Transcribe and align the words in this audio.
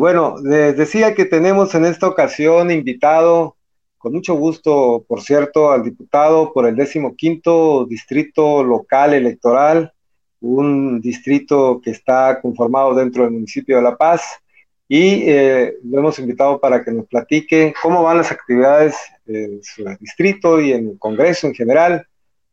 bueno, 0.00 0.36
les 0.42 0.76
decía 0.78 1.14
que 1.14 1.26
tenemos 1.26 1.74
en 1.74 1.84
esta 1.84 2.08
ocasión 2.08 2.70
invitado, 2.70 3.56
con 3.98 4.14
mucho 4.14 4.34
gusto, 4.34 5.04
por 5.06 5.20
cierto, 5.20 5.70
al 5.70 5.84
diputado 5.84 6.54
por 6.54 6.66
el 6.66 6.74
15 6.74 7.86
Distrito 7.86 8.64
Local 8.64 9.12
Electoral, 9.12 9.92
un 10.40 11.02
distrito 11.02 11.82
que 11.84 11.90
está 11.90 12.40
conformado 12.40 12.94
dentro 12.94 13.24
del 13.24 13.32
municipio 13.32 13.76
de 13.76 13.82
La 13.82 13.96
Paz, 13.96 14.40
y 14.88 15.22
eh, 15.30 15.74
lo 15.84 15.98
hemos 15.98 16.18
invitado 16.18 16.58
para 16.58 16.82
que 16.82 16.92
nos 16.92 17.06
platique 17.06 17.74
cómo 17.82 18.02
van 18.02 18.16
las 18.16 18.32
actividades 18.32 18.96
en 19.26 19.62
su 19.62 19.84
distrito 20.00 20.60
y 20.62 20.72
en 20.72 20.88
el 20.88 20.98
Congreso 20.98 21.46
en 21.46 21.54
general, 21.54 22.06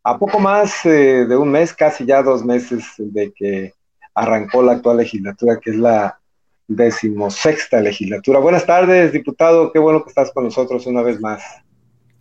a 0.04 0.20
poco 0.20 0.38
más 0.38 0.86
eh, 0.86 1.26
de 1.26 1.38
un 1.38 1.50
mes, 1.50 1.74
casi 1.74 2.06
ya 2.06 2.22
dos 2.22 2.44
meses 2.44 2.84
de 2.98 3.32
que 3.32 3.74
arrancó 4.14 4.62
la 4.62 4.74
actual 4.74 4.98
legislatura, 4.98 5.60
que 5.62 5.70
es 5.70 5.78
la 5.78 6.20
decimosexta 6.68 7.82
legislatura. 7.82 8.40
Buenas 8.40 8.66
tardes, 8.66 9.12
diputado, 9.14 9.72
qué 9.72 9.80
bueno 9.80 10.04
que 10.04 10.10
estás 10.10 10.32
con 10.32 10.44
nosotros 10.44 10.86
una 10.86 11.02
vez 11.02 11.20
más. 11.20 11.42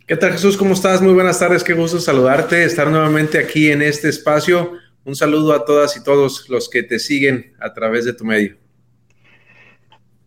¿Qué 0.05 0.15
tal 0.15 0.31
Jesús? 0.31 0.55
¿Cómo 0.55 0.73
estás? 0.73 1.01
Muy 1.01 1.13
buenas 1.13 1.37
tardes, 1.37 1.63
qué 1.63 1.73
gusto 1.73 1.99
saludarte, 1.99 2.63
estar 2.63 2.89
nuevamente 2.89 3.37
aquí 3.37 3.71
en 3.71 3.81
este 3.81 4.07
espacio. 4.07 4.71
Un 5.03 5.15
saludo 5.15 5.53
a 5.53 5.65
todas 5.65 5.97
y 5.97 6.03
todos 6.03 6.49
los 6.49 6.69
que 6.69 6.83
te 6.83 6.97
siguen 6.97 7.53
a 7.59 7.73
través 7.73 8.05
de 8.05 8.13
tu 8.13 8.23
medio. 8.23 8.57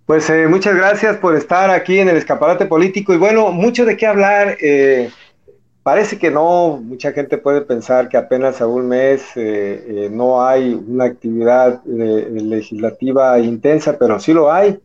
Pues 0.05 0.29
eh, 0.29 0.49
muchas 0.49 0.75
gracias 0.75 1.17
por 1.19 1.37
estar 1.37 1.71
aquí 1.71 1.99
en 1.99 2.09
el 2.09 2.17
escaparate 2.17 2.67
político 2.67 3.15
y 3.15 3.17
bueno, 3.17 3.53
mucho 3.53 3.85
de 3.85 3.97
qué 3.97 4.07
hablar. 4.07 4.59
Eh, 4.61 5.09
Parece 5.83 6.19
que 6.19 6.31
no, 6.31 6.77
mucha 6.77 7.13
gente 7.13 7.39
puede 7.39 7.63
pensar 7.63 8.11
que 8.11 8.19
apenas 8.19 8.61
a 8.61 8.67
un 8.67 8.87
mes 8.87 9.23
eh, 9.35 9.85
eh, 9.89 10.09
no 10.13 10.47
hay 10.47 10.75
una 10.75 11.05
actividad 11.05 11.81
eh, 11.87 12.29
legislativa 12.31 13.39
intensa, 13.39 13.97
pero 13.99 14.21
sí 14.21 14.35
lo 14.35 14.53
hay. 14.53 14.79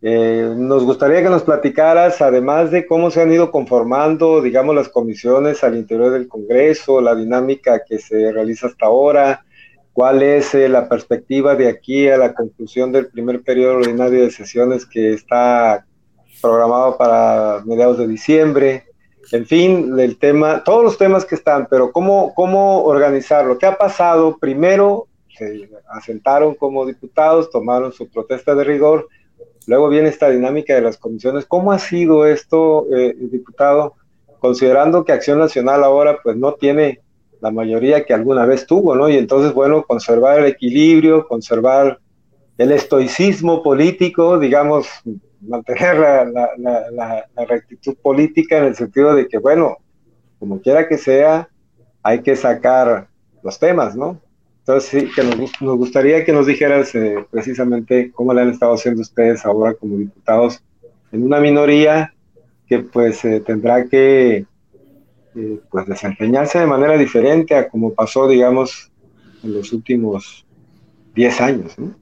nos 0.00 0.84
gustaría 0.84 1.22
que 1.22 1.28
nos 1.28 1.42
platicaras, 1.42 2.20
además 2.22 2.70
de 2.70 2.86
cómo 2.86 3.10
se 3.10 3.20
han 3.20 3.32
ido 3.32 3.50
conformando, 3.50 4.40
digamos, 4.40 4.76
las 4.76 4.88
comisiones 4.88 5.64
al 5.64 5.76
interior 5.76 6.12
del 6.12 6.28
Congreso, 6.28 7.00
la 7.00 7.16
dinámica 7.16 7.82
que 7.84 7.98
se 7.98 8.30
realiza 8.30 8.68
hasta 8.68 8.86
ahora, 8.86 9.44
cuál 9.92 10.22
es 10.22 10.54
la 10.54 10.88
perspectiva 10.88 11.56
de 11.56 11.66
aquí 11.68 12.08
a 12.08 12.16
la 12.16 12.32
conclusión 12.32 12.92
del 12.92 13.08
primer 13.08 13.42
periodo 13.42 13.78
ordinario 13.78 14.22
de 14.22 14.30
sesiones 14.30 14.86
que 14.86 15.14
está 15.14 15.84
programado 16.40 16.96
para 16.96 17.62
mediados 17.66 17.98
de 17.98 18.06
diciembre 18.06 18.87
en 19.32 19.46
fin, 19.46 19.98
el 19.98 20.18
tema, 20.18 20.64
todos 20.64 20.82
los 20.82 20.98
temas 20.98 21.24
que 21.24 21.34
están, 21.34 21.66
pero 21.68 21.92
cómo, 21.92 22.32
cómo 22.34 22.84
organizarlo. 22.84 23.58
¿Qué 23.58 23.66
ha 23.66 23.76
pasado? 23.76 24.38
Primero, 24.38 25.06
se 25.36 25.68
asentaron 25.88 26.54
como 26.54 26.86
diputados, 26.86 27.50
tomaron 27.50 27.92
su 27.92 28.08
protesta 28.08 28.54
de 28.54 28.64
rigor, 28.64 29.08
luego 29.66 29.88
viene 29.88 30.08
esta 30.08 30.30
dinámica 30.30 30.74
de 30.74 30.80
las 30.82 30.96
comisiones. 30.96 31.46
¿Cómo 31.46 31.72
ha 31.72 31.78
sido 31.78 32.26
esto, 32.26 32.86
eh, 32.94 33.14
diputado? 33.18 33.94
Considerando 34.38 35.04
que 35.04 35.12
Acción 35.12 35.38
Nacional 35.38 35.84
ahora 35.84 36.18
pues 36.22 36.36
no 36.36 36.54
tiene 36.54 37.00
la 37.40 37.50
mayoría 37.50 38.04
que 38.04 38.14
alguna 38.14 38.46
vez 38.46 38.66
tuvo, 38.66 38.94
¿no? 38.94 39.08
Y 39.08 39.16
entonces, 39.16 39.52
bueno, 39.52 39.84
conservar 39.84 40.40
el 40.40 40.46
equilibrio, 40.46 41.26
conservar 41.28 42.00
el 42.56 42.72
estoicismo 42.72 43.62
político, 43.62 44.38
digamos, 44.38 44.88
mantener 45.40 45.96
la, 46.58 47.26
rectitud 47.48 47.96
política 48.02 48.58
en 48.58 48.64
el 48.64 48.76
sentido 48.76 49.14
de 49.14 49.28
que, 49.28 49.38
bueno, 49.38 49.78
como 50.38 50.60
quiera 50.60 50.88
que 50.88 50.98
sea, 50.98 51.48
hay 52.02 52.22
que 52.22 52.36
sacar 52.36 53.08
los 53.42 53.58
temas, 53.58 53.96
¿no? 53.96 54.20
Entonces, 54.60 54.90
sí, 54.90 55.10
que 55.14 55.22
nos, 55.24 55.78
gustaría 55.78 56.24
que 56.24 56.32
nos 56.32 56.46
dijeras 56.46 56.94
eh, 56.94 57.24
precisamente 57.30 58.12
cómo 58.12 58.34
le 58.34 58.42
han 58.42 58.50
estado 58.50 58.74
haciendo 58.74 59.00
ustedes 59.00 59.44
ahora 59.46 59.74
como 59.74 59.96
diputados 59.96 60.62
en 61.10 61.22
una 61.22 61.40
minoría 61.40 62.12
que 62.66 62.80
pues 62.80 63.24
eh, 63.24 63.40
tendrá 63.40 63.86
que 63.86 64.44
eh, 65.34 65.60
pues 65.70 65.86
desempeñarse 65.86 66.58
de 66.58 66.66
manera 66.66 66.98
diferente 66.98 67.54
a 67.54 67.68
como 67.68 67.94
pasó, 67.94 68.28
digamos, 68.28 68.90
en 69.42 69.54
los 69.54 69.72
últimos 69.72 70.44
10 71.14 71.40
años, 71.40 71.78
¿no? 71.78 71.94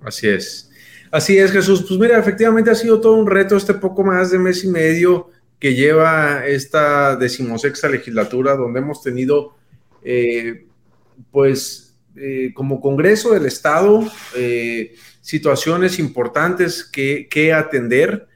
Así 0.00 0.28
es. 0.28 0.71
Así 1.12 1.36
es, 1.36 1.52
Jesús. 1.52 1.84
Pues 1.86 2.00
mira, 2.00 2.18
efectivamente 2.18 2.70
ha 2.70 2.74
sido 2.74 2.98
todo 2.98 3.12
un 3.12 3.26
reto 3.26 3.54
este 3.54 3.74
poco 3.74 4.02
más 4.02 4.30
de 4.30 4.38
mes 4.38 4.64
y 4.64 4.68
medio 4.68 5.28
que 5.58 5.74
lleva 5.74 6.46
esta 6.46 7.16
decimosexta 7.16 7.86
legislatura, 7.90 8.56
donde 8.56 8.80
hemos 8.80 9.02
tenido, 9.02 9.54
eh, 10.02 10.66
pues, 11.30 11.98
eh, 12.16 12.52
como 12.54 12.80
Congreso 12.80 13.34
del 13.34 13.44
Estado, 13.44 14.10
eh, 14.34 14.94
situaciones 15.20 15.98
importantes 15.98 16.82
que, 16.82 17.28
que 17.30 17.52
atender. 17.52 18.26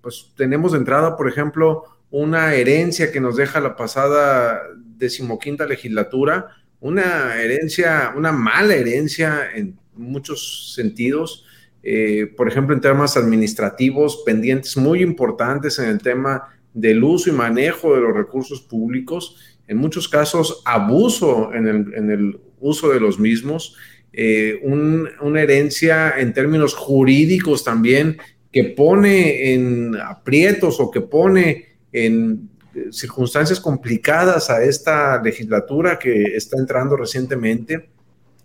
pues 0.00 0.32
tenemos 0.36 0.72
de 0.72 0.78
entrada, 0.78 1.14
por 1.14 1.28
ejemplo, 1.28 1.84
una 2.10 2.54
herencia 2.54 3.12
que 3.12 3.20
nos 3.20 3.36
deja 3.36 3.60
la 3.60 3.76
pasada 3.76 4.62
decimoquinta 4.74 5.66
legislatura, 5.66 6.56
una 6.80 7.36
herencia, 7.36 8.14
una 8.16 8.32
mala 8.32 8.74
herencia 8.74 9.50
en 9.54 9.78
muchos 9.96 10.74
sentidos. 10.74 11.44
Eh, 11.82 12.32
por 12.36 12.48
ejemplo, 12.48 12.74
en 12.74 12.80
temas 12.80 13.16
administrativos, 13.16 14.22
pendientes 14.24 14.76
muy 14.76 15.02
importantes 15.02 15.78
en 15.78 15.88
el 15.88 16.00
tema 16.00 16.48
del 16.72 17.04
uso 17.04 17.30
y 17.30 17.32
manejo 17.32 17.94
de 17.94 18.00
los 18.00 18.14
recursos 18.14 18.60
públicos, 18.62 19.36
en 19.68 19.76
muchos 19.78 20.08
casos 20.08 20.62
abuso 20.64 21.52
en 21.54 21.66
el, 21.66 22.40
uso 22.60 22.88
de 22.88 23.00
los 23.00 23.18
mismos, 23.18 23.76
eh, 24.12 24.60
una 24.64 25.42
herencia 25.42 26.14
en 26.18 26.32
términos 26.32 26.74
jurídicos 26.74 27.62
también 27.62 28.16
que 28.50 28.64
pone 28.64 29.52
en 29.52 29.96
aprietos 29.96 30.80
o 30.80 30.90
que 30.90 31.02
pone 31.02 31.66
en 31.92 32.48
circunstancias 32.90 33.60
complicadas 33.60 34.50
a 34.50 34.62
esta 34.64 35.20
legislatura 35.22 35.98
que 35.98 36.36
está 36.36 36.58
entrando 36.58 36.96
recientemente 36.96 37.90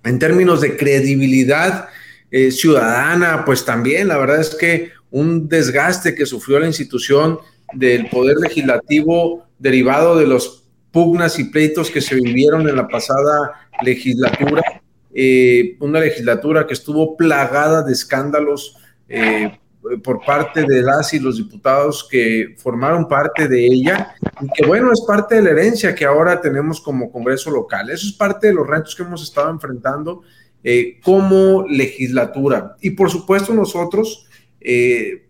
en 0.04 0.20
términos 0.20 0.62
de 0.62 0.78
credibilidad 0.78 1.90
eh, 2.32 2.52
ciudadana, 2.52 3.44
pues 3.46 3.66
también 3.66 4.08
la 4.08 4.18
verdad 4.18 4.42
es 4.42 4.56
que 4.56 4.92
un 5.12 5.50
desgaste 5.50 6.16
que 6.16 6.26
sufrió 6.26 6.60
la 6.60 6.68
institución 6.68 7.40
del 7.74 8.08
poder 8.10 8.38
legislativo 8.38 9.48
derivado 9.58 10.18
de 10.18 10.28
los 10.28 10.64
pugnas 10.92 11.40
y 11.40 11.46
pleitos 11.46 11.92
que 11.92 12.02
se 12.02 12.16
vivieron 12.16 12.68
en 12.68 12.76
la 12.76 12.88
pasada 12.88 13.70
legislatura, 13.82 14.62
eh, 15.14 15.76
una 15.80 16.00
legislatura 16.00 16.68
que 16.68 16.74
estuvo 16.74 17.16
plagada 17.18 17.84
de 17.84 17.94
escándalos 17.94 18.78
eh, 19.08 19.60
por 20.04 20.24
parte 20.26 20.66
de 20.66 20.82
las 20.82 21.14
y 21.14 21.20
los 21.20 21.38
diputados 21.38 22.08
que 22.10 22.56
formaron 22.58 23.08
parte 23.08 23.48
de 23.48 23.66
ella 23.66 24.14
y 24.42 24.48
que 24.50 24.66
bueno, 24.66 24.92
es 24.92 25.02
parte 25.08 25.36
de 25.36 25.42
la 25.42 25.52
herencia 25.52 25.96
que 25.96 26.06
ahora 26.06 26.42
tenemos 26.42 26.82
como 26.82 27.12
Congreso 27.12 27.50
local. 27.50 27.90
Eso 27.90 28.08
es 28.08 28.14
parte 28.14 28.48
de 28.48 28.54
los 28.54 28.68
retos 28.68 28.96
que 28.96 29.04
hemos 29.04 29.24
estado 29.24 29.50
enfrentando 29.50 30.22
eh, 30.64 31.00
como 31.02 31.66
legislatura. 31.68 32.76
Y 32.82 32.92
por 32.92 33.10
supuesto 33.10 33.54
nosotros 33.54 34.28
eh, 34.60 35.24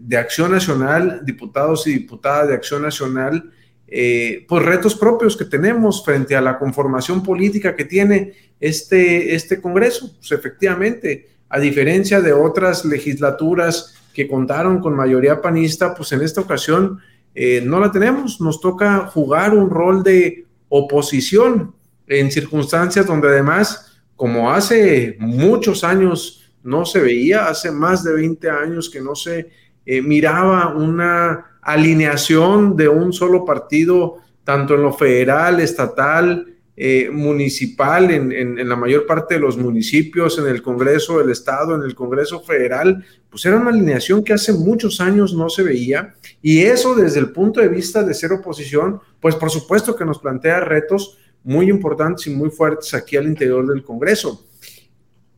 de 0.00 0.16
Acción 0.16 0.52
Nacional, 0.52 1.22
diputados 1.24 1.86
y 1.88 1.94
diputadas 1.94 2.48
de 2.48 2.54
Acción 2.54 2.82
Nacional, 2.82 3.50
eh, 3.88 4.44
pues 4.48 4.64
retos 4.64 4.94
propios 4.94 5.36
que 5.36 5.44
tenemos 5.44 6.04
frente 6.04 6.36
a 6.36 6.40
la 6.40 6.58
conformación 6.58 7.22
política 7.22 7.74
que 7.74 7.84
tiene 7.84 8.32
este, 8.60 9.34
este 9.34 9.60
Congreso. 9.60 10.14
Pues 10.16 10.30
efectivamente, 10.30 11.28
a 11.48 11.58
diferencia 11.58 12.20
de 12.20 12.32
otras 12.32 12.84
legislaturas 12.84 13.95
que 14.16 14.26
contaron 14.26 14.80
con 14.80 14.96
mayoría 14.96 15.42
panista, 15.42 15.94
pues 15.94 16.10
en 16.12 16.22
esta 16.22 16.40
ocasión 16.40 17.00
eh, 17.34 17.60
no 17.62 17.78
la 17.78 17.92
tenemos. 17.92 18.40
Nos 18.40 18.62
toca 18.62 19.00
jugar 19.08 19.54
un 19.54 19.68
rol 19.68 20.02
de 20.02 20.46
oposición 20.70 21.74
en 22.06 22.30
circunstancias 22.30 23.04
donde 23.04 23.28
además, 23.28 24.00
como 24.16 24.50
hace 24.50 25.16
muchos 25.18 25.84
años 25.84 26.50
no 26.62 26.86
se 26.86 27.00
veía, 27.00 27.46
hace 27.46 27.70
más 27.70 28.04
de 28.04 28.14
20 28.14 28.48
años 28.48 28.88
que 28.88 29.02
no 29.02 29.14
se 29.14 29.50
eh, 29.84 30.00
miraba 30.00 30.74
una 30.74 31.58
alineación 31.60 32.74
de 32.74 32.88
un 32.88 33.12
solo 33.12 33.44
partido, 33.44 34.16
tanto 34.44 34.76
en 34.76 34.82
lo 34.82 34.94
federal, 34.94 35.60
estatal, 35.60 36.54
eh, 36.78 37.08
municipal 37.10 38.10
en, 38.10 38.68
la 38.68 38.76
mayor 38.76 39.06
parte 39.06 39.34
de 39.34 39.40
los 39.40 39.56
municipios, 39.56 40.38
en 40.38 40.46
el 40.46 40.60
Congreso 40.60 41.18
del 41.18 41.30
Estado, 41.30 41.74
en 41.74 41.82
el 41.82 41.94
Congreso 41.94 42.42
Federal, 42.42 43.02
pues 43.30 43.46
era 43.46 43.56
una 43.56 43.70
alineación 43.70 44.22
que 44.22 44.34
hace 44.34 44.52
muchos 44.52 45.00
años 45.00 45.32
no 45.32 45.48
se 45.48 45.62
veía 45.62 46.14
y 46.42 46.60
eso 46.60 46.94
desde 46.94 47.20
el 47.20 47.30
punto 47.30 47.60
de 47.60 47.68
vista 47.68 48.02
de 48.02 48.12
ser 48.12 48.32
oposición, 48.32 49.00
pues 49.20 49.34
por 49.36 49.50
supuesto 49.50 49.96
que 49.96 50.04
nos 50.04 50.18
plantea 50.18 50.60
retos 50.60 51.16
muy 51.44 51.70
importantes 51.70 52.26
y 52.26 52.30
muy 52.30 52.50
fuertes 52.50 52.92
aquí 52.92 53.16
al 53.16 53.26
interior 53.26 53.66
del 53.66 53.82
Congreso. 53.82 54.44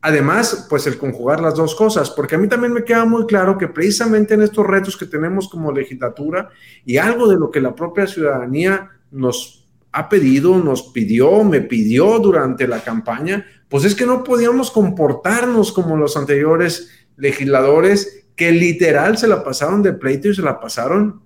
Además, 0.01 0.67
pues 0.69 0.87
el 0.87 0.97
conjugar 0.97 1.41
las 1.41 1.55
dos 1.55 1.75
cosas, 1.75 2.09
porque 2.09 2.35
a 2.35 2.37
mí 2.37 2.47
también 2.47 2.73
me 2.73 2.83
queda 2.83 3.05
muy 3.05 3.25
claro 3.25 3.57
que 3.57 3.67
precisamente 3.67 4.33
en 4.33 4.41
estos 4.41 4.65
retos 4.65 4.97
que 4.97 5.05
tenemos 5.05 5.47
como 5.47 5.71
legislatura 5.71 6.49
y 6.85 6.97
algo 6.97 7.27
de 7.27 7.37
lo 7.37 7.51
que 7.51 7.61
la 7.61 7.75
propia 7.75 8.07
ciudadanía 8.07 8.89
nos 9.11 9.58
ha 9.91 10.09
pedido, 10.09 10.57
nos 10.57 10.83
pidió, 10.83 11.43
me 11.43 11.61
pidió 11.61 12.19
durante 12.19 12.67
la 12.67 12.83
campaña, 12.83 13.45
pues 13.67 13.85
es 13.85 13.95
que 13.95 14.05
no 14.05 14.23
podíamos 14.23 14.71
comportarnos 14.71 15.71
como 15.71 15.97
los 15.97 16.15
anteriores 16.17 16.89
legisladores 17.17 18.25
que 18.35 18.51
literal 18.51 19.17
se 19.17 19.27
la 19.27 19.43
pasaron 19.43 19.83
de 19.83 19.93
pleito 19.93 20.29
y 20.29 20.35
se 20.35 20.41
la 20.41 20.59
pasaron 20.59 21.21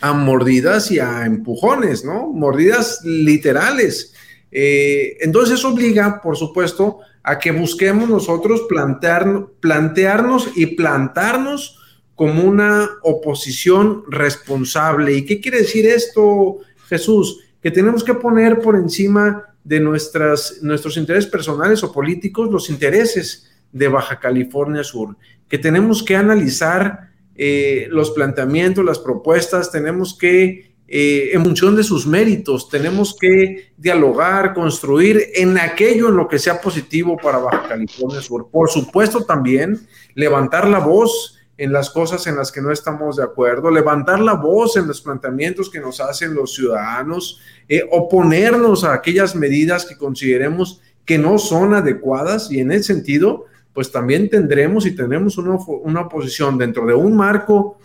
a 0.00 0.12
mordidas 0.12 0.90
y 0.90 0.98
a 0.98 1.24
empujones, 1.24 2.04
¿no? 2.04 2.28
Mordidas 2.28 3.00
literales. 3.04 4.14
Eh, 4.50 5.16
entonces 5.20 5.64
obliga, 5.64 6.20
por 6.20 6.36
supuesto, 6.36 6.98
a 7.22 7.38
que 7.38 7.50
busquemos 7.50 8.08
nosotros 8.08 8.62
plantear, 8.68 9.46
plantearnos 9.60 10.50
y 10.54 10.66
plantarnos 10.66 11.80
como 12.14 12.44
una 12.44 12.88
oposición 13.02 14.04
responsable. 14.08 15.12
¿Y 15.12 15.24
qué 15.24 15.40
quiere 15.40 15.58
decir 15.58 15.86
esto, 15.86 16.58
Jesús? 16.88 17.40
Que 17.66 17.72
tenemos 17.72 18.04
que 18.04 18.14
poner 18.14 18.60
por 18.60 18.76
encima 18.76 19.42
de 19.64 19.80
nuestras, 19.80 20.60
nuestros 20.62 20.96
intereses 20.96 21.28
personales 21.28 21.82
o 21.82 21.90
políticos 21.90 22.48
los 22.48 22.70
intereses 22.70 23.50
de 23.72 23.88
Baja 23.88 24.20
California 24.20 24.84
Sur, 24.84 25.16
que 25.48 25.58
tenemos 25.58 26.04
que 26.04 26.14
analizar 26.14 27.10
eh, 27.34 27.88
los 27.90 28.12
planteamientos, 28.12 28.84
las 28.84 29.00
propuestas, 29.00 29.72
tenemos 29.72 30.16
que, 30.16 30.76
eh, 30.86 31.30
en 31.32 31.42
función 31.42 31.74
de 31.74 31.82
sus 31.82 32.06
méritos, 32.06 32.68
tenemos 32.68 33.16
que 33.20 33.72
dialogar, 33.76 34.54
construir 34.54 35.20
en 35.34 35.58
aquello 35.58 36.10
en 36.10 36.18
lo 36.18 36.28
que 36.28 36.38
sea 36.38 36.60
positivo 36.60 37.16
para 37.16 37.38
Baja 37.38 37.66
California 37.68 38.22
Sur. 38.22 38.48
Por 38.48 38.70
supuesto 38.70 39.24
también 39.24 39.88
levantar 40.14 40.68
la 40.68 40.78
voz 40.78 41.35
en 41.58 41.72
las 41.72 41.90
cosas 41.90 42.26
en 42.26 42.36
las 42.36 42.52
que 42.52 42.60
no 42.60 42.70
estamos 42.70 43.16
de 43.16 43.24
acuerdo, 43.24 43.70
levantar 43.70 44.20
la 44.20 44.34
voz 44.34 44.76
en 44.76 44.86
los 44.86 45.00
planteamientos 45.00 45.70
que 45.70 45.80
nos 45.80 46.00
hacen 46.00 46.34
los 46.34 46.54
ciudadanos, 46.54 47.40
eh, 47.68 47.86
oponernos 47.90 48.84
a 48.84 48.92
aquellas 48.92 49.34
medidas 49.34 49.86
que 49.86 49.96
consideremos 49.96 50.80
que 51.04 51.18
no 51.18 51.38
son 51.38 51.72
adecuadas 51.72 52.50
y 52.50 52.60
en 52.60 52.72
ese 52.72 52.94
sentido, 52.94 53.46
pues 53.72 53.92
también 53.92 54.28
tendremos 54.28 54.86
y 54.86 54.94
tenemos 54.94 55.38
una, 55.38 55.56
una 55.82 56.02
oposición 56.02 56.58
dentro 56.58 56.84
de 56.86 56.94
un 56.94 57.16
marco 57.16 57.78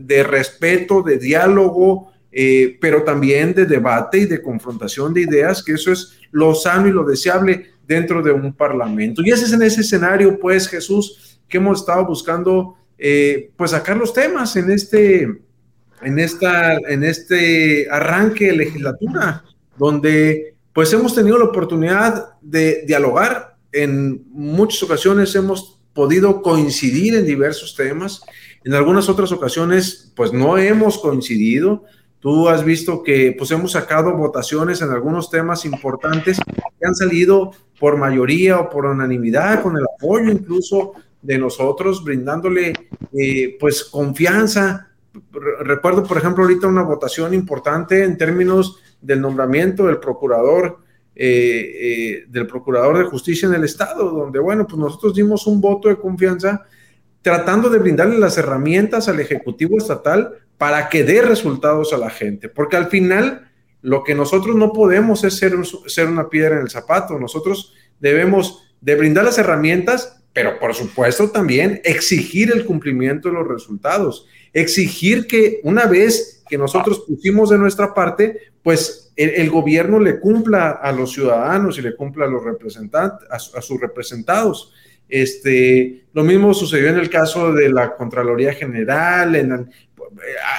de 0.00 0.22
respeto, 0.22 1.02
de 1.02 1.18
diálogo, 1.18 2.12
eh, 2.30 2.78
pero 2.80 3.02
también 3.02 3.54
de 3.54 3.66
debate 3.66 4.18
y 4.18 4.26
de 4.26 4.42
confrontación 4.42 5.12
de 5.12 5.22
ideas, 5.22 5.62
que 5.62 5.72
eso 5.72 5.92
es 5.92 6.18
lo 6.30 6.54
sano 6.54 6.88
y 6.88 6.92
lo 6.92 7.04
deseable 7.04 7.72
dentro 7.86 8.22
de 8.22 8.32
un 8.32 8.52
parlamento. 8.52 9.22
Y 9.24 9.30
ese 9.30 9.46
es 9.46 9.52
en 9.52 9.62
ese 9.62 9.80
escenario, 9.80 10.38
pues, 10.38 10.68
Jesús, 10.68 11.40
que 11.48 11.56
hemos 11.56 11.80
estado 11.80 12.06
buscando 12.06 12.76
eh, 12.98 13.50
pues 13.56 13.70
sacar 13.70 13.96
los 13.96 14.12
temas 14.12 14.56
en 14.56 14.70
este, 14.70 15.22
en, 16.02 16.18
esta, 16.18 16.74
en 16.74 17.04
este 17.04 17.88
arranque 17.90 18.48
de 18.48 18.56
legislatura, 18.56 19.44
donde 19.76 20.56
pues 20.72 20.92
hemos 20.92 21.14
tenido 21.14 21.38
la 21.38 21.46
oportunidad 21.46 22.38
de 22.40 22.84
dialogar. 22.86 23.56
En 23.72 24.24
muchas 24.30 24.82
ocasiones 24.82 25.34
hemos 25.34 25.80
podido 25.92 26.42
coincidir 26.42 27.14
en 27.14 27.26
diversos 27.26 27.74
temas. 27.74 28.22
En 28.64 28.74
algunas 28.74 29.08
otras 29.08 29.32
ocasiones, 29.32 30.12
pues 30.14 30.32
no 30.32 30.58
hemos 30.58 30.98
coincidido. 30.98 31.84
Tú 32.20 32.48
has 32.48 32.64
visto 32.64 33.02
que 33.02 33.34
pues 33.36 33.50
hemos 33.52 33.72
sacado 33.72 34.16
votaciones 34.16 34.82
en 34.82 34.90
algunos 34.90 35.30
temas 35.30 35.64
importantes 35.64 36.38
que 36.38 36.86
han 36.86 36.94
salido 36.94 37.52
por 37.78 37.96
mayoría 37.96 38.58
o 38.58 38.70
por 38.70 38.86
unanimidad, 38.86 39.62
con 39.62 39.76
el 39.76 39.84
apoyo 39.96 40.30
incluso 40.30 40.94
de 41.22 41.38
nosotros, 41.38 42.04
brindándole 42.04 42.72
eh, 43.12 43.56
pues 43.58 43.84
confianza. 43.84 44.90
Recuerdo, 45.60 46.04
por 46.04 46.18
ejemplo, 46.18 46.44
ahorita 46.44 46.66
una 46.66 46.82
votación 46.82 47.34
importante 47.34 48.04
en 48.04 48.16
términos 48.16 48.80
del 49.00 49.20
nombramiento 49.20 49.86
del 49.86 49.98
procurador, 49.98 50.78
eh, 51.14 51.72
eh, 51.80 52.24
del 52.28 52.46
procurador 52.46 52.98
de 52.98 53.04
justicia 53.04 53.48
en 53.48 53.54
el 53.54 53.64
Estado, 53.64 54.10
donde, 54.10 54.38
bueno, 54.38 54.66
pues 54.66 54.78
nosotros 54.78 55.14
dimos 55.14 55.46
un 55.46 55.60
voto 55.60 55.88
de 55.88 55.96
confianza 55.96 56.64
tratando 57.22 57.68
de 57.68 57.78
brindarle 57.78 58.18
las 58.18 58.38
herramientas 58.38 59.08
al 59.08 59.20
Ejecutivo 59.20 59.78
Estatal 59.78 60.34
para 60.56 60.88
que 60.88 61.04
dé 61.04 61.22
resultados 61.22 61.92
a 61.92 61.98
la 61.98 62.10
gente, 62.10 62.48
porque 62.48 62.76
al 62.76 62.86
final 62.86 63.50
lo 63.82 64.02
que 64.02 64.14
nosotros 64.14 64.56
no 64.56 64.72
podemos 64.72 65.24
es 65.24 65.36
ser, 65.36 65.54
ser 65.86 66.08
una 66.08 66.28
piedra 66.28 66.56
en 66.56 66.62
el 66.62 66.70
zapato, 66.70 67.18
nosotros 67.18 67.74
debemos 68.00 68.64
de 68.80 68.94
brindar 68.94 69.24
las 69.24 69.38
herramientas 69.38 70.17
pero 70.38 70.56
por 70.56 70.72
supuesto 70.72 71.28
también 71.30 71.80
exigir 71.82 72.52
el 72.52 72.64
cumplimiento 72.64 73.28
de 73.28 73.34
los 73.34 73.48
resultados, 73.48 74.24
exigir 74.52 75.26
que 75.26 75.58
una 75.64 75.86
vez 75.86 76.44
que 76.48 76.56
nosotros 76.56 77.00
pusimos 77.08 77.50
de 77.50 77.58
nuestra 77.58 77.92
parte, 77.92 78.38
pues 78.62 79.12
el, 79.16 79.50
gobierno 79.50 79.98
le 79.98 80.20
cumpla 80.20 80.78
a 80.80 80.92
los 80.92 81.12
ciudadanos 81.12 81.76
y 81.76 81.82
le 81.82 81.96
cumpla 81.96 82.26
a 82.26 82.28
los 82.28 82.44
representantes, 82.44 83.28
a, 83.28 83.60
sus 83.60 83.80
representados. 83.80 84.72
Este, 85.08 86.04
lo 86.12 86.22
mismo 86.22 86.54
sucedió 86.54 86.90
en 86.90 86.98
el 86.98 87.10
caso 87.10 87.52
de 87.52 87.68
la 87.70 87.96
Contraloría 87.96 88.52
General. 88.54 89.34
En 89.34 89.68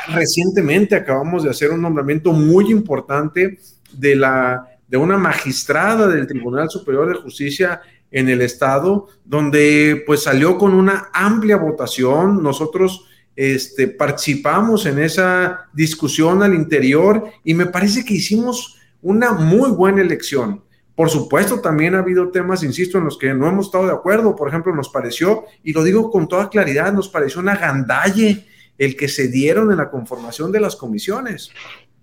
recientemente 0.09 0.97
acabamos 0.97 1.45
de 1.45 1.51
hacer 1.51 1.71
un 1.71 1.81
nombramiento 1.81 2.33
muy 2.33 2.69
importante 2.69 3.57
de, 3.93 4.15
la, 4.17 4.67
de 4.89 4.97
una 4.97 5.17
magistrada 5.17 6.09
del 6.09 6.27
Tribunal 6.27 6.69
Superior 6.69 7.07
de 7.07 7.21
Justicia 7.21 7.79
en 8.11 8.29
el 8.29 8.41
estado, 8.41 9.07
donde 9.23 10.03
pues 10.05 10.23
salió 10.23 10.57
con 10.57 10.73
una 10.73 11.09
amplia 11.13 11.57
votación. 11.57 12.41
Nosotros 12.41 13.05
este, 13.35 13.87
participamos 13.87 14.85
en 14.85 14.99
esa 14.99 15.69
discusión 15.73 16.43
al 16.43 16.53
interior 16.53 17.25
y 17.43 17.53
me 17.53 17.67
parece 17.67 18.03
que 18.03 18.15
hicimos 18.15 18.77
una 19.01 19.31
muy 19.31 19.69
buena 19.71 20.01
elección. 20.01 20.63
Por 20.95 21.09
supuesto, 21.09 21.61
también 21.61 21.95
ha 21.95 21.99
habido 21.99 22.29
temas, 22.29 22.61
insisto, 22.63 22.97
en 22.97 23.05
los 23.05 23.17
que 23.17 23.33
no 23.33 23.47
hemos 23.47 23.67
estado 23.67 23.85
de 23.85 23.93
acuerdo. 23.93 24.35
Por 24.35 24.49
ejemplo, 24.49 24.75
nos 24.75 24.89
pareció, 24.89 25.45
y 25.63 25.71
lo 25.71 25.83
digo 25.85 26.11
con 26.11 26.27
toda 26.27 26.49
claridad, 26.49 26.91
nos 26.91 27.07
pareció 27.07 27.39
una 27.39 27.55
gandalle 27.55 28.45
el 28.77 28.97
que 28.97 29.07
se 29.07 29.29
dieron 29.29 29.71
en 29.71 29.77
la 29.77 29.89
conformación 29.89 30.51
de 30.51 30.59
las 30.59 30.75
comisiones, 30.75 31.51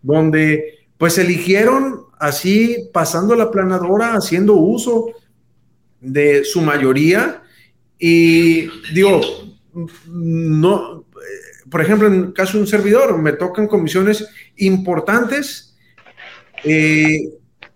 donde 0.00 0.86
pues 0.96 1.18
eligieron 1.18 2.06
así, 2.18 2.88
pasando 2.92 3.34
la 3.34 3.50
planadora, 3.50 4.14
haciendo 4.14 4.54
uso 4.54 5.08
de 6.06 6.44
su 6.44 6.60
mayoría 6.60 7.42
y 7.98 8.68
digo, 8.92 9.20
no, 10.08 11.04
por 11.70 11.80
ejemplo, 11.80 12.06
en 12.06 12.32
caso 12.32 12.54
de 12.54 12.60
un 12.60 12.66
servidor, 12.66 13.18
me 13.18 13.32
tocan 13.32 13.66
comisiones 13.66 14.28
importantes, 14.56 15.76
eh, 16.64 17.08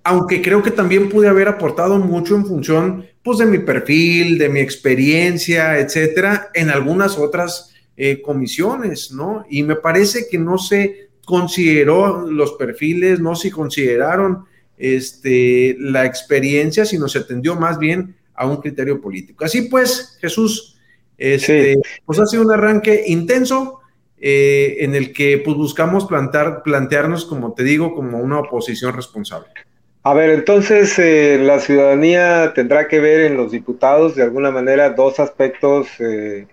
aunque 0.05 0.41
creo 0.41 0.63
que 0.63 0.71
también 0.71 1.09
pude 1.09 1.29
haber 1.29 1.49
aportado 1.49 1.99
mucho 1.99 2.37
en 2.37 2.47
función 2.47 3.07
pues, 3.23 3.39
de 3.39 3.47
mi 3.47 3.59
perfil, 3.59 4.39
de 4.39 4.49
mi 4.49 4.61
experiencia, 4.61 5.79
etcétera, 5.79 6.51
en 6.55 6.71
algunas 6.71 7.19
otras 7.19 7.75
eh, 7.97 8.23
comisiones, 8.23 9.13
¿no? 9.13 9.45
Y 9.51 9.63
me 9.63 9.77
parece 9.77 10.29
que 10.31 10.39
no 10.39 10.57
se 10.57 11.11
consideró 11.25 12.31
los 12.31 12.53
perfiles, 12.53 13.21
no 13.21 13.35
se 13.35 13.51
consideraron 13.51 14.45
este, 14.79 15.77
la 15.79 16.07
experiencia, 16.07 16.85
sino 16.87 17.09
se 17.09 17.19
atendió 17.19 17.57
más 17.57 17.79
bien 17.79 18.17
a 18.41 18.47
un 18.47 18.57
criterio 18.57 19.01
político. 19.01 19.45
Así 19.45 19.63
pues, 19.69 20.17
Jesús, 20.19 20.79
este, 21.19 21.79
pues 22.07 22.19
ha 22.19 22.25
sido 22.25 22.43
un 22.43 22.51
arranque 22.51 23.05
intenso 23.07 23.81
eh, 24.19 24.79
en 24.81 24.95
el 24.95 25.13
que 25.13 25.37
pues, 25.45 25.59
buscamos 25.59 26.07
plantar, 26.07 26.63
plantearnos, 26.63 27.27
como 27.27 27.53
te 27.53 27.65
digo, 27.65 27.95
como 27.95 28.19
una 28.19 28.39
oposición 28.39 28.97
responsable. 28.97 29.49
A 30.03 30.15
ver, 30.15 30.31
entonces 30.31 30.99
eh, 30.99 31.39
la 31.39 31.59
ciudadanía 31.59 32.55
tendrá 32.55 32.89
que 32.89 32.99
ver 32.99 33.21
en 33.21 33.37
los 33.37 33.53
diputados 33.53 34.17
de 34.17 34.23
alguna 34.23 34.51
manera 34.51 34.89
dos 34.89 35.21
aspectos 35.21 35.89
eh, 35.99 36.47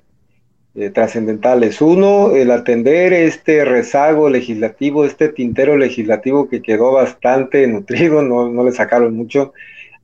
trascendentales. 0.94 1.80
Uno, 1.80 2.36
el 2.36 2.52
atender 2.52 3.14
este 3.14 3.64
rezago 3.64 4.30
legislativo, 4.30 5.06
este 5.06 5.30
tintero 5.30 5.78
legislativo 5.78 6.50
que 6.50 6.62
quedó 6.62 6.92
bastante 6.92 7.66
nutrido, 7.68 8.24
no, 8.24 8.50
no 8.50 8.66
le 8.66 8.74
sacaron 8.74 9.16
mucho 9.16 9.54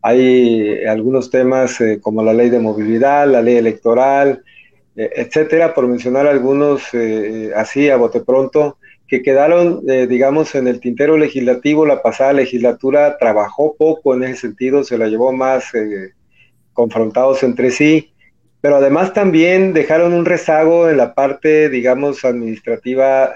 hay 0.06 0.84
algunos 0.84 1.30
temas 1.30 1.80
eh, 1.80 2.00
como 2.02 2.22
la 2.24 2.34
ley 2.34 2.50
de 2.50 2.60
movilidad, 2.60 3.26
la 3.26 3.42
ley 3.42 3.56
electoral, 3.56 4.44
eh, 4.98 5.10
etcétera, 5.16 5.74
por 5.74 5.88
mencionar 5.88 6.28
algunos 6.28 6.84
eh, 6.94 7.52
así 7.56 7.90
a 7.90 7.96
bote 7.96 8.20
pronto, 8.20 8.78
que 9.08 9.22
quedaron, 9.22 9.86
digamos, 9.86 10.56
en 10.56 10.68
el 10.68 10.80
tintero 10.80 11.18
legislativo. 11.18 11.86
La 11.86 12.02
pasada 12.02 12.34
legislatura 12.34 13.18
trabajó 13.18 13.76
poco 13.76 14.16
en 14.16 14.24
ese 14.24 14.38
sentido, 14.38 14.84
se 14.84 14.98
la 14.98 15.08
llevó 15.08 15.32
más 15.32 15.72
confrontados 16.74 17.44
entre 17.44 17.70
sí, 17.70 18.12
pero 18.60 18.78
además 18.78 19.14
también 19.14 19.72
dejaron 19.74 20.14
un 20.14 20.26
rezago 20.26 20.90
en 20.90 20.98
la 20.98 21.14
parte, 21.14 21.70
digamos, 21.70 22.26
administrativa 22.26 23.34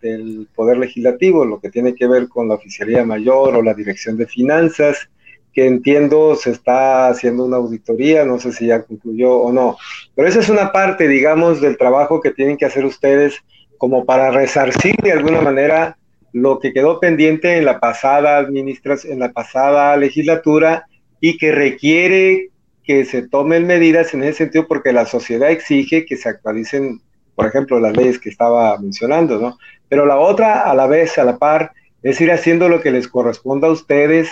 del 0.00 0.46
Poder 0.54 0.78
Legislativo, 0.78 1.44
lo 1.44 1.58
que 1.58 1.70
tiene 1.70 1.96
que 1.96 2.06
ver 2.06 2.28
con 2.28 2.46
la 2.46 2.54
Oficialía 2.54 3.04
Mayor 3.04 3.56
o 3.56 3.62
la 3.62 3.74
Dirección 3.74 4.16
de 4.16 4.26
Finanzas 4.26 5.08
que 5.56 5.66
entiendo 5.66 6.36
se 6.36 6.50
está 6.50 7.08
haciendo 7.08 7.46
una 7.46 7.56
auditoría, 7.56 8.26
no 8.26 8.38
sé 8.38 8.52
si 8.52 8.66
ya 8.66 8.82
concluyó 8.82 9.38
o 9.38 9.50
no, 9.50 9.78
pero 10.14 10.28
esa 10.28 10.40
es 10.40 10.50
una 10.50 10.70
parte, 10.70 11.08
digamos, 11.08 11.62
del 11.62 11.78
trabajo 11.78 12.20
que 12.20 12.30
tienen 12.30 12.58
que 12.58 12.66
hacer 12.66 12.84
ustedes 12.84 13.42
como 13.78 14.04
para 14.04 14.30
resarcir 14.30 14.94
de 14.96 15.12
alguna 15.12 15.40
manera 15.40 15.96
lo 16.34 16.58
que 16.58 16.74
quedó 16.74 17.00
pendiente 17.00 17.56
en 17.56 17.64
la 17.64 17.80
pasada 17.80 18.36
administración, 18.36 19.14
en 19.14 19.20
la 19.20 19.32
pasada 19.32 19.96
legislatura 19.96 20.84
y 21.20 21.38
que 21.38 21.52
requiere 21.52 22.50
que 22.84 23.06
se 23.06 23.26
tomen 23.26 23.66
medidas 23.66 24.12
en 24.12 24.24
ese 24.24 24.44
sentido 24.44 24.66
porque 24.68 24.92
la 24.92 25.06
sociedad 25.06 25.50
exige 25.50 26.04
que 26.04 26.18
se 26.18 26.28
actualicen, 26.28 27.00
por 27.34 27.46
ejemplo, 27.46 27.80
las 27.80 27.96
leyes 27.96 28.18
que 28.18 28.28
estaba 28.28 28.76
mencionando, 28.76 29.40
¿no? 29.40 29.56
Pero 29.88 30.04
la 30.04 30.18
otra, 30.18 30.70
a 30.70 30.74
la 30.74 30.86
vez, 30.86 31.16
a 31.16 31.24
la 31.24 31.38
par, 31.38 31.72
es 32.02 32.20
ir 32.20 32.30
haciendo 32.30 32.68
lo 32.68 32.82
que 32.82 32.90
les 32.90 33.08
corresponda 33.08 33.68
a 33.68 33.72
ustedes 33.72 34.28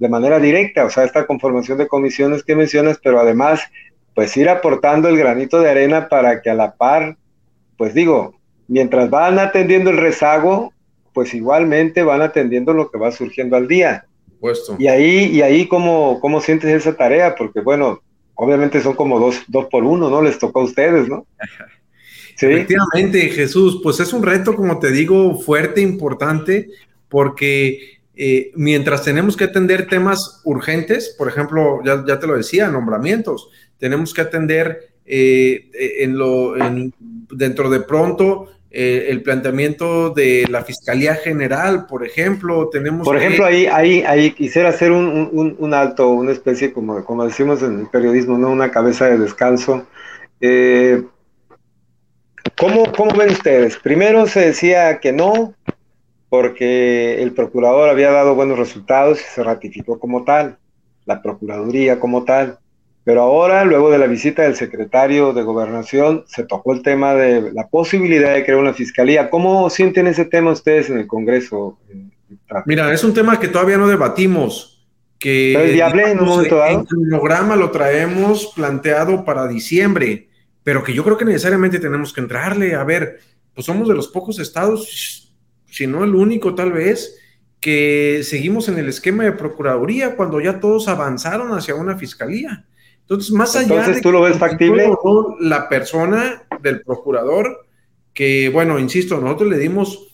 de 0.00 0.08
manera 0.08 0.40
directa, 0.40 0.86
o 0.86 0.90
sea, 0.90 1.04
esta 1.04 1.26
conformación 1.26 1.76
de 1.76 1.86
comisiones 1.86 2.42
que 2.42 2.56
mencionas, 2.56 2.98
pero 3.04 3.20
además, 3.20 3.60
pues 4.14 4.34
ir 4.38 4.48
aportando 4.48 5.08
el 5.08 5.18
granito 5.18 5.60
de 5.60 5.70
arena 5.70 6.08
para 6.08 6.40
que 6.40 6.48
a 6.48 6.54
la 6.54 6.74
par, 6.74 7.18
pues 7.76 7.92
digo, 7.92 8.34
mientras 8.66 9.10
van 9.10 9.38
atendiendo 9.38 9.90
el 9.90 9.98
rezago, 9.98 10.72
pues 11.12 11.34
igualmente 11.34 12.02
van 12.02 12.22
atendiendo 12.22 12.72
lo 12.72 12.90
que 12.90 12.96
va 12.98 13.12
surgiendo 13.12 13.56
al 13.56 13.68
día. 13.68 14.06
Puesto. 14.40 14.76
Y 14.78 14.88
ahí, 14.88 15.26
y 15.26 15.42
ahí 15.42 15.68
¿cómo, 15.68 16.18
cómo 16.20 16.40
sientes 16.40 16.70
esa 16.70 16.96
tarea, 16.96 17.34
porque 17.34 17.60
bueno, 17.60 18.00
obviamente 18.34 18.80
son 18.80 18.94
como 18.94 19.20
dos, 19.20 19.42
dos 19.48 19.66
por 19.66 19.84
uno, 19.84 20.08
¿no? 20.08 20.22
Les 20.22 20.38
tocó 20.38 20.60
a 20.60 20.64
ustedes, 20.64 21.08
¿no? 21.08 21.26
¿Sí? 22.36 22.46
Efectivamente, 22.46 23.28
Jesús, 23.28 23.80
pues 23.82 24.00
es 24.00 24.14
un 24.14 24.22
reto, 24.22 24.56
como 24.56 24.78
te 24.78 24.90
digo, 24.90 25.38
fuerte, 25.38 25.82
importante, 25.82 26.70
porque 27.10 27.99
eh, 28.16 28.52
mientras 28.54 29.04
tenemos 29.04 29.36
que 29.36 29.44
atender 29.44 29.86
temas 29.88 30.40
urgentes, 30.44 31.14
por 31.16 31.28
ejemplo, 31.28 31.80
ya, 31.84 32.04
ya 32.06 32.18
te 32.18 32.26
lo 32.26 32.36
decía, 32.36 32.68
nombramientos, 32.68 33.48
tenemos 33.78 34.12
que 34.12 34.20
atender 34.20 34.90
eh, 35.06 35.70
en 36.00 36.18
lo, 36.18 36.54
dentro 37.30 37.70
de 37.70 37.80
pronto 37.80 38.48
eh, 38.72 39.08
el 39.08 39.22
planteamiento 39.22 40.10
de 40.10 40.46
la 40.48 40.62
Fiscalía 40.62 41.16
General, 41.16 41.86
por 41.86 42.06
ejemplo, 42.06 42.68
tenemos... 42.68 43.04
Por 43.04 43.16
ejemplo, 43.16 43.44
ahí, 43.44 43.66
ahí, 43.66 44.04
ahí 44.06 44.30
quisiera 44.30 44.68
hacer 44.68 44.92
un, 44.92 45.56
un, 45.58 45.74
alto, 45.74 46.08
una 46.10 46.30
especie, 46.30 46.72
como, 46.72 47.04
como 47.04 47.24
decimos 47.24 47.62
en 47.62 47.80
el 47.80 47.86
periodismo, 47.88 48.38
¿no? 48.38 48.48
una 48.50 48.70
cabeza 48.70 49.06
de 49.06 49.18
descanso. 49.18 49.86
Eh, 50.40 51.02
¿cómo, 52.56 52.92
¿Cómo 52.92 53.16
ven 53.16 53.30
ustedes? 53.30 53.76
Primero 53.76 54.28
se 54.28 54.46
decía 54.46 55.00
que 55.00 55.12
no, 55.12 55.52
porque 56.30 57.20
el 57.20 57.32
procurador 57.32 57.90
había 57.90 58.12
dado 58.12 58.34
buenos 58.34 58.58
resultados 58.58 59.20
y 59.20 59.24
se 59.24 59.42
ratificó 59.42 59.98
como 59.98 60.24
tal, 60.24 60.56
la 61.04 61.20
Procuraduría 61.20 62.00
como 62.00 62.24
tal. 62.24 62.58
Pero 63.02 63.22
ahora, 63.22 63.64
luego 63.64 63.90
de 63.90 63.98
la 63.98 64.06
visita 64.06 64.42
del 64.42 64.54
secretario 64.54 65.32
de 65.32 65.42
Gobernación, 65.42 66.24
se 66.28 66.44
tocó 66.44 66.72
el 66.72 66.82
tema 66.82 67.14
de 67.14 67.50
la 67.52 67.66
posibilidad 67.66 68.32
de 68.32 68.44
crear 68.44 68.60
una 68.60 68.74
fiscalía. 68.74 69.28
¿Cómo 69.28 69.68
sienten 69.70 70.06
ese 70.06 70.24
tema 70.24 70.52
ustedes 70.52 70.88
en 70.88 70.98
el 70.98 71.06
Congreso? 71.08 71.78
Mira, 72.66 72.92
es 72.92 73.02
un 73.02 73.12
tema 73.12 73.40
que 73.40 73.48
todavía 73.48 73.78
no 73.78 73.88
debatimos. 73.88 74.86
Que 75.18 75.52
es 75.52 75.72
viable 75.72 76.12
en 76.12 76.20
un 76.20 76.28
momento 76.28 76.56
dado? 76.56 76.80
El 76.80 77.08
programa 77.08 77.56
lo 77.56 77.70
traemos 77.70 78.52
planteado 78.54 79.24
para 79.24 79.48
diciembre, 79.48 80.28
pero 80.62 80.84
que 80.84 80.94
yo 80.94 81.02
creo 81.02 81.18
que 81.18 81.24
necesariamente 81.24 81.80
tenemos 81.80 82.12
que 82.12 82.20
entrarle. 82.20 82.74
A 82.74 82.84
ver, 82.84 83.18
pues 83.54 83.66
somos 83.66 83.88
de 83.88 83.94
los 83.94 84.08
pocos 84.08 84.38
estados, 84.38 85.29
si 85.70 85.86
no 85.86 86.04
el 86.04 86.14
único 86.14 86.54
tal 86.54 86.72
vez, 86.72 87.16
que 87.60 88.22
seguimos 88.24 88.68
en 88.68 88.78
el 88.78 88.88
esquema 88.88 89.24
de 89.24 89.32
Procuraduría 89.32 90.16
cuando 90.16 90.40
ya 90.40 90.60
todos 90.60 90.88
avanzaron 90.88 91.52
hacia 91.52 91.74
una 91.74 91.96
fiscalía. 91.96 92.64
Entonces, 93.02 93.32
más 93.32 93.54
allá 93.56 93.66
Entonces, 93.66 93.96
de 93.96 94.02
¿tú 94.02 94.12
lo 94.12 94.22
ves 94.22 94.38
factible? 94.38 94.88
la 95.40 95.68
persona 95.68 96.44
del 96.62 96.82
procurador, 96.82 97.66
que 98.14 98.48
bueno, 98.48 98.78
insisto, 98.78 99.20
nosotros 99.20 99.50
le 99.50 99.58
dimos 99.58 100.10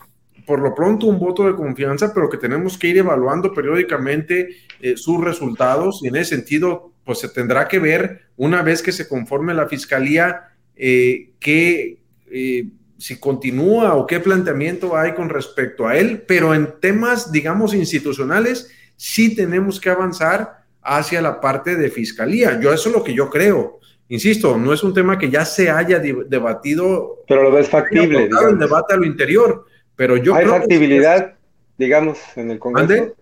por 0.47 0.61
lo 0.61 0.75
pronto 0.75 1.07
un 1.07 1.19
voto 1.19 1.47
de 1.47 1.55
confianza, 1.55 2.15
pero 2.15 2.31
que 2.31 2.39
tenemos 2.39 2.79
que 2.79 2.89
ir 2.89 2.99
evaluando 2.99 3.53
periódicamente 3.53 4.49
eh, 4.81 4.97
sus 4.97 5.23
resultados 5.23 6.01
y 6.03 6.09
en 6.09 6.17
ese 6.17 6.37
sentido, 6.37 6.93
pues 7.05 7.19
se 7.19 7.29
tendrá 7.29 7.69
que 7.69 7.81
ver 7.81 8.29
una 8.37 8.63
vez 8.63 8.83
que 8.83 8.93
se 8.93 9.09
conforme 9.09 9.55
la 9.55 9.69
fiscalía 9.69 10.53
eh, 10.77 11.33
que 11.39 11.99
eh, 12.31 12.69
si 12.99 13.19
continúa 13.19 13.95
o 13.95 14.07
qué 14.07 14.21
planteamiento 14.21 14.97
hay 14.97 15.15
con 15.15 15.29
respecto 15.29 15.87
a 15.87 15.97
él, 15.97 16.23
pero 16.27 16.55
en 16.55 16.81
temas, 16.81 17.31
digamos, 17.31 17.75
institucionales, 17.75 18.71
sí 18.97 19.35
tenemos 19.35 19.81
que 19.81 19.91
avanzar 19.91 20.65
hacia 20.83 21.21
la 21.21 21.41
parte 21.41 21.77
de 21.77 21.91
fiscalía. 21.91 22.59
Yo 22.61 22.73
eso 22.73 22.89
es 22.89 22.95
lo 22.95 23.05
que 23.05 23.15
yo 23.15 23.29
creo. 23.29 23.81
Insisto, 24.09 24.57
no 24.57 24.73
es 24.73 24.85
un 24.85 24.95
tema 24.95 25.19
que 25.19 25.31
ya 25.31 25.45
se 25.45 25.69
haya 25.69 25.99
debatido. 25.99 27.25
Pero 27.27 27.43
lo 27.43 27.51
ves 27.51 27.69
factible. 27.69 28.29
El 28.49 28.59
debate 28.59 28.95
a 28.95 28.97
lo 28.97 29.05
interior. 29.05 29.67
Pero 29.97 30.17
yo 30.17 30.35
¿Hay 30.35 30.47
factibilidad, 30.47 31.35
digamos, 31.77 32.19
en 32.37 32.51
el 32.53 32.59
Congreso? 32.59 33.15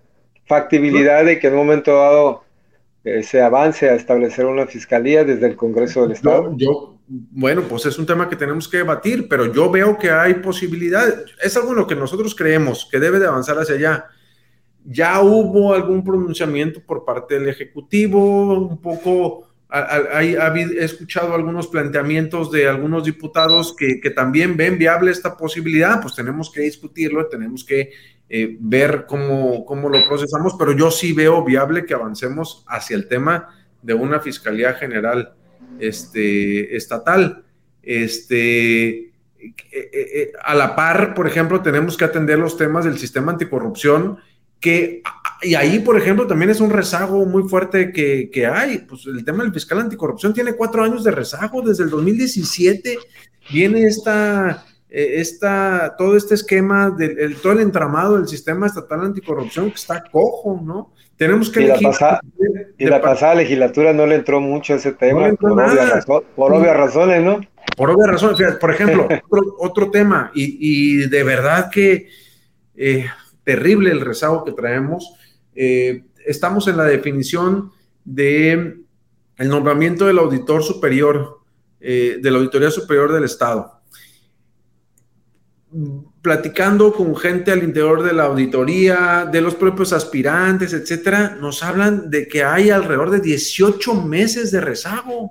Factibilidad 0.46 1.24
de 1.24 1.38
que 1.38 1.46
en 1.46 1.54
un 1.54 1.60
momento 1.60 1.96
dado 1.96 2.44
eh, 3.04 3.22
se 3.22 3.40
avance 3.40 3.88
a 3.88 3.94
establecer 3.94 4.44
una 4.44 4.66
fiscalía 4.66 5.24
desde 5.24 5.46
el 5.46 5.56
Congreso 5.56 6.02
del 6.02 6.12
Estado. 6.12 6.52
Yo, 6.56 6.93
bueno, 7.06 7.62
pues 7.62 7.86
es 7.86 7.98
un 7.98 8.06
tema 8.06 8.28
que 8.28 8.36
tenemos 8.36 8.68
que 8.68 8.78
debatir, 8.78 9.28
pero 9.28 9.52
yo 9.52 9.70
veo 9.70 9.98
que 9.98 10.10
hay 10.10 10.34
posibilidad. 10.34 11.06
Es 11.42 11.56
algo 11.56 11.70
en 11.70 11.78
lo 11.78 11.86
que 11.86 11.94
nosotros 11.94 12.34
creemos 12.34 12.88
que 12.90 12.98
debe 12.98 13.18
de 13.18 13.26
avanzar 13.26 13.58
hacia 13.58 13.74
allá 13.74 14.06
ya 14.84 15.20
hubo 15.20 15.74
algún 15.74 16.04
pronunciamiento 16.04 16.80
por 16.80 17.04
parte 17.04 17.38
del 17.38 17.48
Ejecutivo, 17.48 18.58
un 18.58 18.80
poco, 18.80 19.48
he 19.70 20.84
escuchado 20.84 21.34
algunos 21.34 21.68
planteamientos 21.68 22.52
de 22.52 22.68
algunos 22.68 23.04
diputados 23.04 23.74
que, 23.74 23.98
también 24.10 24.56
ven 24.56 24.78
viable 24.78 25.10
esta 25.10 25.36
posibilidad, 25.36 26.00
pues 26.02 26.14
tenemos 26.14 26.50
que 26.50 26.60
discutirlo, 26.60 27.26
tenemos 27.28 27.64
que 27.64 27.92
eh, 28.28 28.56
ver 28.60 29.06
cómo, 29.06 29.64
cómo 29.64 29.88
lo 29.88 30.06
procesamos, 30.06 30.54
pero 30.58 30.72
yo 30.72 30.90
sí 30.90 31.12
veo 31.12 31.42
viable 31.42 31.86
que 31.86 31.94
avancemos 31.94 32.64
hacia 32.68 32.96
el 32.96 33.08
tema 33.08 33.48
de 33.82 33.94
una 33.94 34.20
Fiscalía 34.20 34.74
General 34.74 35.34
este, 35.78 36.76
estatal. 36.76 37.44
Este, 37.82 38.88
eh, 38.98 39.12
eh, 39.72 40.32
a 40.42 40.54
la 40.54 40.74
par, 40.74 41.14
por 41.14 41.26
ejemplo, 41.26 41.62
tenemos 41.62 41.96
que 41.96 42.04
atender 42.04 42.38
los 42.38 42.56
temas 42.56 42.84
del 42.84 42.98
sistema 42.98 43.32
anticorrupción 43.32 44.18
que, 44.58 45.02
y 45.42 45.54
ahí, 45.56 45.80
por 45.80 45.98
ejemplo, 45.98 46.26
también 46.26 46.50
es 46.50 46.60
un 46.60 46.70
rezago 46.70 47.26
muy 47.26 47.42
fuerte 47.48 47.92
que, 47.92 48.30
que, 48.32 48.46
hay. 48.46 48.78
Pues 48.78 49.04
el 49.06 49.22
tema 49.24 49.44
del 49.44 49.52
fiscal 49.52 49.78
anticorrupción 49.80 50.32
tiene 50.32 50.54
cuatro 50.54 50.82
años 50.82 51.04
de 51.04 51.10
rezago. 51.10 51.60
Desde 51.60 51.84
el 51.84 51.90
2017 51.90 52.98
viene 53.52 53.82
esta, 53.82 54.52
eh, 54.52 54.73
esta 54.96 55.94
todo 55.98 56.16
este 56.16 56.34
esquema, 56.34 56.90
del, 56.90 57.36
todo 57.36 57.52
el 57.52 57.60
entramado 57.60 58.16
del 58.16 58.28
sistema 58.28 58.66
estatal 58.66 59.00
anticorrupción 59.00 59.70
que 59.70 59.76
está 59.76 60.04
cojo, 60.04 60.60
¿no? 60.64 60.92
Tenemos 61.16 61.50
que... 61.50 61.62
Y 61.62 61.66
la, 61.66 61.78
pasada, 61.78 62.20
y 62.76 62.86
la 62.86 63.00
pasada 63.00 63.36
legislatura 63.36 63.92
no 63.92 64.06
le 64.06 64.16
entró 64.16 64.40
mucho 64.40 64.74
a 64.74 64.76
ese 64.76 64.92
tema, 64.92 65.32
por, 65.34 65.52
obvias 65.52 66.04
por, 66.04 66.24
obvias 66.36 66.76
razones, 66.76 67.22
¿no? 67.22 67.40
Por 67.76 67.90
obvias 67.90 68.10
razones. 68.10 68.56
por 68.56 68.70
ejemplo, 68.70 69.08
otro, 69.30 69.56
otro, 69.58 69.90
tema, 69.90 70.30
y, 70.34 70.58
y, 70.60 71.08
de 71.08 71.22
verdad 71.22 71.70
que... 71.70 72.08
Eh, 72.76 73.06
terrible 73.44 73.90
el 73.90 74.00
rezago 74.00 74.44
que 74.44 74.52
traemos. 74.52 75.14
Eh, 75.54 76.04
estamos 76.26 76.66
en 76.66 76.78
la 76.78 76.84
definición 76.84 77.70
de 78.04 78.78
el 79.36 79.48
nombramiento 79.48 80.06
del 80.06 80.18
auditor 80.18 80.62
superior, 80.62 81.40
eh, 81.80 82.18
de 82.20 82.30
la 82.30 82.38
Auditoría 82.38 82.70
Superior 82.70 83.12
del 83.12 83.24
Estado. 83.24 83.80
Platicando 86.22 86.92
con 86.92 87.16
gente 87.16 87.50
al 87.50 87.62
interior 87.62 88.02
de 88.02 88.12
la 88.12 88.24
auditoría, 88.24 89.28
de 89.30 89.40
los 89.40 89.54
propios 89.54 89.92
aspirantes, 89.92 90.72
etcétera, 90.72 91.36
nos 91.40 91.62
hablan 91.62 92.10
de 92.10 92.28
que 92.28 92.44
hay 92.44 92.70
alrededor 92.70 93.10
de 93.10 93.20
18 93.20 93.94
meses 94.02 94.50
de 94.50 94.60
rezago 94.60 95.30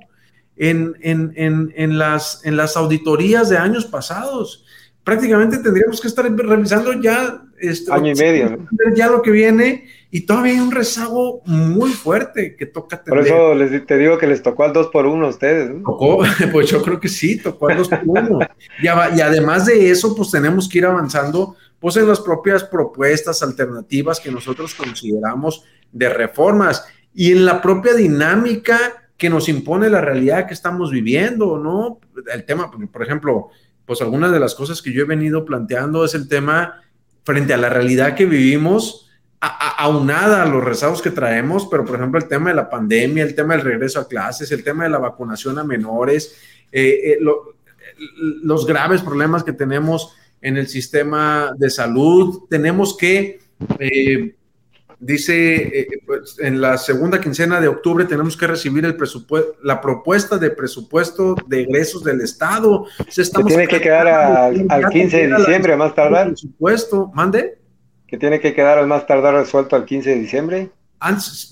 en, 0.55 0.95
en, 1.01 1.97
las, 1.97 2.45
en 2.45 2.57
las 2.57 2.77
auditorías 2.77 3.50
de 3.50 3.57
años 3.57 3.85
pasados. 3.85 4.65
Prácticamente 5.03 5.57
tendríamos 5.57 6.00
que 6.00 6.07
estar 6.07 6.25
revisando 6.31 6.93
ya 7.01 7.41
este, 7.59 7.91
año 7.91 8.12
y 8.12 8.15
medio 8.15 8.67
ya 8.95 9.07
lo 9.07 9.21
que 9.21 9.31
viene 9.31 9.85
y 10.15 10.27
todavía 10.27 10.53
hay 10.53 10.60
un 10.60 10.72
rezago 10.72 11.41
muy 11.46 11.89
fuerte 11.91 12.55
que 12.55 12.67
toca 12.67 13.03
tener. 13.03 13.20
Por 13.20 13.27
eso 13.27 13.55
les 13.55 13.84
te 13.88 13.98
digo 13.98 14.20
que 14.20 14.27
les 14.27 14.43
tocó 14.43 14.63
al 14.63 14.72
2 14.72 14.89
por 14.89 15.08
1 15.08 15.25
a 15.25 15.29
ustedes. 15.29 15.72
Tocó, 15.84 16.20
pues 16.51 16.70
yo 16.70 16.84
creo 16.84 17.00
que 17.00 17.10
sí, 17.10 17.41
tocó 17.41 17.70
al 17.70 17.77
2 17.77 17.88
por 17.89 18.00
1 18.05 18.39
y, 18.79 18.86
y 18.86 19.22
además 19.22 19.65
de 19.65 19.89
eso, 19.89 20.15
pues 20.15 20.29
tenemos 20.29 20.70
que 20.70 20.77
ir 20.77 20.86
avanzando 20.86 21.55
pues 21.79 21.98
en 21.98 22.08
las 22.08 22.20
propias 22.20 22.63
propuestas 22.63 23.41
alternativas 23.41 24.20
que 24.20 24.29
nosotros 24.29 24.75
consideramos 24.75 25.65
de 25.91 26.10
reformas 26.10 26.86
y 27.12 27.32
en 27.32 27.43
la 27.43 27.60
propia 27.60 27.96
dinámica 27.96 29.10
que 29.17 29.32
nos 29.32 29.50
impone 29.50 29.89
la 29.89 30.01
realidad 30.01 30.46
que 30.46 30.53
estamos 30.53 30.91
viviendo, 30.91 31.58
¿no? 31.58 32.00
El 32.32 32.46
tema, 32.46 32.70
por 32.70 33.01
ejemplo, 33.01 33.50
pues 33.88 34.00
algunas 34.03 34.32
de 34.32 34.39
las 34.39 34.53
cosas 34.53 34.79
que 34.84 34.93
yo 34.93 35.01
he 35.01 35.05
venido 35.05 35.43
planteando 35.43 36.05
es 36.05 36.13
el 36.13 36.27
tema 36.27 36.84
frente 37.24 37.55
a 37.55 37.58
la 37.58 37.70
realidad 37.70 38.13
que 38.13 38.27
vivimos, 38.27 39.10
aunada 39.77 40.43
a 40.43 40.45
los 40.45 40.63
rezagos 40.63 41.01
que 41.01 41.12
traemos, 41.12 41.67
pero 41.69 41.83
por 41.83 41.95
ejemplo 41.95 42.19
el 42.19 42.27
tema 42.27 42.50
de 42.50 42.55
la 42.55 42.69
pandemia, 42.69 43.23
el 43.23 43.35
tema 43.35 43.55
del 43.55 43.65
regreso 43.65 44.00
a 44.00 44.07
clases, 44.07 44.51
el 44.51 44.63
tema 44.63 44.85
de 44.85 44.89
la 44.89 45.00
vacunación 45.00 45.59
a 45.59 45.63
menores, 45.63 46.35
eh, 46.71 47.17
eh, 47.17 47.19
los 48.43 48.65
graves 48.65 49.01
problemas 49.01 49.43
que 49.43 49.53
tenemos 49.53 50.15
en 50.41 50.57
el 50.57 50.67
sistema 50.67 51.53
de 51.57 51.69
salud, 51.69 52.43
tenemos 52.50 52.95
que 52.97 53.39
eh, 53.79 54.35
dice, 55.03 55.79
eh, 55.79 55.88
pues, 56.05 56.38
en 56.39 56.62
la 56.62 56.77
segunda 56.77 57.19
quincena 57.19 57.59
de 57.59 57.67
octubre 57.67 58.05
tenemos 58.05 58.38
que 58.38 58.47
recibir 58.47 58.85
el 58.85 58.95
presupuesto, 58.95 59.55
la 59.63 59.81
propuesta 59.81 60.38
de 60.38 60.50
presupuesto 60.51 61.35
de 61.47 61.62
egresos 61.62 62.03
del 62.03 62.21
Estado. 62.21 62.85
Se 63.09 63.23
tiene 63.43 63.67
que 63.67 63.81
quedar 63.81 64.07
al 64.07 64.89
15 64.89 65.27
de 65.27 65.35
diciembre, 65.35 65.75
más 65.75 65.93
tardar. 65.93 66.27
Presupuesto, 66.27 67.12
mande. 67.13 67.57
Que 68.13 68.20
tiene 68.20 68.39
que 68.39 68.53
quedar 68.53 68.77
al 68.77 68.86
más 68.86 69.08
tardar 69.08 69.34
resuelto 69.34 69.75
al 69.75 69.86
15 69.86 70.12
de 70.12 70.15
diciembre. 70.20 70.70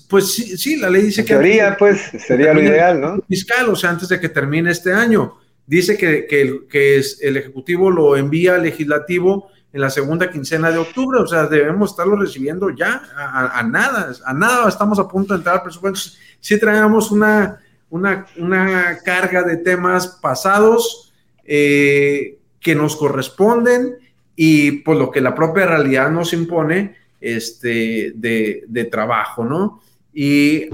pues 0.08 0.32
sí, 0.32 0.56
sí, 0.56 0.76
la 0.76 0.90
ley 0.90 1.02
dice 1.02 1.24
que... 1.24 1.34
Sería, 1.34 1.76
pues, 1.76 2.12
sería 2.24 2.54
lo 2.54 2.62
ideal, 2.62 3.00
¿no? 3.00 3.20
Fiscal, 3.28 3.68
o 3.68 3.74
sea, 3.74 3.90
antes 3.90 4.08
de 4.08 4.20
que 4.20 4.28
termine 4.28 4.70
este 4.70 4.92
año. 4.92 5.38
Dice 5.66 5.98
que, 5.98 6.24
que, 6.24 6.60
que 6.70 7.02
el 7.22 7.36
Ejecutivo 7.36 7.90
lo 7.90 8.16
envía 8.16 8.54
al 8.54 8.62
Legislativo 8.62 9.50
en 9.72 9.80
la 9.80 9.90
segunda 9.90 10.30
quincena 10.30 10.70
de 10.70 10.78
octubre, 10.78 11.18
o 11.18 11.26
sea, 11.26 11.48
debemos 11.48 11.90
estarlo 11.90 12.14
recibiendo 12.14 12.70
ya 12.70 13.02
a, 13.16 13.60
nada, 13.64 14.12
a 14.24 14.32
nada 14.32 14.68
estamos 14.68 15.00
a 15.00 15.08
punto 15.08 15.34
de 15.34 15.38
entrar 15.38 15.56
al 15.56 15.62
presupuesto. 15.64 16.16
Si 16.38 16.60
traemos 16.60 17.10
una, 17.10 17.60
una, 17.90 18.24
una 18.36 18.98
carga 19.04 19.42
de 19.42 19.56
temas 19.56 20.06
pasados 20.22 21.12
eh, 21.44 22.38
que 22.60 22.76
nos 22.76 22.94
corresponden 22.94 23.96
y 24.36 24.72
por 24.82 24.96
lo 24.96 25.10
que 25.10 25.20
la 25.20 25.34
propia 25.34 25.66
realidad 25.66 26.10
nos 26.10 26.32
impone 26.32 26.96
este, 27.20 28.12
de, 28.14 28.64
de 28.66 28.84
trabajo, 28.84 29.44
¿no? 29.44 29.80
Y 30.12 30.68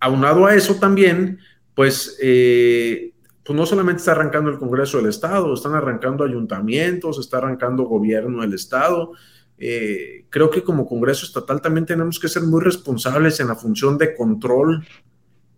aunado 0.00 0.46
a 0.46 0.54
eso 0.54 0.76
también, 0.76 1.38
pues 1.74 2.18
eh, 2.22 3.12
pues 3.44 3.56
no 3.56 3.66
solamente 3.66 3.98
está 3.98 4.12
arrancando 4.12 4.50
el 4.50 4.58
Congreso 4.58 4.98
del 4.98 5.08
Estado, 5.08 5.52
están 5.52 5.74
arrancando 5.74 6.24
ayuntamientos, 6.24 7.18
está 7.18 7.38
arrancando 7.38 7.84
gobierno 7.84 8.42
del 8.42 8.54
Estado. 8.54 9.12
Eh, 9.58 10.24
creo 10.30 10.50
que 10.50 10.62
como 10.62 10.86
Congreso 10.86 11.26
Estatal 11.26 11.60
también 11.60 11.84
tenemos 11.84 12.18
que 12.20 12.28
ser 12.28 12.42
muy 12.44 12.62
responsables 12.62 13.40
en 13.40 13.48
la 13.48 13.56
función 13.56 13.98
de 13.98 14.14
control 14.14 14.86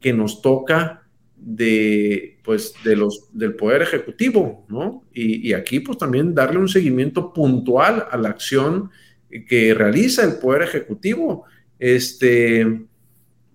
que 0.00 0.12
nos 0.12 0.42
toca 0.42 1.01
de, 1.44 2.38
pues, 2.44 2.74
de 2.84 2.96
los, 2.96 3.28
del 3.32 3.54
Poder 3.54 3.82
Ejecutivo, 3.82 4.64
¿no? 4.68 5.04
Y, 5.12 5.52
aquí, 5.52 5.80
pues, 5.80 5.98
también 5.98 6.34
darle 6.34 6.58
un 6.58 6.68
seguimiento 6.68 7.32
puntual 7.32 8.06
a 8.10 8.16
la 8.16 8.30
acción 8.30 8.90
que 9.48 9.74
realiza 9.74 10.24
el 10.24 10.34
Poder 10.34 10.62
Ejecutivo. 10.62 11.44
Este, 11.78 12.86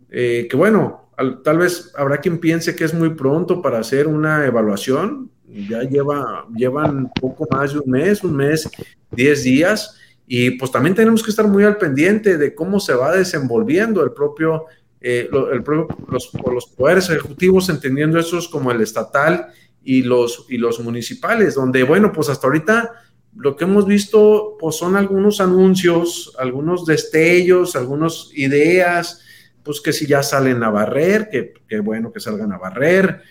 eh, 0.10 0.48
que 0.50 0.58
bueno, 0.58 1.10
tal 1.44 1.58
vez 1.58 1.92
habrá 1.96 2.18
quien 2.18 2.40
piense 2.40 2.76
que 2.76 2.84
es 2.84 2.94
muy 2.94 3.12
pronto 3.12 3.62
para 3.62 3.80
hacer 3.80 4.08
una 4.08 4.46
evaluación. 4.46 5.32
Ya 5.70 5.82
lleva, 5.84 6.46
llevan 6.56 7.10
poco 7.20 7.48
más 7.50 7.74
de 7.74 7.80
un 7.80 7.90
mes, 7.90 8.24
un 8.24 8.36
mes, 8.36 8.70
diez 9.12 9.44
días. 9.44 9.98
Y 10.28 10.52
pues 10.52 10.72
también 10.72 10.94
tenemos 10.94 11.24
que 11.24 11.30
estar 11.30 11.48
muy 11.48 11.64
al 11.64 11.78
pendiente 11.78 12.38
de 12.38 12.54
cómo 12.54 12.82
se 12.82 12.94
va 12.94 13.16
desenvolviendo 13.16 14.04
el 14.04 14.12
propio, 14.12 14.66
eh, 15.02 15.30
el 15.32 15.64
los, 16.10 16.32
los, 16.34 16.66
poderes 16.68 17.10
ejecutivos, 17.10 17.70
entendiendo 17.70 18.20
esos 18.20 18.48
como 18.48 18.72
el 18.72 18.82
estatal 18.82 19.48
y 19.84 20.02
los, 20.04 20.46
y 20.50 20.58
los 20.58 20.80
municipales, 20.80 21.56
donde, 21.56 21.84
bueno, 21.84 22.12
pues 22.12 22.30
hasta 22.30 22.48
ahorita 22.48 22.92
lo 23.36 23.56
que 23.56 23.66
hemos 23.66 23.86
visto 23.86 24.58
pues 24.60 24.76
son 24.76 24.96
algunos 24.96 25.40
anuncios, 25.40 26.34
algunos 26.40 26.86
destellos, 26.86 27.76
algunas 27.76 28.32
ideas, 28.34 29.22
pues 29.64 29.80
que 29.82 29.94
si 29.94 30.08
ya 30.08 30.24
salen 30.24 30.64
a 30.64 30.70
barrer, 30.70 31.30
que, 31.30 31.80
bueno 31.80 32.12
que 32.12 32.20
salgan 32.20 32.52
a 32.52 32.58
barrer, 32.58 33.22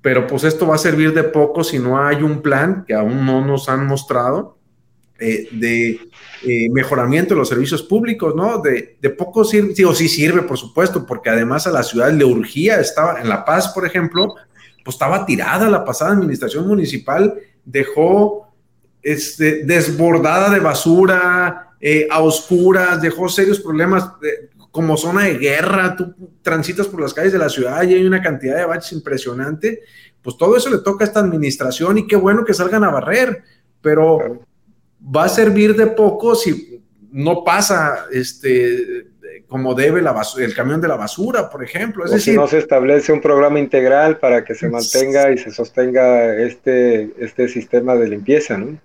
pero 0.00 0.26
pues 0.26 0.44
esto 0.44 0.66
va 0.66 0.76
a 0.76 0.78
servir 0.78 1.12
de 1.12 1.24
poco 1.24 1.62
si 1.62 1.78
no 1.78 2.02
hay 2.02 2.22
un 2.22 2.40
plan 2.40 2.84
que 2.86 2.94
aún 2.94 3.26
no 3.26 3.44
nos 3.44 3.68
han 3.68 3.86
mostrado 3.86 4.59
eh, 5.22 5.48
de 5.52 6.00
eh, 6.44 6.70
mejoramiento 6.70 7.34
de 7.34 7.40
los 7.40 7.48
servicios 7.50 7.82
públicos, 7.82 8.34
¿no? 8.34 8.62
De, 8.62 8.96
poco 9.10 9.44
sirve, 9.44 9.74
digo, 9.74 9.94
sí 9.94 10.08
sirve, 10.08 10.40
por 10.40 10.56
supuesto, 10.56 11.04
porque 11.04 11.28
además 11.28 11.66
a 11.66 11.70
la 11.70 11.82
ciudad 11.82 12.10
le 12.10 12.24
urgía, 12.24 12.80
estaba 12.80 13.20
en 13.20 13.28
La 13.28 13.44
Paz, 13.44 13.68
por 13.68 13.84
ejemplo, 13.84 14.34
pues 14.82 14.94
estaba 14.94 15.26
tirada 15.26 15.68
la 15.68 15.84
pasada 15.84 16.12
administración 16.12 16.66
municipal, 16.66 17.34
dejó 17.66 18.48
este, 19.02 19.66
desbordada 19.66 20.48
de 20.48 20.60
basura, 20.60 21.74
eh, 21.78 22.08
a 22.10 22.22
oscuras, 22.22 23.02
dejó 23.02 23.28
serios 23.28 23.60
problemas 23.60 24.10
como 24.70 24.96
zona 24.96 25.24
de 25.24 25.36
guerra, 25.36 25.96
tú 25.96 26.14
transitas 26.40 26.86
por 26.86 27.02
las 27.02 27.12
calles 27.12 27.34
de 27.34 27.38
la 27.38 27.50
ciudad 27.50 27.82
y 27.82 27.92
hay 27.92 28.06
una 28.06 28.22
cantidad 28.22 28.56
de 28.56 28.64
baches 28.64 28.92
impresionante, 28.92 29.82
pues 30.22 30.38
todo 30.38 30.56
eso 30.56 30.70
le 30.70 30.78
toca 30.78 31.04
a 31.04 31.08
esta 31.08 31.20
administración 31.20 31.98
y 31.98 32.06
qué 32.06 32.16
bueno 32.16 32.42
que 32.42 32.54
salgan 32.54 32.84
a 32.84 32.90
barrer, 32.90 33.42
pero 33.82 34.46
va 35.04 35.24
a 35.24 35.28
servir 35.28 35.74
de 35.76 35.86
poco 35.88 36.34
si 36.34 36.82
no 37.12 37.42
pasa 37.44 38.06
este 38.12 39.10
como 39.50 39.74
debe 39.74 40.00
la 40.00 40.14
el 40.38 40.54
camión 40.54 40.80
de 40.80 40.86
la 40.86 40.96
basura, 40.96 41.50
por 41.50 41.64
ejemplo. 41.64 42.04
Es 42.04 42.12
decir, 42.12 42.34
si 42.34 42.38
no 42.38 42.46
se 42.46 42.58
establece 42.58 43.12
un 43.12 43.20
programa 43.20 43.58
integral 43.58 44.18
para 44.18 44.44
que 44.44 44.54
se 44.54 44.68
mantenga 44.68 45.32
y 45.32 45.38
se 45.38 45.50
sostenga 45.50 46.36
este, 46.36 47.10
este 47.18 47.48
sistema 47.48 47.96
de 47.96 48.08
limpieza, 48.08 48.56
¿no? 48.56 48.78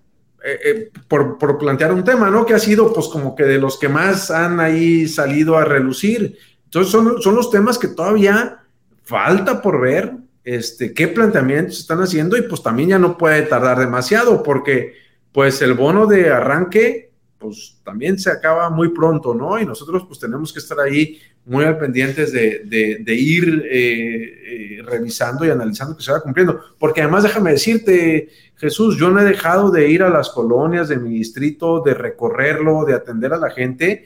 Eh, 0.44 0.60
eh, 0.66 0.92
por, 1.08 1.38
plantear 1.60 1.94
un 1.94 2.04
tema, 2.04 2.32
¿no? 2.32 2.48
Que 2.48 2.56
ha 2.56 2.60
sido 2.60 2.92
pues 2.92 3.08
como 3.08 3.36
que 3.36 3.44
de 3.44 3.60
los 3.60 3.80
que 3.80 3.90
más 3.90 4.32
han 4.32 4.60
ahí 4.60 5.08
salido 5.08 5.56
a 5.56 5.66
relucir. 5.66 6.38
Entonces 6.66 6.92
son, 6.92 7.22
son 7.22 7.36
los 7.36 7.52
temas 7.52 7.78
que 7.78 7.88
todavía 7.88 8.60
falta 9.04 9.62
por 9.62 9.80
ver 9.80 10.14
este, 10.44 10.94
qué 10.94 11.08
planteamientos 11.08 11.80
están 11.80 12.02
haciendo 12.02 12.38
y 12.38 12.42
pues 12.42 12.64
también 12.64 12.90
ya 12.90 13.00
no 13.00 13.18
puede 13.18 13.44
tardar 13.44 13.78
demasiado 13.78 14.42
porque 14.42 14.94
pues 15.36 15.62
el 15.62 15.74
bono 15.74 16.08
de 16.08 16.30
arranque 16.30 17.12
pues 17.38 17.82
también 17.84 18.18
se 18.18 18.32
acaba 18.32 18.70
muy 18.70 18.94
pronto, 18.94 19.36
¿no? 19.36 19.60
Y 19.60 19.66
nosotros 19.66 20.06
pues 20.08 20.18
tenemos 20.18 20.54
que 20.54 20.60
estar 20.60 20.80
ahí 20.80 21.20
muy 21.44 21.66
al 21.66 21.78
pendientes 21.78 22.32
de, 22.32 23.04
ir 23.14 23.68
eh, 23.70 24.82
revisando 24.86 25.46
y 25.46 25.50
analizando 25.50 25.98
que 25.98 26.04
se 26.04 26.14
va 26.14 26.22
cumpliendo. 26.22 26.62
Porque 26.80 27.02
además 27.02 27.24
déjame 27.24 27.52
decirte, 27.52 28.30
Jesús, 28.56 28.98
yo 28.98 29.10
no 29.10 29.20
he 29.20 29.26
dejado 29.26 29.72
de 29.72 29.90
ir 29.90 30.04
a 30.04 30.10
las 30.10 30.30
colonias 30.30 30.88
de 30.88 31.00
mi 31.00 31.18
distrito, 31.18 31.82
de 31.82 31.96
recorrerlo, 31.96 32.86
de 32.86 32.94
atender 32.94 33.34
a 33.34 33.38
la 33.38 33.52
gente 33.52 34.06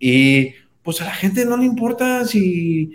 y 0.00 0.54
pues 0.82 1.00
a 1.00 1.04
la 1.04 1.14
gente 1.14 1.44
no 1.44 1.56
le 1.58 1.64
importa 1.64 2.24
si 2.24 2.92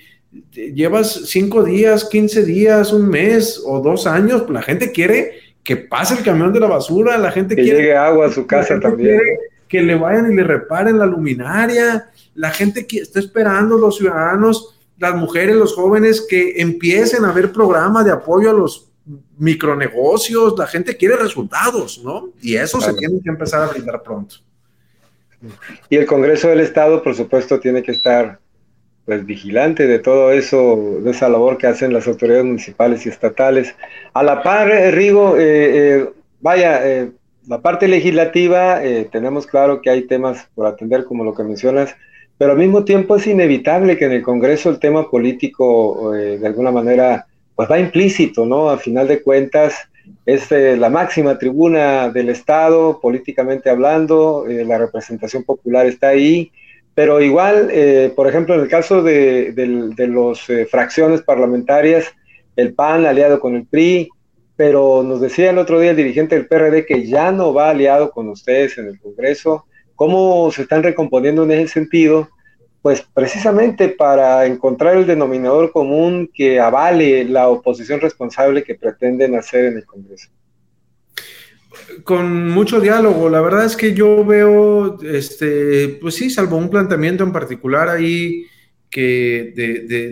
llevas 0.52 1.22
cinco 1.28 1.64
días, 1.64 2.04
quince 2.12 2.44
días, 2.44 2.92
un 2.92 3.08
mes 3.08 3.64
o 3.66 3.80
dos 3.80 4.08
años, 4.08 4.44
la 4.50 4.62
gente 4.62 4.92
quiere 4.92 5.45
que 5.66 5.76
pase 5.76 6.14
el 6.14 6.24
camión 6.24 6.54
de 6.54 6.60
la 6.60 6.68
basura, 6.68 7.18
la 7.18 7.32
gente 7.32 7.56
que 7.56 7.64
quiere 7.64 7.80
llegue 7.80 7.98
agua 7.98 8.28
a 8.28 8.32
su 8.32 8.46
casa 8.46 8.80
también. 8.80 9.20
Que 9.68 9.82
le 9.82 9.96
vayan 9.96 10.32
y 10.32 10.36
le 10.36 10.44
reparen 10.44 11.00
la 11.00 11.08
luminaria, 11.08 12.08
la 12.36 12.52
gente 12.52 12.86
que 12.86 13.00
está 13.00 13.20
esperando, 13.20 13.76
los 13.80 13.98
ciudadanos, 13.98 14.78
las 15.00 15.16
mujeres, 15.16 15.56
los 15.56 15.74
jóvenes, 15.74 16.26
que 16.30 16.62
empiecen 16.62 17.26
a 17.26 17.32
ver 17.32 17.52
programas 17.52 18.06
de 18.06 18.12
apoyo 18.12 18.52
a 18.52 18.54
los 18.54 18.92
micronegocios, 19.40 20.54
la 20.56 20.68
gente 20.68 20.96
quiere 20.96 21.16
resultados, 21.16 22.00
¿no? 22.04 22.30
Y 22.42 22.56
eso 22.56 22.80
se 22.80 22.94
tiene 22.94 23.20
que 23.24 23.30
empezar 23.30 23.64
a 23.64 23.68
brindar 23.68 24.04
pronto. 24.04 24.36
Y 25.90 25.96
el 25.96 26.06
Congreso 26.06 26.48
del 26.48 26.60
Estado, 26.60 27.02
por 27.02 27.16
supuesto, 27.16 27.60
tiene 27.60 27.82
que 27.82 27.92
estar 27.92 28.40
pues 29.06 29.26
vigilante 29.26 29.86
de 29.86 30.00
todo 30.00 30.32
eso, 30.32 31.00
de 31.02 31.12
esa 31.12 31.30
labor 31.30 31.58
que 31.58 31.68
hacen 31.68 31.94
las 31.94 32.08
autoridades 32.08 32.46
municipales 32.46 33.06
y 33.06 33.10
estatales. 33.10 33.76
A 34.14 34.24
la 34.24 34.42
par, 34.42 34.72
eh, 34.72 34.90
Rigo, 34.92 35.38
eh, 35.38 36.00
eh, 36.00 36.10
vaya, 36.42 36.82
la 37.48 37.62
parte 37.62 37.88
legislativa, 37.88 38.82
tenemos 39.12 39.46
claro 39.46 39.82
que 39.82 39.92
hay 39.92 40.08
temas 40.08 40.48
por 40.56 40.66
atender, 40.66 41.06
como 41.06 41.24
lo 41.24 41.36
que 41.36 41.44
mencionas, 41.44 41.96
pero 42.40 42.54
al 42.54 42.58
mismo 42.58 42.84
tiempo 42.84 43.16
es 43.16 43.28
inevitable 43.28 43.98
que 43.98 44.06
en 44.06 44.14
el 44.14 44.24
Congreso 44.24 44.70
el 44.70 44.80
tema 44.80 45.10
político, 45.10 46.12
de 46.12 46.46
alguna 46.46 46.72
manera, 46.72 47.28
pues 47.56 47.70
va 47.70 47.80
implícito, 47.80 48.46
¿no? 48.46 48.70
A 48.70 48.78
final 48.78 49.08
de 49.08 49.22
cuentas, 49.22 49.76
es 50.26 50.50
la 50.52 50.90
máxima 50.90 51.38
tribuna 51.38 52.10
del 52.10 52.30
Estado, 52.30 53.00
políticamente 53.00 53.70
hablando, 53.70 54.46
la 54.48 54.80
representación 54.80 55.44
popular 55.44 55.86
está 55.86 56.10
ahí, 56.10 56.52
pero 56.96 57.22
igual, 57.22 57.70
eh, 57.72 58.12
por 58.16 58.28
ejemplo, 58.28 58.56
en 58.56 58.62
el 58.62 58.68
caso 58.68 59.04
de, 59.04 59.52
de 59.52 60.08
las 60.08 60.70
fracciones 60.72 61.22
parlamentarias, 61.22 62.06
el 62.56 62.74
PAN 62.74 63.06
aliado 63.06 63.40
con 63.40 63.56
el 63.56 63.68
PRI, 63.68 64.10
pero 64.56 65.04
nos 65.04 65.22
decía 65.22 65.52
el 65.52 65.58
otro 65.58 65.80
día 65.80 65.92
el 65.92 65.98
dirigente 65.98 66.36
del 66.36 66.48
PRD 66.48 66.86
que 66.86 67.06
ya 67.06 67.32
no 67.32 67.54
va 67.54 67.70
aliado 67.70 68.12
con 68.12 68.30
ustedes 68.30 68.78
en 68.78 68.88
el 68.88 69.00
Congreso. 69.00 69.66
¿Cómo 69.96 70.50
se 70.52 70.64
están 70.64 70.82
recomponiendo 70.82 71.44
en 71.44 71.52
ese 71.52 71.74
sentido? 71.74 72.30
pues 72.86 73.02
precisamente 73.02 73.90
para 73.90 74.46
encontrar 74.46 74.96
el 74.96 75.08
denominador 75.08 75.72
común 75.72 76.30
que 76.32 76.60
avale 76.60 77.26
la 77.26 77.50
oposición 77.50 78.00
responsable 78.00 78.64
que 78.64 78.76
pretenden 78.76 79.34
hacer 79.34 79.66
en 79.66 79.78
el 79.78 79.86
Congreso. 79.88 80.30
Con 82.04 82.50
mucho 82.50 82.80
diálogo, 82.80 83.30
la 83.30 83.42
verdad 83.42 83.66
es 83.66 83.76
que 83.76 83.94
yo 83.94 84.26
veo, 84.26 85.00
este, 85.02 85.98
pues 86.02 86.16
sí, 86.16 86.30
salvo 86.30 86.58
un 86.58 86.70
planteamiento 86.70 87.24
en 87.24 87.32
particular 87.32 87.90
ahí 87.90 88.46
que 88.90 89.54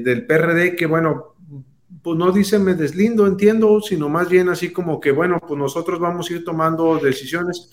del 0.03 0.25
PRD, 0.25 0.75
que 0.75 0.85
bueno, 0.85 1.35
pues 2.01 2.17
no 2.17 2.31
dice 2.31 2.59
me 2.59 2.73
deslindo, 2.73 3.25
entiendo, 3.25 3.79
sino 3.81 4.09
más 4.09 4.29
bien 4.29 4.49
así 4.49 4.71
como 4.71 4.99
que 4.99 5.11
bueno, 5.11 5.39
pues 5.39 5.57
nosotros 5.57 5.99
vamos 5.99 6.29
a 6.29 6.33
ir 6.33 6.43
tomando 6.43 6.97
decisiones 6.97 7.69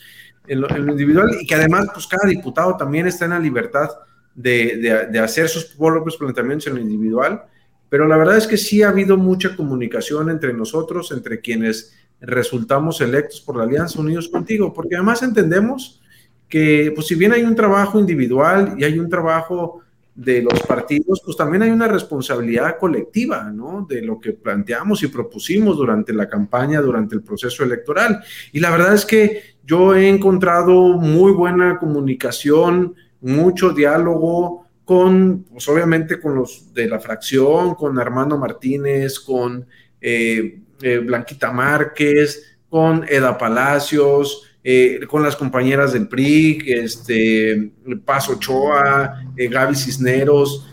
en 0.47 0.61
lo, 0.61 0.71
en 0.71 0.87
lo 0.87 0.93
individual 0.93 1.37
y 1.41 1.47
que 1.47 1.57
además 1.57 1.89
pues 1.93 2.07
cada 2.07 2.29
diputado 2.29 2.77
también 2.77 3.09
está 3.09 3.25
en 3.25 3.33
la 3.33 3.41
libertad 3.41 3.89
de, 4.35 5.09
de, 5.11 5.19
hacer 5.19 5.49
sus 5.49 5.65
propios 5.65 6.17
planteamientos 6.17 6.69
en 6.69 6.75
lo 6.75 6.81
individual, 6.81 7.43
pero 7.89 8.07
la 8.07 8.17
verdad 8.17 8.37
es 8.37 8.47
que 8.47 8.57
sí 8.57 8.83
ha 8.83 8.91
habido 8.91 9.17
mucha 9.17 9.57
comunicación 9.57 10.31
entre 10.31 10.53
nosotros, 10.53 11.11
entre 11.11 11.41
quienes 11.41 11.93
resultamos 12.21 13.01
electos 13.01 13.41
por 13.41 13.57
la 13.57 13.65
Alianza 13.65 14.01
Unidos 14.01 14.29
Contigo, 14.29 14.73
porque 14.73 14.97
además 14.97 15.23
entendemos 15.23 16.01
que, 16.49 16.93
pues 16.95 17.07
si 17.07 17.15
bien 17.15 17.33
hay 17.33 17.43
un 17.43 17.55
trabajo 17.55 17.99
individual 17.99 18.75
y 18.77 18.85
hay 18.85 18.99
un 18.99 19.09
trabajo 19.09 19.83
de 20.15 20.43
los 20.43 20.61
partidos, 20.65 21.23
pues 21.25 21.37
también 21.37 21.63
hay 21.63 21.71
una 21.71 21.89
responsabilidad 21.89 22.77
colectiva, 22.79 23.51
¿no? 23.51 23.87
De 23.89 24.03
lo 24.03 24.21
que 24.21 24.33
planteamos 24.33 25.03
y 25.03 25.07
propusimos 25.07 25.77
durante 25.77 26.13
la 26.13 26.29
campaña, 26.29 26.81
durante 26.81 27.15
el 27.15 27.23
proceso 27.23 27.65
electoral. 27.65 28.23
Y 28.53 28.61
la 28.61 28.71
verdad 28.71 28.95
es 28.95 29.07
que 29.07 29.55
yo 29.65 29.95
he 29.95 30.09
encontrado 30.09 30.99
muy 30.99 31.33
buena 31.33 31.79
comunicación, 31.79 32.95
mucho 33.21 33.71
diálogo 33.71 34.67
con, 34.85 35.45
pues 35.45 35.69
obviamente 35.69 36.21
con 36.21 36.35
los 36.35 36.75
de 36.75 36.89
la 36.89 36.99
fracción, 36.99 37.75
con 37.77 37.99
Armando 37.99 38.37
Martínez, 38.37 39.21
con 39.21 39.67
eh, 40.01 40.60
eh, 40.83 40.99
Blanquita 40.99 41.53
Márquez, 41.53 42.59
con 42.69 43.05
Eda 43.09 43.37
Palacios, 43.37 44.43
eh, 44.63 45.01
con 45.09 45.23
las 45.23 45.37
compañeras 45.37 45.93
del 45.93 46.09
PRI, 46.09 46.63
este, 46.67 47.73
Paz 48.05 48.29
Ochoa, 48.29 49.23
eh, 49.37 49.49
Gaby 49.49 49.75
Cisneros, 49.75 50.67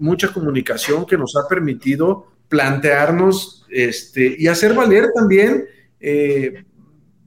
mucha 0.00 0.32
comunicación 0.32 1.06
que 1.06 1.16
nos 1.16 1.36
ha 1.36 1.48
permitido 1.48 2.26
plantearnos 2.48 3.64
este, 3.70 4.34
y 4.36 4.48
hacer 4.48 4.74
valer 4.74 5.08
también, 5.14 5.66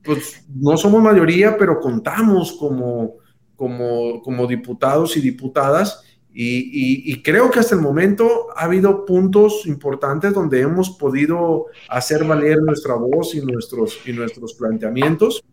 pues 0.04 0.44
no 0.54 0.76
somos 0.76 1.02
mayoría, 1.02 1.58
pero 1.58 1.80
contamos 1.80 2.52
como, 2.60 3.20
como, 3.56 4.22
como 4.22 4.48
diputados 4.48 5.16
y 5.16 5.22
diputadas. 5.22 6.04
Y, 6.36 7.12
y, 7.14 7.22
creo 7.22 7.52
que 7.52 7.60
hasta 7.60 7.76
el 7.76 7.82
momento 7.82 8.48
ha 8.56 8.64
habido 8.64 9.06
puntos 9.06 9.68
importantes 9.68 10.34
donde 10.34 10.62
hemos 10.62 10.90
podido 10.90 11.68
hacer 11.88 12.24
valer 12.24 12.60
nuestra 12.64 12.96
voz 12.96 13.36
y 13.36 13.42
nuestros, 13.42 14.00
y 14.08 14.14
nuestros 14.14 14.56
planteamientos 14.56 15.44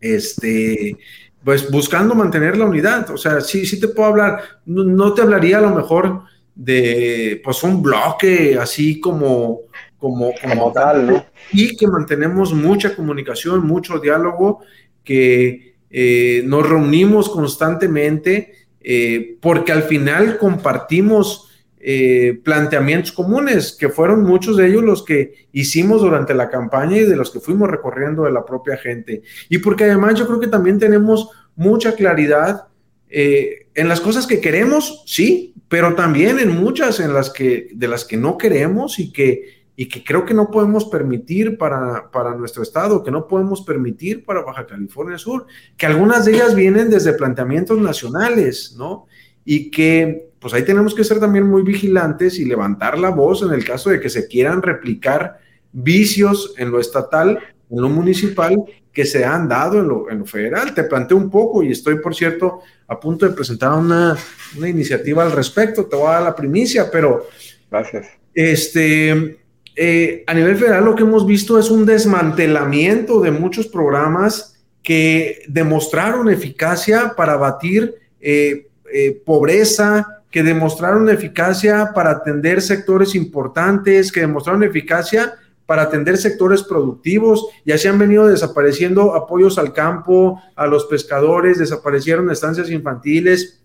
este, 0.00 0.96
pues 1.44 1.70
buscando 1.70 2.14
mantener 2.14 2.56
la 2.56 2.66
unidad. 2.66 3.10
O 3.10 3.16
sea, 3.16 3.40
sí, 3.40 3.66
sí 3.66 3.80
te 3.80 3.88
puedo 3.88 4.08
hablar, 4.08 4.40
no, 4.64 5.12
te 5.14 5.22
hablaría 5.22 5.58
a 5.58 5.62
lo 5.62 5.74
mejor 5.74 6.22
de 6.54 7.40
pues 7.44 7.62
un 7.62 7.82
bloque 7.82 8.56
así 8.58 8.98
como, 9.00 9.60
como, 9.98 10.32
como, 10.42 10.72
tal, 10.72 11.06
¿no? 11.06 11.26
Y 11.52 11.76
que 11.76 11.86
mantenemos 11.86 12.52
mucha 12.52 12.96
comunicación, 12.96 13.66
mucho 13.66 13.98
diálogo, 13.98 14.60
que 15.04 15.76
eh, 15.90 16.42
nos 16.44 16.68
reunimos 16.68 17.28
constantemente, 17.28 18.65
eh, 18.88 19.36
porque 19.40 19.72
al 19.72 19.82
final 19.82 20.38
compartimos 20.38 21.50
eh, 21.80 22.38
planteamientos 22.44 23.10
comunes, 23.10 23.76
que 23.76 23.88
fueron 23.88 24.22
muchos 24.22 24.56
de 24.56 24.68
ellos 24.68 24.84
los 24.84 25.04
que 25.04 25.48
hicimos 25.50 26.02
durante 26.02 26.34
la 26.34 26.48
campaña 26.48 26.98
y 26.98 27.02
de 27.02 27.16
los 27.16 27.32
que 27.32 27.40
fuimos 27.40 27.68
recorriendo 27.68 28.22
de 28.22 28.30
la 28.30 28.44
propia 28.44 28.76
gente. 28.76 29.22
Y 29.48 29.58
porque 29.58 29.84
además 29.84 30.14
yo 30.14 30.28
creo 30.28 30.38
que 30.38 30.46
también 30.46 30.78
tenemos 30.78 31.30
mucha 31.56 31.96
claridad 31.96 32.68
eh, 33.08 33.66
en 33.74 33.88
las 33.88 34.00
cosas 34.00 34.28
que 34.28 34.40
queremos, 34.40 35.02
sí, 35.04 35.52
pero 35.68 35.96
también 35.96 36.38
en 36.38 36.50
muchas 36.50 37.00
en 37.00 37.12
las 37.12 37.30
que, 37.30 37.66
de 37.72 37.88
las 37.88 38.04
que 38.04 38.16
no 38.16 38.38
queremos 38.38 39.00
y 39.00 39.10
que, 39.12 39.65
y 39.76 39.88
que 39.88 40.02
creo 40.02 40.24
que 40.24 40.32
no 40.32 40.50
podemos 40.50 40.86
permitir 40.86 41.58
para, 41.58 42.10
para 42.10 42.34
nuestro 42.34 42.62
estado, 42.62 43.04
que 43.04 43.10
no 43.10 43.28
podemos 43.28 43.60
permitir 43.60 44.24
para 44.24 44.40
Baja 44.42 44.66
California 44.66 45.18
Sur, 45.18 45.46
que 45.76 45.84
algunas 45.84 46.24
de 46.24 46.32
ellas 46.32 46.54
vienen 46.54 46.88
desde 46.88 47.12
planteamientos 47.12 47.78
nacionales, 47.78 48.74
¿no? 48.78 49.06
Y 49.44 49.70
que 49.70 50.30
pues 50.40 50.54
ahí 50.54 50.64
tenemos 50.64 50.94
que 50.94 51.04
ser 51.04 51.20
también 51.20 51.46
muy 51.46 51.62
vigilantes 51.62 52.38
y 52.38 52.44
levantar 52.44 52.98
la 52.98 53.10
voz 53.10 53.42
en 53.42 53.52
el 53.52 53.64
caso 53.64 53.90
de 53.90 54.00
que 54.00 54.08
se 54.08 54.26
quieran 54.26 54.62
replicar 54.62 55.38
vicios 55.72 56.54
en 56.56 56.70
lo 56.70 56.80
estatal, 56.80 57.38
en 57.68 57.80
lo 57.80 57.88
municipal, 57.88 58.56
que 58.92 59.04
se 59.04 59.26
han 59.26 59.46
dado 59.46 59.80
en 59.80 59.88
lo, 59.88 60.10
en 60.10 60.20
lo 60.20 60.24
federal. 60.24 60.72
Te 60.72 60.84
planteo 60.84 61.18
un 61.18 61.28
poco 61.28 61.62
y 61.62 61.70
estoy, 61.70 61.98
por 61.98 62.14
cierto, 62.14 62.60
a 62.88 62.98
punto 62.98 63.26
de 63.26 63.34
presentar 63.34 63.72
una, 63.72 64.16
una 64.56 64.68
iniciativa 64.68 65.22
al 65.22 65.32
respecto. 65.32 65.84
Te 65.84 65.96
voy 65.96 66.08
a 66.08 66.12
dar 66.12 66.22
la 66.22 66.34
primicia, 66.34 66.90
pero... 66.90 67.26
Gracias. 67.70 68.06
Este, 68.32 69.38
eh, 69.76 70.24
a 70.26 70.32
nivel 70.32 70.56
federal 70.56 70.84
lo 70.84 70.94
que 70.94 71.02
hemos 71.02 71.26
visto 71.26 71.58
es 71.58 71.70
un 71.70 71.84
desmantelamiento 71.84 73.20
de 73.20 73.30
muchos 73.30 73.66
programas 73.66 74.56
que 74.82 75.42
demostraron 75.48 76.30
eficacia 76.30 77.14
para 77.16 77.36
batir 77.36 77.94
eh, 78.20 78.68
eh, 78.92 79.22
pobreza, 79.24 80.22
que 80.30 80.42
demostraron 80.42 81.08
eficacia 81.10 81.90
para 81.94 82.12
atender 82.12 82.62
sectores 82.62 83.14
importantes, 83.14 84.10
que 84.10 84.20
demostraron 84.20 84.62
eficacia 84.62 85.34
para 85.66 85.82
atender 85.82 86.16
sectores 86.16 86.62
productivos. 86.62 87.46
Y 87.64 87.72
así 87.72 87.88
han 87.88 87.98
venido 87.98 88.26
desapareciendo 88.26 89.14
apoyos 89.14 89.58
al 89.58 89.72
campo, 89.72 90.40
a 90.54 90.66
los 90.66 90.86
pescadores, 90.86 91.58
desaparecieron 91.58 92.30
estancias 92.30 92.70
infantiles, 92.70 93.60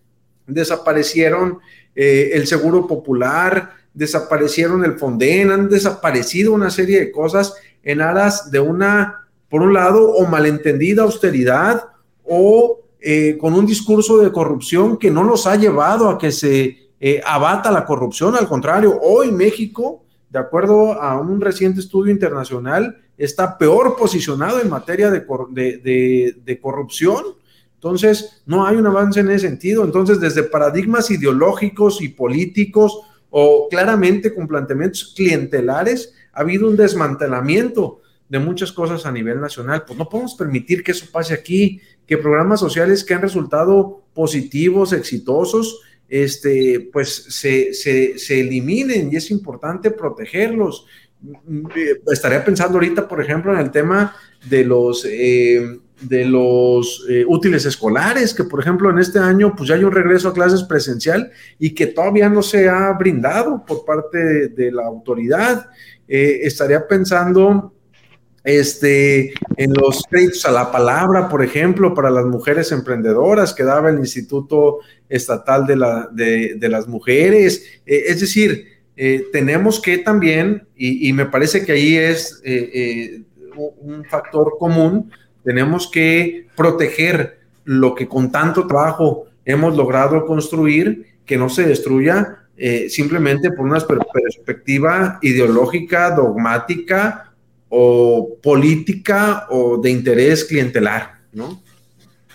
desaparecieron 0.47 1.60
eh, 1.95 2.32
el 2.34 2.47
seguro 2.47 2.88
popular, 2.88 3.74
desaparecieron 3.94 4.86
el 4.86 4.98
Fonden, 4.98 5.52
han 5.52 5.70
desaparecido 5.70 6.54
una 6.54 6.70
serie 6.70 7.00
de 7.00 7.12
cosas 7.12 7.56
en 7.84 8.02
aras 8.02 8.52
de 8.52 8.60
una, 8.60 9.28
por 9.50 9.62
un 9.62 9.74
lado, 9.74 10.12
o 10.14 10.26
malentendida 10.28 11.04
austeridad 11.04 11.86
o 12.24 12.80
eh, 13.00 13.38
con 13.40 13.54
un 13.54 13.66
discurso 13.66 14.20
de 14.20 14.32
corrupción 14.32 14.98
que 14.98 15.12
no 15.12 15.24
nos 15.24 15.48
ha 15.48 15.56
llevado 15.56 16.10
a 16.10 16.18
que 16.18 16.32
se 16.32 16.92
eh, 17.00 17.20
abata 17.26 17.72
la 17.72 17.86
corrupción. 17.86 18.36
Al 18.36 18.48
contrario, 18.48 19.00
hoy 19.02 19.32
México, 19.32 20.04
de 20.30 20.40
acuerdo 20.40 20.94
a 20.94 21.20
un 21.20 21.42
reciente 21.42 21.80
estudio 21.80 22.12
internacional, 22.12 23.02
está 23.18 23.58
peor 23.58 23.96
posicionado 23.98 24.62
en 24.62 24.70
materia 24.70 25.10
de, 25.10 25.22
de, 25.22 26.60
corrupción. 26.62 27.24
Entonces, 27.74 28.44
no 28.46 28.66
hay 28.66 28.78
un 28.78 28.86
avance 28.86 29.20
en 29.20 29.32
ese 29.32 29.48
sentido. 29.48 29.84
Entonces, 29.84 30.20
desde 30.20 30.44
paradigmas 30.44 31.10
ideológicos 31.10 32.02
y 32.02 32.10
políticos 32.10 33.02
o 33.32 33.67
claramente 33.70 34.36
con 34.36 34.48
planteamientos 34.48 35.13
clientelares, 35.15 36.13
ha 36.34 36.41
habido 36.41 36.67
un 36.67 36.78
desmantelamiento 36.78 38.02
de 38.30 38.39
muchas 38.39 38.72
cosas 38.72 39.06
a 39.06 39.12
nivel 39.12 39.41
nacional. 39.41 39.84
Pues 39.86 39.98
no 39.98 40.08
podemos 40.08 40.36
permitir 40.36 40.84
que 40.84 40.91
eso 40.91 41.06
pase 41.12 41.34
aquí 41.34 41.82
que 42.06 42.17
programas 42.17 42.60
sociales 42.60 43.04
que 43.04 43.13
han 43.13 43.22
resultado 43.22 44.04
positivos, 44.13 44.94
exitosos, 44.94 45.82
este, 46.08 46.89
pues 46.91 47.10
se, 47.30 47.74
se, 47.74 48.39
eliminen 48.39 49.12
y 49.12 49.15
es 49.15 49.32
importante 49.32 49.91
protegerlos. 49.91 50.86
Estaría 52.12 52.44
pensando 52.44 52.76
ahorita, 52.76 53.08
por 53.08 53.22
ejemplo, 53.22 53.54
en 53.54 53.60
el 53.60 53.72
tema 53.72 54.15
de 54.50 54.65
los, 54.65 55.06
eh, 55.06 55.80
de 56.02 56.26
los 56.26 57.06
eh, 57.10 57.24
útiles 57.28 57.66
escolares, 57.66 58.34
que 58.34 58.44
por 58.44 58.60
ejemplo 58.60 58.90
en 58.90 59.00
este 59.00 59.20
año 59.20 59.56
pues 59.56 59.70
ya 59.70 59.76
hay 59.76 59.84
un 59.84 59.92
regreso 59.92 60.30
a 60.30 60.34
clases 60.34 60.64
presencial 60.64 61.32
y 61.60 61.74
que 61.74 61.88
todavía 61.88 62.30
no 62.30 62.42
se 62.42 62.68
ha 62.68 62.92
brindado 62.94 63.64
por 63.66 63.86
parte 63.86 64.50
de, 64.50 64.72
la 64.72 64.86
autoridad. 64.86 65.70
Eh, 66.08 66.40
estaría 66.44 66.88
pensando 66.88 67.74
este, 68.44 69.34
en 69.58 69.74
los 69.74 70.04
créditos 70.10 70.46
a 70.46 70.52
la 70.52 70.72
palabra, 70.72 71.30
por 71.30 71.44
ejemplo, 71.44 71.94
para 71.94 72.10
las 72.10 72.26
mujeres 72.26 72.72
emprendedoras 72.72 73.54
que 73.54 73.64
daba 73.64 73.90
el 73.90 74.00
Instituto 74.00 74.80
Estatal 75.08 75.68
de, 75.68 75.76
la, 75.76 76.10
de, 76.12 76.70
las 76.70 76.88
Mujeres. 76.88 77.64
Eh, 77.86 78.06
es 78.08 78.22
decir, 78.22 78.66
tenemos 79.32 79.82
que 79.82 79.98
también, 79.98 80.68
y, 80.76 81.12
me 81.14 81.26
parece 81.26 81.66
que 81.66 81.72
ahí 81.72 81.96
es 81.96 82.40
un 83.56 84.06
factor 84.06 84.58
común, 84.60 85.12
tenemos 85.44 85.90
que 85.90 86.48
proteger 86.56 87.40
lo 87.64 87.96
que 87.96 88.08
con 88.08 88.32
tanto 88.32 88.68
trabajo 88.68 89.26
hemos 89.46 89.76
logrado 89.76 90.26
construir, 90.26 91.06
que 91.26 91.38
no 91.38 91.50
se 91.50 91.68
destruya 91.68 92.38
simplemente 92.90 93.52
por 93.52 93.66
una 93.66 93.80
perspectiva 93.80 95.18
ideológica, 95.22 96.12
dogmática 96.12 97.32
o 97.70 98.38
política 98.44 99.48
o 99.50 99.78
de 99.78 99.90
interés 99.90 100.44
clientelar, 100.46 101.22
¿no? 101.34 101.62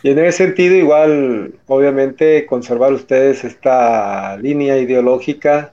Y 0.03 0.11
en 0.11 0.19
ese 0.19 0.45
sentido, 0.47 0.75
igual, 0.75 1.55
obviamente, 1.67 2.45
conservar 2.47 2.93
ustedes 2.93 3.45
esta 3.45 4.37
línea 4.37 4.79
ideológica 4.79 5.73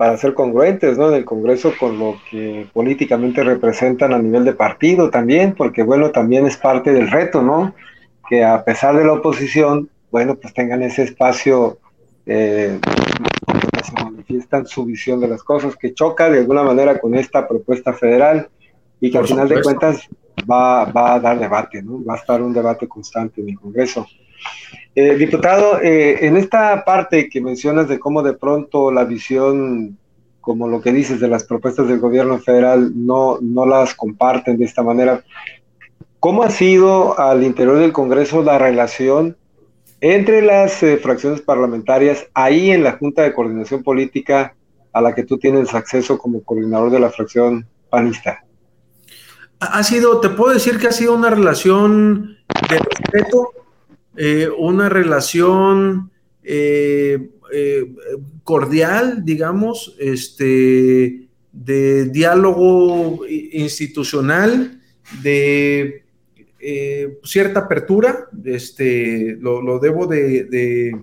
para 0.00 0.16
ser 0.16 0.32
congruentes, 0.32 0.96
¿no? 0.96 1.10
En 1.10 1.16
el 1.16 1.26
Congreso 1.26 1.74
con 1.78 1.98
lo 1.98 2.16
que 2.30 2.66
políticamente 2.72 3.44
representan 3.44 4.14
a 4.14 4.18
nivel 4.18 4.46
de 4.46 4.54
partido 4.54 5.10
también, 5.10 5.54
porque, 5.54 5.82
bueno, 5.82 6.10
también 6.10 6.46
es 6.46 6.56
parte 6.56 6.90
del 6.94 7.10
reto, 7.10 7.42
¿no? 7.42 7.74
Que 8.26 8.42
a 8.42 8.64
pesar 8.64 8.96
de 8.96 9.04
la 9.04 9.12
oposición, 9.12 9.90
bueno, 10.10 10.36
pues 10.36 10.54
tengan 10.54 10.82
ese 10.82 11.02
espacio 11.02 11.80
eh, 12.24 12.80
donde 13.46 13.84
se 13.84 13.92
manifiestan 14.02 14.66
su 14.66 14.86
visión 14.86 15.20
de 15.20 15.28
las 15.28 15.42
cosas, 15.42 15.76
que 15.76 15.92
choca 15.92 16.30
de 16.30 16.38
alguna 16.38 16.62
manera 16.62 16.98
con 16.98 17.14
esta 17.14 17.46
propuesta 17.46 17.92
federal 17.92 18.48
y 19.02 19.10
que 19.10 19.18
al 19.18 19.26
final 19.26 19.50
de 19.50 19.60
cuentas 19.60 20.08
va, 20.50 20.86
va, 20.86 21.16
a 21.16 21.20
dar 21.20 21.38
debate, 21.38 21.82
¿no? 21.82 22.02
va 22.02 22.14
a 22.14 22.16
estar 22.16 22.40
un 22.40 22.54
debate 22.54 22.88
constante 22.88 23.42
en 23.42 23.50
el 23.50 23.60
Congreso. 23.60 24.06
Eh, 24.94 25.16
diputado, 25.16 25.80
eh, 25.80 26.26
en 26.26 26.36
esta 26.36 26.84
parte 26.84 27.28
que 27.28 27.40
mencionas 27.40 27.88
de 27.88 28.00
cómo 28.00 28.22
de 28.22 28.32
pronto 28.32 28.90
la 28.90 29.04
visión, 29.04 29.96
como 30.40 30.66
lo 30.66 30.80
que 30.80 30.92
dices 30.92 31.20
de 31.20 31.28
las 31.28 31.44
propuestas 31.44 31.86
del 31.86 32.00
gobierno 32.00 32.38
federal, 32.40 32.92
no, 32.94 33.38
no 33.40 33.66
las 33.66 33.94
comparten 33.94 34.58
de 34.58 34.64
esta 34.64 34.82
manera, 34.82 35.22
¿cómo 36.18 36.42
ha 36.42 36.50
sido 36.50 37.18
al 37.20 37.44
interior 37.44 37.78
del 37.78 37.92
Congreso 37.92 38.42
la 38.42 38.58
relación 38.58 39.36
entre 40.00 40.42
las 40.42 40.82
eh, 40.82 40.96
fracciones 40.96 41.40
parlamentarias 41.40 42.26
ahí 42.34 42.72
en 42.72 42.82
la 42.82 42.92
Junta 42.92 43.22
de 43.22 43.32
Coordinación 43.32 43.84
Política 43.84 44.54
a 44.92 45.00
la 45.00 45.14
que 45.14 45.22
tú 45.22 45.38
tienes 45.38 45.72
acceso 45.72 46.18
como 46.18 46.42
coordinador 46.42 46.90
de 46.90 46.98
la 46.98 47.10
fracción 47.10 47.64
panista? 47.90 48.42
Ha 49.60 49.82
sido, 49.84 50.20
te 50.20 50.30
puedo 50.30 50.54
decir 50.54 50.78
que 50.78 50.88
ha 50.88 50.92
sido 50.92 51.14
una 51.14 51.30
relación 51.30 52.38
de 52.68 52.78
respeto 52.78 53.52
eh, 54.16 54.48
una 54.58 54.88
relación 54.88 56.10
eh, 56.42 57.30
eh, 57.52 57.94
cordial, 58.42 59.24
digamos, 59.24 59.94
este, 59.98 61.28
de 61.52 62.04
diálogo 62.06 63.20
institucional, 63.28 64.80
de 65.22 66.04
cierta 67.24 67.60
apertura, 67.60 68.28
este, 68.44 69.36
lo, 69.40 69.78
debo 69.78 70.06
de, 70.06 70.44
de, 70.44 71.02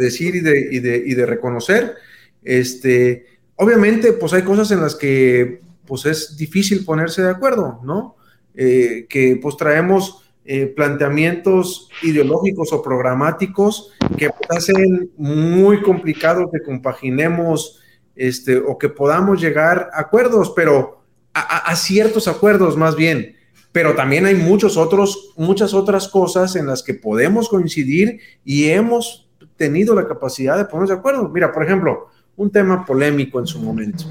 decir 0.00 0.34
y 0.34 0.40
de, 0.40 0.68
y, 0.70 0.76
y 0.76 1.14
de, 1.14 1.26
reconocer. 1.26 1.94
Este, 2.42 3.24
obviamente, 3.54 4.12
pues 4.12 4.32
hay 4.32 4.42
cosas 4.42 4.70
en 4.72 4.80
las 4.80 4.94
que 4.94 5.60
pues 5.86 6.04
es 6.06 6.36
difícil 6.36 6.84
ponerse 6.84 7.22
de 7.22 7.30
acuerdo, 7.30 7.80
¿no? 7.84 8.16
que 8.54 9.38
pues 9.40 9.56
traemos 9.58 10.25
eh, 10.48 10.66
planteamientos 10.66 11.88
ideológicos 12.02 12.72
o 12.72 12.80
programáticos 12.80 13.92
que 14.16 14.30
hacen 14.48 15.10
muy 15.16 15.82
complicado 15.82 16.48
que 16.52 16.62
compaginemos 16.62 17.80
este, 18.14 18.56
o 18.56 18.78
que 18.78 18.88
podamos 18.88 19.40
llegar 19.40 19.90
a 19.92 20.02
acuerdos, 20.02 20.52
pero 20.54 21.02
a, 21.34 21.74
ciertos 21.74 22.28
acuerdos 22.28 22.76
más 22.76 22.96
bien. 22.96 23.36
Pero 23.72 23.94
también 23.94 24.24
hay 24.24 24.36
muchos 24.36 24.76
otros, 24.76 25.34
muchas 25.36 25.74
otras 25.74 26.08
cosas 26.08 26.54
en 26.54 26.66
las 26.66 26.82
que 26.82 26.94
podemos 26.94 27.48
coincidir 27.48 28.20
y 28.44 28.66
hemos 28.66 29.28
tenido 29.56 29.94
la 29.94 30.06
capacidad 30.06 30.56
de 30.56 30.64
ponernos 30.64 30.90
de 30.90 30.96
acuerdo. 30.96 31.28
Mira, 31.28 31.52
por 31.52 31.64
ejemplo, 31.64 32.06
un 32.36 32.50
tema 32.50 32.84
polémico 32.86 33.40
en 33.40 33.46
su 33.46 33.58
momento. 33.58 34.04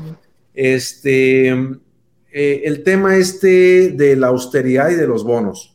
Este, 0.53 1.49
eh, 1.49 2.61
el 2.65 2.83
tema 2.83 3.15
este 3.15 3.91
de 3.91 4.15
la 4.17 4.27
austeridad 4.27 4.89
y 4.89 4.95
de 4.95 5.07
los 5.07 5.23
bonos. 5.23 5.74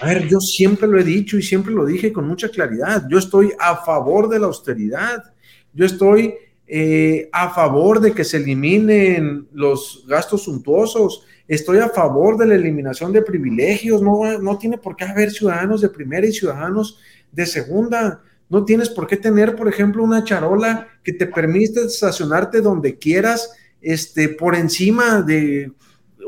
A 0.00 0.06
ver, 0.06 0.28
yo 0.28 0.38
siempre 0.38 0.86
lo 0.86 1.00
he 1.00 1.04
dicho 1.04 1.36
y 1.36 1.42
siempre 1.42 1.72
lo 1.72 1.84
dije 1.84 2.12
con 2.12 2.26
mucha 2.28 2.48
claridad. 2.48 3.06
Yo 3.10 3.18
estoy 3.18 3.52
a 3.58 3.76
favor 3.76 4.28
de 4.28 4.38
la 4.38 4.46
austeridad. 4.46 5.34
Yo 5.74 5.84
estoy 5.84 6.34
eh, 6.68 7.28
a 7.32 7.50
favor 7.50 7.98
de 8.00 8.12
que 8.12 8.22
se 8.22 8.36
eliminen 8.36 9.48
los 9.52 10.04
gastos 10.06 10.44
suntuosos. 10.44 11.24
Estoy 11.48 11.78
a 11.78 11.88
favor 11.88 12.36
de 12.36 12.46
la 12.46 12.54
eliminación 12.54 13.12
de 13.12 13.22
privilegios. 13.22 14.00
No, 14.00 14.38
no 14.38 14.56
tiene 14.56 14.78
por 14.78 14.94
qué 14.94 15.04
haber 15.04 15.32
ciudadanos 15.32 15.80
de 15.80 15.88
primera 15.88 16.26
y 16.26 16.32
ciudadanos 16.32 17.00
de 17.32 17.46
segunda. 17.46 18.22
No 18.48 18.64
tienes 18.64 18.90
por 18.90 19.08
qué 19.08 19.16
tener, 19.16 19.56
por 19.56 19.68
ejemplo, 19.68 20.04
una 20.04 20.22
charola 20.22 20.86
que 21.02 21.12
te 21.12 21.26
permite 21.26 21.84
estacionarte 21.84 22.60
donde 22.60 22.98
quieras, 22.98 23.50
este, 23.80 24.28
por 24.28 24.54
encima 24.54 25.22
de 25.22 25.72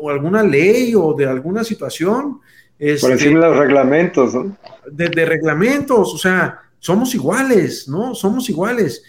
alguna 0.08 0.42
ley 0.42 0.94
o 0.96 1.14
de 1.14 1.26
alguna 1.26 1.62
situación. 1.62 2.40
Por 3.00 3.12
encima 3.12 3.40
de 3.40 3.48
los 3.48 3.58
reglamentos, 3.58 4.34
¿no? 4.34 4.56
De, 4.90 5.26
reglamentos, 5.26 6.14
o 6.14 6.18
sea, 6.18 6.60
somos 6.78 7.14
iguales, 7.14 7.86
¿no? 7.88 8.14
Somos 8.14 8.48
iguales. 8.48 9.02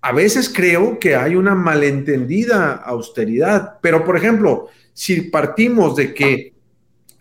A 0.00 0.12
veces 0.12 0.52
creo 0.52 0.98
que 0.98 1.14
hay 1.14 1.36
una 1.36 1.54
malentendida 1.54 2.72
austeridad, 2.72 3.78
pero 3.80 4.04
por 4.04 4.16
ejemplo, 4.16 4.66
si 4.94 5.20
partimos 5.22 5.94
de 5.94 6.12
que 6.12 6.54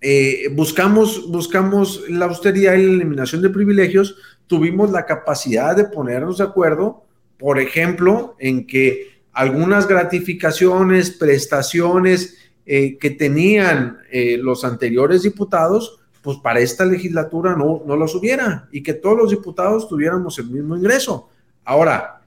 eh, 0.02 0.50
buscamos, 0.52 1.30
buscamos 1.30 2.10
la 2.10 2.26
austeridad 2.26 2.74
y 2.74 2.84
la 2.84 2.94
eliminación 2.94 3.44
de 3.44 3.52
privilegios, 3.52 4.16
tuvimos 4.48 4.90
la 4.90 5.06
capacidad 5.06 5.76
de 5.76 5.86
ponernos 5.86 6.40
de 6.40 6.46
acuerdo, 6.46 7.06
por 7.38 7.60
ejemplo, 7.60 8.36
en 8.40 8.66
que 8.66 9.22
algunas 9.32 9.88
gratificaciones, 9.88 11.12
prestaciones, 11.12 12.47
eh, 12.70 12.98
que 12.98 13.12
tenían 13.12 14.00
eh, 14.12 14.38
los 14.38 14.66
anteriores 14.66 15.24
diputados, 15.24 16.00
pues 16.22 16.38
para 16.40 16.60
esta 16.60 16.84
legislatura 16.84 17.56
no, 17.56 17.82
no 17.88 17.96
los 17.96 18.14
hubiera 18.14 18.68
y 18.74 18.84
que 18.84 18.94
todos 18.94 19.18
los 19.18 19.30
diputados 19.30 19.88
tuviéramos 19.88 20.38
el 20.38 20.48
mismo 20.48 20.76
ingreso. 20.76 21.30
Ahora, 21.64 22.24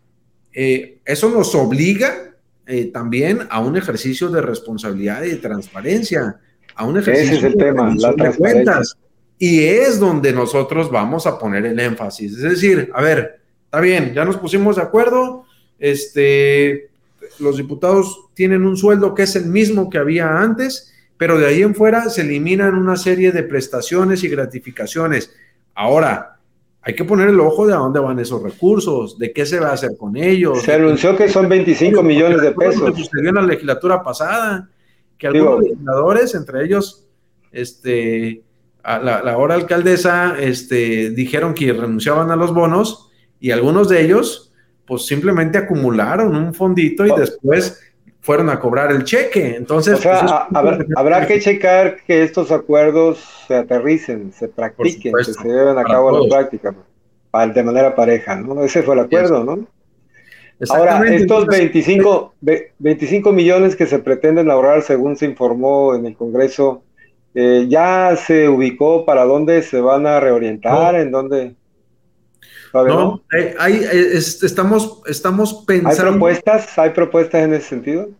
eh, 0.50 1.00
eso 1.04 1.28
nos 1.28 1.54
obliga 1.54 2.26
también 2.92 3.40
a 3.50 3.60
un 3.60 3.76
ejercicio 3.76 4.30
de 4.30 4.40
responsabilidad 4.40 5.24
y 5.24 5.30
de 5.30 5.36
transparencia, 5.36 6.38
a 6.74 6.84
un 6.86 6.98
ejercicio 6.98 7.36
Ese 7.36 7.46
es 7.48 7.52
el 7.52 7.58
tema, 7.58 7.94
de 7.94 8.36
cuentas. 8.36 8.96
Y 9.36 9.64
es 9.64 9.98
donde 9.98 10.32
nosotros 10.32 10.90
vamos 10.90 11.26
a 11.26 11.36
poner 11.36 11.66
el 11.66 11.80
énfasis. 11.80 12.34
Es 12.34 12.42
decir, 12.42 12.90
a 12.94 13.02
ver, 13.02 13.40
está 13.64 13.80
bien, 13.80 14.14
ya 14.14 14.24
nos 14.24 14.36
pusimos 14.36 14.76
de 14.76 14.82
acuerdo, 14.82 15.44
este, 15.80 16.89
los 17.40 17.56
diputados 17.56 18.28
tienen 18.34 18.64
un 18.64 18.76
sueldo 18.76 19.14
que 19.14 19.24
es 19.24 19.36
el 19.36 19.46
mismo 19.46 19.90
que 19.90 19.98
había 19.98 20.38
antes, 20.38 20.92
pero 21.16 21.38
de 21.38 21.46
ahí 21.46 21.62
en 21.62 21.74
fuera 21.74 22.08
se 22.08 22.22
eliminan 22.22 22.74
una 22.74 22.96
serie 22.96 23.32
de 23.32 23.42
prestaciones 23.42 24.24
y 24.24 24.28
gratificaciones. 24.28 25.34
Ahora, 25.74 26.38
hay 26.82 26.94
que 26.94 27.04
poner 27.04 27.28
el 27.28 27.40
ojo 27.40 27.66
de 27.66 27.74
a 27.74 27.76
dónde 27.76 28.00
van 28.00 28.18
esos 28.18 28.42
recursos, 28.42 29.18
de 29.18 29.32
qué 29.32 29.44
se 29.44 29.60
va 29.60 29.68
a 29.68 29.72
hacer 29.74 29.96
con 29.98 30.16
ellos. 30.16 30.62
Se 30.62 30.72
anunció 30.72 31.16
que 31.16 31.28
son 31.28 31.48
25 31.48 32.02
millones 32.02 32.40
de 32.40 32.52
pesos. 32.52 32.96
sucedió 32.96 33.28
en 33.28 33.34
la 33.34 33.42
legislatura 33.42 34.02
pasada, 34.02 34.68
que 35.18 35.26
algunos 35.26 35.60
legisladores, 35.60 36.34
entre 36.34 36.64
ellos, 36.64 37.06
este, 37.52 38.42
la, 38.82 39.22
la 39.22 39.32
ahora 39.32 39.56
alcaldesa, 39.56 40.36
este, 40.40 41.10
dijeron 41.10 41.52
que 41.52 41.72
renunciaban 41.72 42.30
a 42.30 42.36
los 42.36 42.54
bonos 42.54 43.10
y 43.38 43.50
algunos 43.50 43.88
de 43.90 44.02
ellos 44.02 44.49
pues 44.90 45.06
simplemente 45.06 45.56
acumularon 45.56 46.34
un 46.34 46.52
fondito 46.52 47.06
y 47.06 47.12
oh. 47.12 47.16
después 47.16 47.80
fueron 48.18 48.50
a 48.50 48.58
cobrar 48.58 48.90
el 48.90 49.04
cheque. 49.04 49.54
Entonces, 49.54 50.00
pues, 50.02 50.18
habrá 50.96 51.28
que 51.28 51.38
checar 51.38 51.98
que 52.04 52.24
estos 52.24 52.50
acuerdos 52.50 53.24
se 53.46 53.54
aterricen, 53.54 54.32
se 54.32 54.48
practiquen, 54.48 55.12
que 55.16 55.32
se 55.32 55.48
lleven 55.48 55.78
a 55.78 55.84
cabo 55.84 56.10
la 56.10 56.28
práctica, 56.28 56.74
de 57.54 57.62
manera 57.62 57.94
pareja, 57.94 58.34
¿no? 58.34 58.64
Ese 58.64 58.82
fue 58.82 58.96
el 58.96 59.02
acuerdo, 59.02 59.44
¿no? 59.44 59.64
Ahora, 60.68 61.06
estos 61.14 61.46
25, 61.46 62.34
25 62.80 63.32
millones 63.32 63.76
que 63.76 63.86
se 63.86 64.00
pretenden 64.00 64.50
ahorrar, 64.50 64.82
según 64.82 65.16
se 65.16 65.26
informó 65.26 65.94
en 65.94 66.04
el 66.04 66.16
Congreso, 66.16 66.82
eh, 67.36 67.66
¿ya 67.68 68.16
se 68.16 68.48
ubicó 68.48 69.04
para 69.04 69.24
dónde 69.24 69.62
se 69.62 69.80
van 69.80 70.08
a 70.08 70.18
reorientar? 70.18 70.96
¿En 70.96 71.12
dónde? 71.12 71.54
No, 72.72 73.22
hay, 73.58 73.84
estamos, 74.42 75.02
estamos 75.06 75.64
pensando. 75.66 76.02
¿Hay 76.02 76.10
propuestas? 76.10 76.78
¿Hay 76.78 76.90
propuestas 76.90 77.42
en 77.42 77.54
ese 77.54 77.68
sentido? 77.68 78.10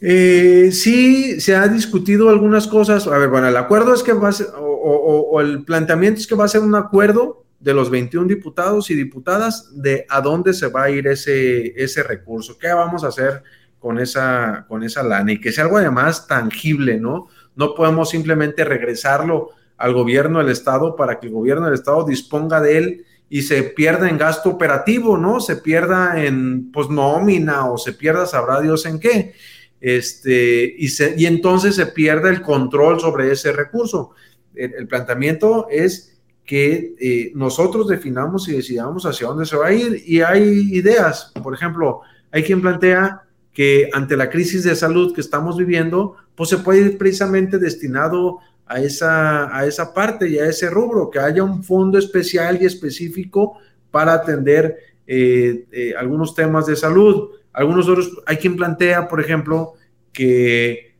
Eh, 0.00 0.70
sí, 0.72 1.40
se 1.40 1.56
ha 1.56 1.66
discutido 1.68 2.28
algunas 2.28 2.66
cosas. 2.66 3.06
A 3.06 3.18
ver, 3.18 3.28
bueno, 3.28 3.48
el 3.48 3.56
acuerdo 3.56 3.94
es 3.94 4.02
que 4.02 4.12
va 4.12 4.28
a 4.28 4.32
ser, 4.32 4.48
o, 4.56 5.40
el 5.40 5.64
planteamiento 5.64 6.20
es 6.20 6.26
que 6.26 6.34
va 6.34 6.44
a 6.44 6.48
ser 6.48 6.60
un 6.60 6.74
acuerdo 6.74 7.44
de 7.60 7.72
los 7.72 7.90
21 7.90 8.26
diputados 8.28 8.90
y 8.90 8.94
diputadas 8.94 9.70
de 9.72 10.04
a 10.08 10.20
dónde 10.20 10.52
se 10.52 10.68
va 10.68 10.84
a 10.84 10.90
ir 10.90 11.06
ese, 11.06 11.68
ese 11.82 12.02
recurso, 12.02 12.58
qué 12.58 12.68
vamos 12.68 13.04
a 13.04 13.08
hacer 13.08 13.42
con 13.78 13.98
esa, 13.98 14.66
con 14.68 14.82
esa 14.82 15.02
lana 15.02 15.32
y 15.32 15.40
que 15.40 15.52
sea 15.52 15.64
algo 15.64 15.78
además 15.78 16.26
tangible, 16.26 17.00
¿no? 17.00 17.28
No 17.56 17.74
podemos 17.74 18.10
simplemente 18.10 18.64
regresarlo 18.64 19.50
al 19.76 19.94
gobierno 19.94 20.38
del 20.38 20.50
Estado 20.50 20.96
para 20.96 21.18
que 21.18 21.28
el 21.28 21.32
gobierno 21.32 21.64
del 21.64 21.74
Estado 21.74 22.04
disponga 22.04 22.60
de 22.60 22.78
él 22.78 23.04
y 23.34 23.42
se 23.42 23.64
pierda 23.64 24.08
en 24.08 24.16
gasto 24.16 24.48
operativo, 24.48 25.18
¿no? 25.18 25.40
Se 25.40 25.56
pierda 25.56 26.24
en 26.24 26.70
pues 26.70 26.88
nómina 26.88 27.68
o 27.68 27.76
se 27.76 27.92
pierda, 27.92 28.26
sabrá 28.26 28.60
Dios 28.60 28.86
en 28.86 29.00
qué. 29.00 29.34
Este, 29.80 30.72
y, 30.78 30.86
se, 30.86 31.16
y 31.18 31.26
entonces 31.26 31.74
se 31.74 31.86
pierde 31.86 32.30
el 32.30 32.42
control 32.42 33.00
sobre 33.00 33.32
ese 33.32 33.50
recurso. 33.50 34.12
El, 34.54 34.86
planteamiento 34.86 35.66
es 35.68 36.16
que 36.44 36.94
eh, 37.00 37.32
nosotros 37.34 37.88
definamos 37.88 38.48
y 38.48 38.52
decidamos 38.52 39.04
hacia 39.04 39.26
dónde 39.26 39.46
se 39.46 39.56
va 39.56 39.66
a 39.66 39.72
ir 39.72 40.00
y 40.06 40.20
hay 40.20 40.68
ideas. 40.70 41.32
Por 41.42 41.54
ejemplo, 41.54 42.02
hay 42.30 42.44
quien 42.44 42.60
plantea 42.60 43.22
que 43.52 43.90
ante 43.92 44.16
la 44.16 44.30
crisis 44.30 44.62
de 44.62 44.76
salud 44.76 45.12
que 45.12 45.20
estamos 45.20 45.56
viviendo, 45.56 46.14
pues 46.36 46.50
se 46.50 46.58
puede 46.58 46.82
ir 46.82 46.98
precisamente 46.98 47.58
destinado 47.58 48.38
a 48.66 48.80
esa, 48.80 49.56
a 49.56 49.66
esa 49.66 49.92
parte 49.92 50.28
y 50.28 50.38
a 50.38 50.46
ese 50.46 50.70
rubro, 50.70 51.10
que 51.10 51.18
haya 51.18 51.42
un 51.42 51.62
fondo 51.62 51.98
especial 51.98 52.58
y 52.60 52.66
específico 52.66 53.58
para 53.90 54.14
atender 54.14 54.76
eh, 55.06 55.66
eh, 55.70 55.94
algunos 55.98 56.34
temas 56.34 56.66
de 56.66 56.76
salud. 56.76 57.30
Algunos 57.52 57.88
otros, 57.88 58.10
hay 58.26 58.38
quien 58.38 58.56
plantea, 58.56 59.08
por 59.08 59.20
ejemplo, 59.20 59.74
que 60.12 60.94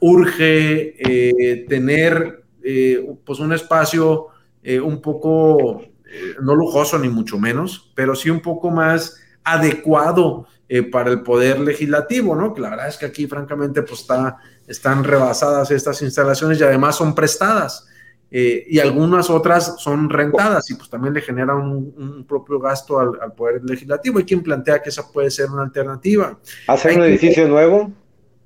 urge 0.00 0.94
eh, 0.98 1.66
tener 1.68 2.44
pues 3.24 3.38
un 3.38 3.54
espacio 3.54 4.26
un 4.82 5.00
poco, 5.00 5.80
no 6.42 6.54
lujoso 6.54 6.98
ni 6.98 7.08
mucho 7.08 7.38
menos, 7.38 7.90
pero 7.94 8.14
sí 8.14 8.28
un 8.28 8.40
poco 8.40 8.70
más 8.70 9.18
adecuado 9.42 10.46
para 10.92 11.10
el 11.10 11.22
poder 11.22 11.60
legislativo, 11.60 12.36
¿no? 12.36 12.52
Que 12.52 12.60
la 12.60 12.70
verdad 12.70 12.88
es 12.88 12.96
que 12.96 13.06
aquí, 13.06 13.26
francamente, 13.26 13.82
pues 13.82 14.00
está, 14.00 14.36
están 14.66 15.04
rebasadas 15.04 15.70
estas 15.70 16.02
instalaciones 16.02 16.60
y 16.60 16.64
además 16.64 16.96
son 16.96 17.14
prestadas. 17.14 17.86
y 18.30 18.78
algunas 18.78 19.30
otras 19.30 19.76
son 19.78 20.10
rentadas 20.10 20.70
y 20.70 20.74
pues 20.74 20.90
también 20.90 21.14
le 21.14 21.22
genera 21.22 21.54
un, 21.54 22.26
propio 22.28 22.58
gasto 22.60 23.00
al, 23.00 23.32
Poder 23.34 23.62
Legislativo. 23.64 24.18
Hay 24.18 24.24
quien 24.24 24.42
plantea 24.42 24.82
que 24.82 24.90
esa 24.90 25.10
puede 25.10 25.30
ser 25.30 25.50
una 25.50 25.62
alternativa. 25.62 26.38
¿Hacer 26.66 26.98
un 26.98 27.04
edificio 27.04 27.48
nuevo 27.48 27.90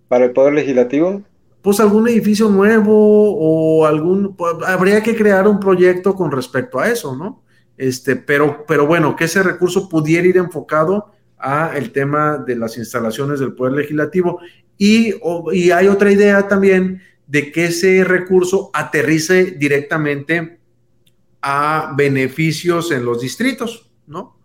para 0.06 0.26
el 0.26 0.30
Poder 0.32 0.54
Legislativo? 0.54 1.24
pues 1.62 1.78
algún 1.78 2.08
edificio 2.08 2.48
nuevo 2.48 2.92
o 2.92 3.86
algún, 3.86 4.34
pues, 4.34 4.54
habría 4.66 5.00
que 5.00 5.16
crear 5.16 5.46
un 5.46 5.60
proyecto 5.60 6.14
con 6.14 6.32
respecto 6.32 6.80
a 6.80 6.88
eso, 6.88 7.14
¿no? 7.14 7.44
Este, 7.76 8.16
pero, 8.16 8.64
pero 8.66 8.86
bueno, 8.86 9.14
que 9.16 9.24
ese 9.24 9.42
recurso 9.42 9.88
pudiera 9.88 10.26
ir 10.26 10.36
enfocado 10.36 11.12
a 11.42 11.76
el 11.76 11.90
tema 11.92 12.38
de 12.38 12.56
las 12.56 12.78
instalaciones 12.78 13.40
del 13.40 13.54
Poder 13.54 13.74
Legislativo. 13.74 14.40
Y, 14.78 15.14
y 15.52 15.70
hay 15.70 15.88
otra 15.88 16.10
idea 16.10 16.48
también 16.48 17.02
de 17.26 17.50
que 17.50 17.66
ese 17.66 18.04
recurso 18.04 18.70
aterrice 18.72 19.52
directamente 19.52 20.58
a 21.40 21.92
beneficios 21.96 22.92
en 22.92 23.04
los 23.04 23.20
distritos, 23.20 23.90
¿no? 24.06 24.36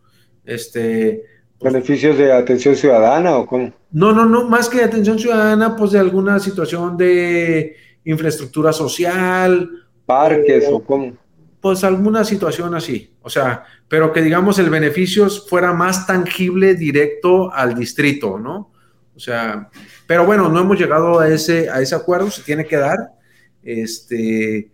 Este, 0.44 1.24
¿Beneficios 1.60 2.18
de 2.18 2.32
atención 2.32 2.76
ciudadana 2.76 3.38
o 3.38 3.46
cómo? 3.46 3.74
No, 3.92 4.14
no, 4.14 4.26
no, 4.26 4.48
más 4.48 4.70
que 4.70 4.84
atención 4.84 5.18
ciudadana, 5.18 5.76
pues 5.76 5.92
de 5.92 6.00
alguna 6.00 6.40
situación 6.40 6.98
de 6.98 7.76
infraestructura 8.06 8.72
social. 8.72 9.70
Parques 10.06 10.66
o, 10.72 10.84
cómo. 10.84 11.14
Pues 11.62 11.84
alguna 11.84 12.24
situación 12.24 12.76
así. 12.76 13.13
O 13.22 13.30
sea, 13.30 13.65
pero 13.88 14.13
que 14.13 14.22
digamos 14.22 14.60
el 14.60 14.70
beneficio 14.70 15.30
fuera 15.30 15.74
más 15.74 16.06
tangible 16.06 16.76
directo 16.76 17.52
al 17.52 17.76
distrito, 17.76 18.38
¿no? 18.39 18.72
O 19.15 19.20
sea, 19.20 19.70
pero 20.06 20.26
bueno, 20.26 20.48
no 20.50 20.60
hemos 20.60 20.80
llegado 20.80 21.20
a 21.20 21.28
ese, 21.28 21.70
a 21.70 21.82
ese 21.82 21.96
acuerdo, 21.96 22.30
se 22.30 22.43
tiene 22.43 22.65
que 22.65 22.78
dar. 22.78 22.98
Este, 23.63 24.72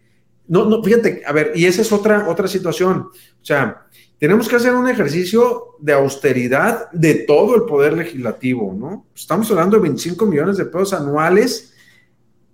no, 0.47 0.65
no, 0.65 0.83
fíjate, 0.83 1.23
a 1.25 1.31
ver, 1.31 1.53
y 1.55 1.65
esa 1.65 1.81
es 1.81 1.91
otra, 1.91 2.27
otra 2.27 2.47
situación. 2.47 3.07
O 3.07 3.45
sea, 3.45 3.87
tenemos 4.19 4.47
que 4.47 4.55
hacer 4.55 4.73
un 4.73 4.87
ejercicio 4.87 5.75
de 5.79 5.93
austeridad 5.93 6.91
de 6.91 7.15
todo 7.15 7.55
el 7.55 7.63
poder 7.63 7.93
legislativo, 7.93 8.73
¿no? 8.73 9.07
Estamos 9.15 9.49
hablando 9.51 9.77
de 9.77 9.83
25 9.83 10.25
millones 10.25 10.57
de 10.57 10.65
pesos 10.65 10.93
anuales, 10.93 11.72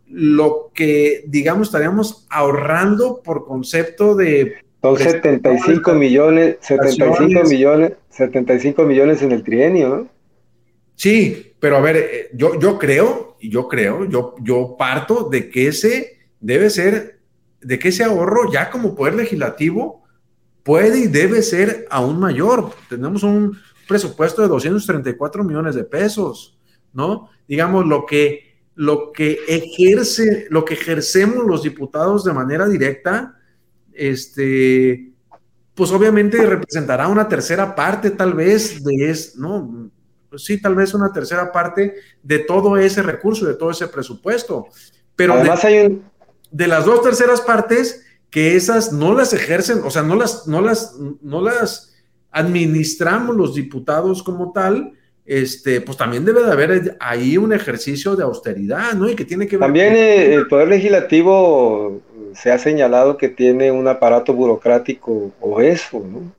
lo 0.10 0.72
que, 0.74 1.24
digamos, 1.28 1.67
estaríamos 1.67 2.28
ahorrando 2.30 3.22
por 3.24 3.45
concepto 3.45 4.15
de... 4.15 4.56
Son 4.82 4.98
75 4.98 5.93
millones, 5.93 6.58
75 6.62 7.43
millones, 7.50 7.93
75 8.10 8.84
millones 8.86 9.22
en 9.22 9.32
el 9.34 9.43
trienio, 9.43 9.89
¿no? 9.89 10.08
Sí, 10.95 11.54
pero 11.60 11.78
a 11.78 11.82
ver, 11.82 11.98
eh, 11.98 12.30
yo, 12.34 12.60
yo 12.60 12.78
creo, 12.78 13.38
y 13.39 13.50
yo 13.50 13.67
creo, 13.67 14.06
yo, 14.06 14.36
yo 14.41 14.76
parto 14.78 15.30
de 15.30 15.50
que 15.50 15.67
ese 15.67 16.17
debe 16.39 16.69
ser, 16.69 17.19
de 17.62 17.80
que 17.80 17.89
ese 17.89 18.04
ahorro 18.04 18.52
ya 18.52 18.69
como 18.69 18.95
poder 18.95 19.15
legislativo 19.15 20.04
puede 20.63 21.00
y 21.00 21.08
debe 21.08 21.41
ser 21.41 21.88
aún 21.89 22.19
mayor. 22.19 22.72
Tenemos 22.89 23.24
un 23.24 23.58
presupuesto 23.88 24.41
de 24.41 24.50
234 24.50 25.43
millones 25.43 25.76
de 25.76 25.84
pesos, 25.84 26.58
¿no? 26.93 27.30
Digamos, 27.48 27.86
lo 27.86 28.06
que, 28.06 28.49
lo 28.80 29.12
que 29.12 29.42
ejerce, 29.46 30.48
lo 30.50 30.63
que 30.63 30.76
ejercemos 30.76 31.46
los 31.46 31.63
diputados 31.63 32.24
de 32.24 32.32
manera 32.32 32.65
directa, 32.65 33.38
este, 33.92 35.12
pues 35.76 35.92
obviamente 35.92 36.46
representará 36.46 37.10
una 37.10 37.28
tercera 37.28 37.76
parte 37.76 38.12
tal 38.12 38.36
vez 38.36 38.82
de 38.82 39.10
es, 39.10 39.36
¿no? 39.36 39.92
Pues 40.30 40.46
sí, 40.46 40.62
tal 40.62 40.76
vez 40.76 40.94
una 40.94 41.12
tercera 41.12 41.52
parte 41.52 41.96
de 42.24 42.39
todo 42.39 42.78
ese 42.78 43.04
recurso, 43.04 43.46
de 43.46 43.56
todo 43.56 43.72
ese 43.72 43.89
presupuesto. 43.89 44.68
Pero 45.13 45.34
Además 45.34 45.65
hay 45.65 45.86
un... 45.86 46.06
de 46.50 46.68
las 46.68 46.86
dos 46.86 47.02
terceras 47.02 47.42
partes, 47.42 48.06
que 48.30 48.56
esas 48.56 48.94
no 48.94 49.13
las 49.13 49.34
ejercen, 49.34 49.82
o 49.84 49.92
sea, 49.92 50.04
no 50.04 50.15
las, 50.15 50.48
no 50.48 50.62
las, 50.62 50.96
no 51.22 51.42
las 51.42 51.98
administramos 52.32 53.36
los 53.36 53.56
diputados 53.56 54.24
como 54.24 54.54
tal, 54.54 54.94
este, 55.30 55.80
pues 55.80 55.96
también 55.96 56.26
debe 56.26 56.44
de 56.44 56.52
haber 56.52 56.98
ahí 57.00 57.38
un 57.38 57.54
ejercicio 57.54 58.15
de 58.15 58.24
austeridad, 58.24 58.94
¿no? 58.94 59.08
Y 59.08 59.15
que 59.15 59.26
tiene 59.26 59.48
que 59.48 59.58
ver. 59.58 59.68
También 59.68 59.96
eh, 59.96 60.34
el 60.34 60.48
Poder 60.48 60.68
Legislativo 60.68 62.02
se 62.34 62.52
ha 62.52 62.58
señalado 62.58 63.15
que 63.15 63.30
tiene 63.30 63.72
un 63.72 63.88
aparato 63.88 64.34
burocrático 64.34 65.32
o 65.39 65.62
eso, 65.62 66.04
¿no? 66.04 66.34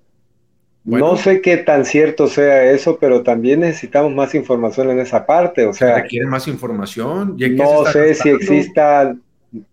no 0.82 1.16
sé 1.16 1.40
qué 1.40 1.58
tan 1.58 1.84
cierto 1.84 2.26
sea 2.26 2.64
eso, 2.72 2.98
pero 2.98 3.22
también 3.22 3.60
necesitamos 3.60 4.12
más 4.12 4.34
información 4.34 4.90
en 4.90 4.98
esa 4.98 5.24
parte, 5.24 5.66
o 5.66 5.72
sea. 5.72 6.00
¿Requiere 6.02 6.26
más 6.26 6.48
información? 6.48 7.36
no 7.38 7.84
sé 7.86 8.14
si 8.14 8.28
existan 8.30 9.22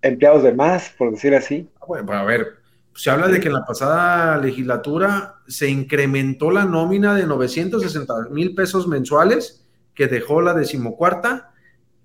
empleados 0.04 0.44
de 0.44 0.54
más, 0.54 0.94
por 0.96 1.10
decir 1.10 1.34
así. 1.34 1.68
Ah, 1.82 1.86
bueno, 1.88 2.12
a 2.12 2.24
ver, 2.24 2.58
se 2.98 3.12
habla 3.12 3.28
de 3.28 3.40
que 3.40 3.48
en 3.48 3.54
la 3.54 3.64
pasada 3.64 4.38
legislatura 4.40 5.36
se 5.48 5.70
incrementó 5.70 6.50
la 6.50 6.66
nómina 6.66 7.14
de 7.14 7.28
960 7.28 8.30
mil 8.32 8.56
pesos 8.56 8.88
mensuales 8.88 9.64
que 9.94 10.08
dejó 10.08 10.42
la 10.42 10.56
decimocuarta. 10.56 11.52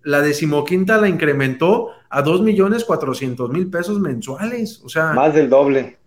La 0.03 0.21
decimoquinta 0.21 0.99
la 0.99 1.09
incrementó 1.09 1.89
a 2.11 2.21
2 2.21 2.43
millones 2.43 2.85
400 2.85 3.49
mil 3.51 3.71
pesos 3.71 4.01
mensuales. 4.01 4.83
O 4.85 4.91
sea, 4.91 5.15
más 5.15 5.35
del 5.35 5.49
doble. 5.49 5.99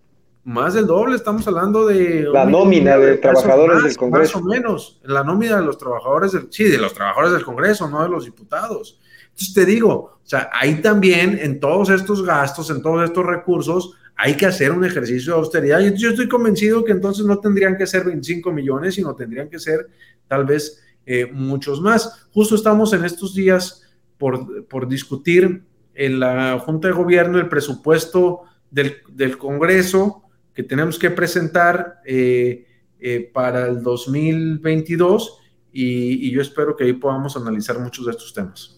Más 0.43 0.75
del 0.75 0.85
doble, 0.85 1.15
estamos 1.15 1.47
hablando 1.47 1.87
de... 1.87 2.27
La 2.31 2.45
nómina 2.45 2.99
de, 2.99 3.17
trabajadores 3.17 3.83
del 3.83 3.97
Congreso. 3.97 4.39
Más 4.39 4.45
o 4.45 4.47
menos, 4.47 5.01
la 5.03 5.23
nómina 5.23 5.55
de 5.55 5.65
los 5.65 5.79
trabajadores 5.79 6.33
del... 6.33 6.47
Sí, 6.51 6.65
de 6.65 6.77
los 6.77 6.93
trabajadores 6.93 7.31
del 7.31 7.43
Congreso, 7.43 7.89
no 7.89 8.03
de 8.03 8.09
los 8.09 8.25
diputados. 8.25 8.99
Entonces 9.29 9.53
te 9.55 9.65
digo, 9.65 9.93
o 9.93 10.19
sea, 10.21 10.51
ahí 10.53 10.75
también 10.83 11.39
en 11.41 11.59
todos 11.59 11.89
estos 11.89 12.23
gastos, 12.23 12.69
en 12.69 12.83
todos 12.83 13.03
estos 13.03 13.25
recursos, 13.25 13.95
hay 14.15 14.35
que 14.35 14.45
hacer 14.45 14.71
un 14.71 14.85
ejercicio 14.85 15.33
de 15.33 15.39
austeridad. 15.39 15.79
Yo, 15.79 15.93
yo 15.93 16.09
estoy 16.09 16.27
convencido 16.27 16.83
que 16.83 16.91
entonces 16.91 17.25
no 17.25 17.39
tendrían 17.39 17.77
que 17.77 17.85
ser 17.85 18.05
25 18.05 18.51
millones, 18.51 18.95
sino 18.95 19.15
tendrían 19.15 19.49
que 19.49 19.59
ser 19.59 19.87
tal 20.27 20.45
vez 20.45 20.81
eh, 21.05 21.27
muchos 21.31 21.81
más. 21.81 22.27
Justo 22.31 22.55
estamos 22.55 22.93
en 22.93 23.05
estos 23.05 23.35
días 23.35 23.83
por, 24.17 24.65
por, 24.67 24.87
discutir 24.87 25.63
en 25.93 26.19
la 26.19 26.57
Junta 26.59 26.87
de 26.87 26.93
Gobierno 26.93 27.37
el 27.37 27.49
presupuesto 27.49 28.43
del, 28.71 28.97
del 29.09 29.37
Congreso 29.37 30.23
que 30.53 30.63
tenemos 30.63 30.97
que 30.97 31.11
presentar 31.11 31.99
eh, 32.05 32.65
eh, 32.99 33.29
para 33.33 33.67
el 33.67 33.83
2022 33.83 35.39
y, 35.71 36.27
y 36.27 36.31
yo 36.31 36.41
espero 36.41 36.75
que 36.75 36.85
ahí 36.85 36.93
podamos 36.93 37.35
analizar 37.35 37.77
muchos 37.77 38.05
de 38.05 38.11
estos 38.11 38.33
temas. 38.33 38.74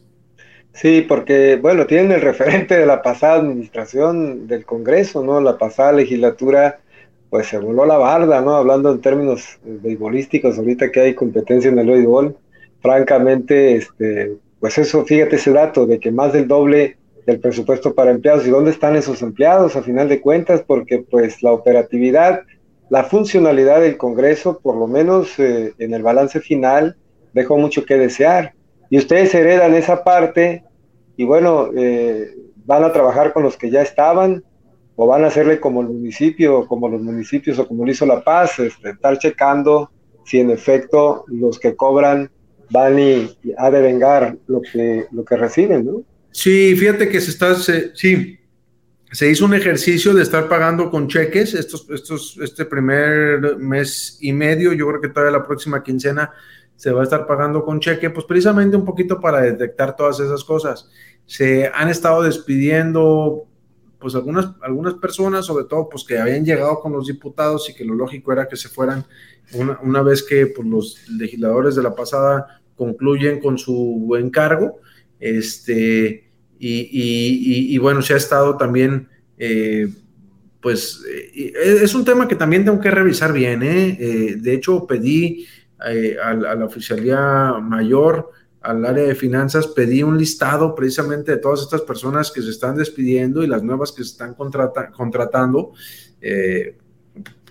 Sí, 0.78 1.02
porque, 1.02 1.56
bueno, 1.56 1.88
tienen 1.88 2.12
el 2.12 2.22
referente 2.22 2.78
de 2.78 2.86
la 2.86 3.02
pasada 3.02 3.40
administración 3.40 4.46
del 4.48 4.64
Congreso, 4.64 5.24
¿no? 5.24 5.42
La 5.42 5.58
pasada 5.58 5.92
legislatura, 5.92 6.82
pues 7.32 7.48
se 7.48 7.58
voló 7.58 7.84
la 7.88 7.98
barda, 7.98 8.42
¿no? 8.42 8.56
Hablando 8.56 8.92
en 8.92 9.02
términos 9.02 9.58
beisbolísticos, 9.64 10.60
ahorita 10.60 10.92
que 10.92 11.00
hay 11.00 11.16
competencia 11.16 11.72
en 11.72 11.80
el 11.80 11.88
béisbol, 11.88 12.38
francamente, 12.80 13.76
este, 13.78 14.38
pues 14.60 14.78
eso, 14.78 15.04
fíjate 15.04 15.38
ese 15.38 15.52
dato 15.52 15.88
de 15.88 16.00
que 16.00 16.12
más 16.12 16.32
del 16.34 16.48
doble 16.48 16.98
del 17.26 17.40
presupuesto 17.40 17.96
para 17.96 18.12
empleados. 18.12 18.46
¿Y 18.46 18.52
dónde 18.52 18.70
están 18.70 18.96
esos 18.96 19.24
empleados 19.24 19.76
a 19.76 19.82
final 19.82 20.08
de 20.08 20.22
cuentas? 20.22 20.62
Porque 20.62 21.00
pues 21.00 21.42
la 21.42 21.54
operatividad, 21.54 22.44
la 22.92 23.04
funcionalidad 23.04 23.82
del 23.82 23.98
Congreso, 23.98 24.60
por 24.60 24.76
lo 24.76 24.86
menos 24.86 25.40
eh, 25.40 25.74
en 25.80 25.96
el 25.96 26.04
balance 26.04 26.40
final, 26.40 26.98
dejó 27.34 27.58
mucho 27.58 27.84
que 27.84 27.98
desear. 27.98 28.54
Y 28.90 28.98
ustedes 28.98 29.34
heredan 29.36 29.74
esa 29.74 30.04
parte 30.04 30.64
y 31.16 31.26
bueno, 31.26 31.70
eh, 31.76 32.36
van 32.66 32.84
a 32.84 32.94
trabajar 32.94 33.34
con 33.34 33.44
los 33.44 33.58
que 33.58 33.70
ya 33.70 33.82
estaban 33.82 34.44
o 34.96 35.08
van 35.08 35.24
a 35.24 35.28
hacerle 35.28 35.60
como 35.60 35.82
el 35.82 35.88
municipio, 35.88 36.68
como 36.68 36.90
los 36.90 37.02
municipios 37.02 37.60
o 37.60 37.68
como 37.68 37.86
lo 37.86 37.92
hizo 37.92 38.06
La 38.06 38.24
Paz, 38.24 38.60
este, 38.60 38.92
estar 38.92 39.18
checando 39.18 39.92
si 40.26 40.40
en 40.40 40.50
efecto 40.52 41.24
los 41.28 41.60
que 41.60 41.76
cobran 41.76 42.30
van 42.70 43.00
y, 43.00 43.38
a 43.58 43.72
devengar 43.72 44.38
lo 44.48 44.62
que, 44.62 45.06
lo 45.12 45.24
que 45.24 45.38
reciben, 45.38 45.86
¿no? 45.86 46.04
Sí, 46.32 46.76
fíjate 46.76 47.10
que 47.10 47.22
se 47.22 47.32
está, 47.32 47.56
sí, 47.56 48.38
se 49.12 49.30
hizo 49.30 49.46
un 49.46 49.54
ejercicio 49.54 50.14
de 50.14 50.24
estar 50.24 50.50
pagando 50.50 50.92
con 50.92 51.08
cheques 51.08 51.54
estos, 51.54 51.90
estos, 51.90 52.38
este 52.44 52.66
primer 52.66 53.58
mes 53.58 54.18
y 54.22 54.34
medio, 54.34 54.74
yo 54.74 54.88
creo 54.88 55.02
que 55.02 55.10
todavía 55.10 55.38
la 55.38 55.48
próxima 55.48 55.82
quincena 55.82 56.32
se 56.78 56.92
va 56.92 57.02
a 57.02 57.04
estar 57.04 57.28
pagando 57.28 57.66
con 57.66 57.82
cheque, 57.82 58.10
pues 58.10 58.26
precisamente 58.26 58.78
un 58.78 58.86
poquito 58.86 59.20
para 59.20 59.42
detectar 59.42 59.96
todas 59.96 60.20
esas 60.22 60.44
cosas. 60.44 60.90
Se 61.26 61.70
han 61.74 61.90
estado 61.90 62.22
despidiendo 62.22 63.46
pues 64.00 64.16
algunas, 64.16 64.52
algunas 64.62 64.94
personas, 64.94 65.46
sobre 65.46 65.66
todo 65.66 65.90
pues 65.90 66.06
que 66.06 66.20
habían 66.20 66.46
llegado 66.46 66.80
con 66.80 66.94
los 66.94 67.08
diputados 67.08 67.70
y 67.70 67.74
que 67.74 67.84
lo 67.84 67.96
lógico 67.96 68.32
era 68.32 68.48
que 68.48 68.56
se 68.56 68.70
fueran 68.70 69.06
una, 69.54 69.80
una 69.82 70.04
vez 70.04 70.24
que 70.24 70.48
pues, 70.48 70.68
los 70.68 71.10
legisladores 71.10 71.76
de 71.76 71.84
la 71.84 71.96
pasada 71.96 72.62
concluyen 72.76 73.40
con 73.40 73.58
su 73.58 74.16
encargo. 74.18 74.80
Este, 75.20 76.30
y, 76.60 77.74
y, 77.74 77.78
bueno, 77.80 78.02
se 78.02 78.14
ha 78.14 78.18
estado 78.18 78.56
también 78.56 79.10
eh, 79.38 79.88
pues 80.60 81.04
eh, 81.08 81.54
es 81.56 81.94
un 81.94 82.04
tema 82.04 82.28
que 82.28 82.36
también 82.36 82.66
tengo 82.66 82.80
que 82.80 82.92
revisar 82.92 83.32
bien. 83.34 83.64
¿eh? 83.64 84.36
de 84.38 84.54
hecho, 84.54 84.86
pedí 84.88 85.46
a, 85.80 86.34
la 86.34 86.66
oficialía 86.66 87.54
mayor, 87.62 88.32
al 88.62 88.86
área 88.86 89.06
de 89.06 89.16
finanzas, 89.16 89.68
pedí 89.68 90.04
un 90.04 90.18
listado 90.18 90.76
precisamente 90.76 91.32
de 91.32 91.38
todas 91.38 91.62
estas 91.62 91.82
personas 91.82 92.32
que 92.32 92.42
se 92.42 92.50
están 92.50 92.76
despidiendo 92.76 93.44
y 93.44 93.48
las 93.48 93.64
nuevas 93.64 93.92
que 93.92 94.04
se 94.04 94.12
están 94.12 94.34
contratando. 94.34 95.74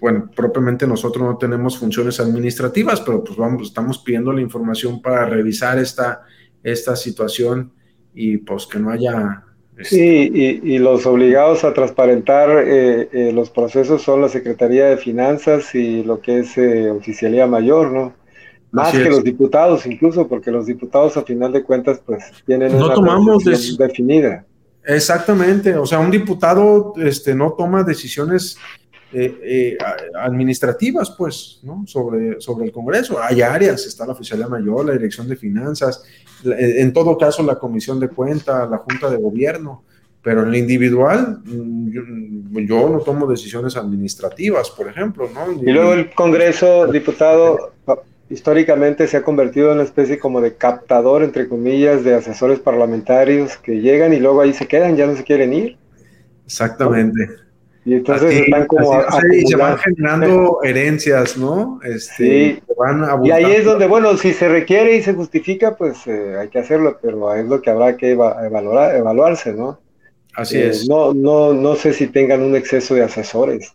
bueno, 0.00 0.30
propiamente 0.34 0.86
nosotros 0.86 1.24
no 1.24 1.38
tenemos 1.38 1.78
funciones 1.78 2.20
administrativas, 2.20 3.00
pero 3.00 3.24
pues 3.24 3.38
vamos, 3.38 3.68
estamos 3.68 3.98
pidiendo 3.98 4.32
la 4.32 4.42
información 4.42 5.00
para 5.00 5.24
revisar 5.24 5.78
esta, 5.78 6.22
esta 6.62 6.96
situación 6.96 7.72
y 8.14 8.38
pues 8.38 8.66
que 8.66 8.78
no 8.78 8.90
haya... 8.90 9.45
Este, 9.76 9.94
sí, 9.94 10.60
y, 10.62 10.78
los 10.78 11.04
obligados 11.04 11.62
a 11.62 11.74
transparentar 11.74 12.48
eh, 12.64 13.08
eh, 13.12 13.32
los 13.32 13.50
procesos 13.50 14.00
son 14.00 14.22
la 14.22 14.30
Secretaría 14.30 14.86
de 14.86 14.96
Finanzas 14.96 15.74
y 15.74 16.02
lo 16.02 16.20
que 16.20 16.38
es 16.40 16.56
eh, 16.56 16.90
Oficialía 16.90 17.46
Mayor, 17.46 17.90
¿no? 17.90 18.14
Más 18.70 18.92
que 18.92 19.10
los 19.10 19.22
diputados 19.22 19.84
incluso, 19.86 20.28
porque 20.28 20.50
los 20.50 20.66
diputados 20.66 21.18
a 21.18 21.22
final 21.22 21.52
de 21.52 21.62
cuentas 21.62 22.00
pues 22.04 22.24
tienen 22.46 22.72
no 22.72 22.86
una 22.86 22.94
tomamos 22.94 23.44
definida. 23.44 24.46
Exactamente, 24.82 25.76
o 25.76 25.84
sea, 25.84 25.98
un 25.98 26.10
diputado 26.10 26.94
este, 26.96 27.34
no 27.34 27.52
toma 27.52 27.82
decisiones 27.82 28.56
eh, 29.18 29.40
eh, 29.42 29.78
administrativas, 30.20 31.10
pues, 31.12 31.60
¿no? 31.62 31.84
Sobre, 31.86 32.38
sobre 32.38 32.66
el 32.66 32.70
Congreso. 32.72 33.18
Hay 33.18 33.40
áreas, 33.40 33.86
está 33.86 34.04
la 34.04 34.12
Oficialía 34.12 34.46
Mayor, 34.46 34.84
la 34.84 34.92
Dirección 34.92 35.26
de 35.26 35.36
Finanzas, 35.36 36.04
eh, 36.44 36.82
en 36.82 36.92
todo 36.92 37.16
caso 37.16 37.42
la 37.42 37.58
Comisión 37.58 37.98
de 37.98 38.08
Cuenta, 38.08 38.66
la 38.66 38.76
Junta 38.76 39.08
de 39.08 39.16
Gobierno, 39.16 39.84
pero 40.20 40.42
en 40.42 40.50
lo 40.50 40.56
individual 40.58 41.38
mm, 41.46 42.58
yo, 42.66 42.90
no 42.90 42.98
tomo 42.98 43.26
decisiones 43.26 43.74
administrativas, 43.76 44.68
por 44.68 44.86
ejemplo, 44.86 45.30
¿no? 45.32 45.50
Y 45.62 45.72
luego 45.72 45.94
el 45.94 46.12
Congreso, 46.12 46.86
diputado, 46.86 47.72
históricamente 48.28 49.08
se 49.08 49.16
ha 49.16 49.22
convertido 49.22 49.68
en 49.68 49.76
una 49.76 49.84
especie 49.84 50.18
como 50.18 50.42
de 50.42 50.56
captador, 50.56 51.22
entre 51.22 51.48
comillas, 51.48 52.04
de 52.04 52.16
asesores 52.16 52.60
parlamentarios 52.60 53.56
que 53.56 53.80
llegan 53.80 54.12
y 54.12 54.20
luego 54.20 54.42
ahí 54.42 54.52
se 54.52 54.68
quedan, 54.68 54.94
ya 54.94 55.06
no 55.06 55.16
se 55.16 55.24
quieren 55.24 55.54
ir. 55.54 55.78
Exactamente. 56.44 57.45
Y 57.86 57.94
entonces 57.94 58.34
están 58.34 58.66
como 58.66 59.00
se 59.46 59.56
van 59.56 59.78
generando 59.78 60.58
herencias, 60.64 61.38
¿no? 61.38 61.78
Este, 61.84 62.60
sí. 62.60 62.62
y 63.22 63.30
ahí 63.30 63.52
es 63.52 63.64
donde, 63.64 63.86
bueno, 63.86 64.16
si 64.16 64.32
se 64.32 64.48
requiere 64.48 64.96
y 64.96 65.02
se 65.02 65.14
justifica, 65.14 65.76
pues 65.76 66.04
eh, 66.08 66.36
hay 66.36 66.48
que 66.48 66.58
hacerlo, 66.58 66.98
pero 67.00 67.32
es 67.32 67.46
lo 67.46 67.62
que 67.62 67.70
habrá 67.70 67.96
que 67.96 68.10
evaluar, 68.10 68.96
evaluarse, 68.96 69.52
¿no? 69.52 69.78
Así 70.34 70.58
eh, 70.58 70.70
es. 70.70 70.88
No, 70.88 71.14
no, 71.14 71.54
no 71.54 71.76
sé 71.76 71.92
si 71.92 72.08
tengan 72.08 72.42
un 72.42 72.56
exceso 72.56 72.96
de 72.96 73.04
asesores. 73.04 73.72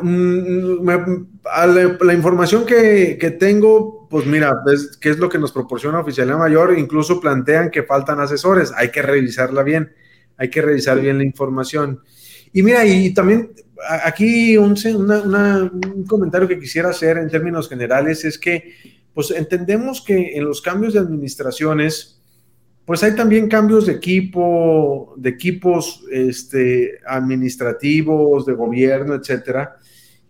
Mm, 0.00 0.86
la, 0.86 2.14
información 2.14 2.64
que, 2.64 3.18
que, 3.20 3.32
tengo, 3.32 4.06
pues 4.08 4.24
mira, 4.24 4.52
es, 4.72 4.96
¿qué 5.00 5.10
es 5.10 5.18
lo 5.18 5.28
que 5.28 5.40
nos 5.40 5.50
proporciona 5.50 5.98
Oficialía 5.98 6.36
Mayor? 6.36 6.78
Incluso 6.78 7.20
plantean 7.20 7.72
que 7.72 7.82
faltan 7.82 8.20
asesores, 8.20 8.72
hay 8.76 8.92
que 8.92 9.02
revisarla 9.02 9.64
bien, 9.64 9.92
hay 10.36 10.48
que 10.48 10.62
revisar 10.62 11.00
bien 11.00 11.18
la 11.18 11.24
información. 11.24 12.02
Y 12.52 12.62
mira, 12.62 12.84
y 12.86 13.12
también 13.12 13.50
aquí 14.04 14.56
un, 14.56 14.74
comentario 16.06 16.48
que 16.48 16.58
quisiera 16.58 16.90
hacer 16.90 17.18
en 17.18 17.28
términos 17.28 17.68
generales 17.68 18.24
es 18.24 18.38
que, 18.38 18.74
pues 19.12 19.30
entendemos 19.30 20.02
que 20.02 20.36
en 20.36 20.44
los 20.44 20.60
cambios 20.60 20.94
de 20.94 21.00
administraciones, 21.00 22.20
pues 22.84 23.02
hay 23.02 23.14
también 23.14 23.48
cambios 23.48 23.86
de 23.86 23.94
equipo, 23.94 25.14
de 25.16 25.30
equipos 25.30 26.04
este, 26.12 26.98
administrativos, 27.06 28.46
de 28.46 28.52
gobierno, 28.52 29.14
etcétera. 29.14 29.76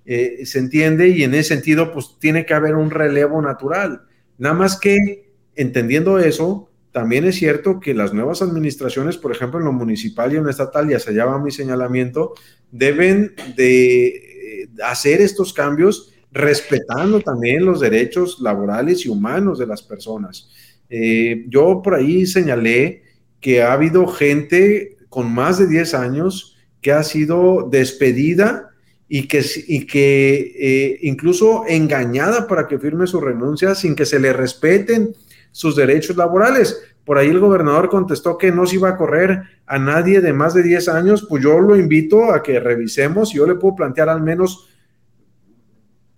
Eh, 0.05 0.47
se 0.47 0.61
entiende 0.61 1.09
y 1.09 1.25
en 1.25 1.35
ese 1.35 1.55
sentido, 1.55 1.93
pues 1.93 2.17
tiene 2.21 2.47
que 2.47 2.55
haber 2.55 2.77
un 2.77 2.91
relevo 2.91 3.43
natural. 3.43 4.03
Nada 4.39 4.55
más 4.55 4.79
que 4.79 5.33
entendiendo 5.57 6.19
eso, 6.19 6.71
también 6.97 7.27
es 7.27 7.35
cierto 7.35 7.79
que 7.79 7.93
las 7.93 8.15
nuevas 8.15 8.41
administraciones, 8.41 9.19
por 9.19 9.31
ejemplo, 9.31 9.59
en 9.59 9.67
lo 9.67 9.73
municipal 9.75 10.33
y 10.33 10.37
en 10.37 10.45
lo 10.45 10.49
estatal, 10.49 10.89
ya 10.89 10.99
se 10.99 11.13
llama 11.13 11.39
mi 11.39 11.51
señalamiento, 11.51 12.33
deben 12.73 13.35
de 13.55 14.07
eh, 14.07 14.69
hacer 14.83 15.21
estos 15.21 15.53
cambios 15.53 16.15
respetando 16.33 17.21
también 17.21 17.67
los 17.67 17.81
derechos 17.81 18.41
laborales 18.41 19.05
y 19.05 19.11
humanos 19.11 19.59
de 19.59 19.67
las 19.67 19.83
personas. 19.83 20.49
Eh, 20.89 21.45
yo 21.51 21.83
por 21.85 21.97
ahí 21.97 22.25
señalé 22.25 23.03
que 23.43 23.61
ha 23.61 23.75
habido 23.75 24.07
gente 24.07 24.97
con 25.11 25.31
más 25.31 25.59
de 25.59 25.67
10 25.67 25.93
años 25.93 26.57
que 26.81 26.93
ha 26.93 27.03
sido 27.03 27.69
despedida 27.71 28.71
y 29.07 29.29
que, 29.29 29.45
y 29.69 29.85
que 29.85 30.55
eh, 30.59 30.99
incluso 31.03 31.65
engañada 31.69 32.47
para 32.47 32.67
que 32.67 32.79
firme 32.79 33.07
su 33.07 33.21
renuncia 33.21 33.75
sin 33.75 33.95
que 33.95 34.07
se 34.07 34.19
le 34.19 34.33
respeten 34.33 35.15
sus 35.57 35.75
derechos 35.75 36.19
laborales. 36.19 36.79
Por 37.03 37.17
ahí 37.17 37.29
el 37.29 37.41
gobernador 37.41 37.89
contestó 37.89 38.37
que 38.37 38.53
no 38.53 38.67
se 38.67 38.77
iba 38.77 38.91
a 38.91 38.97
correr 38.99 39.41
a 39.65 39.79
nadie 39.79 40.21
de 40.21 40.35
más 40.35 40.53
de 40.53 40.63
10 40.63 40.89
años, 40.91 41.27
pues 41.27 41.43
yo 41.43 41.59
lo 41.61 41.77
invito 41.77 42.31
a 42.31 42.43
que 42.43 42.61
revisemos 42.61 43.33
y 43.33 43.39
yo 43.39 43.47
le 43.47 43.55
puedo 43.55 43.75
plantear 43.75 44.11
al 44.11 44.21
menos 44.21 44.69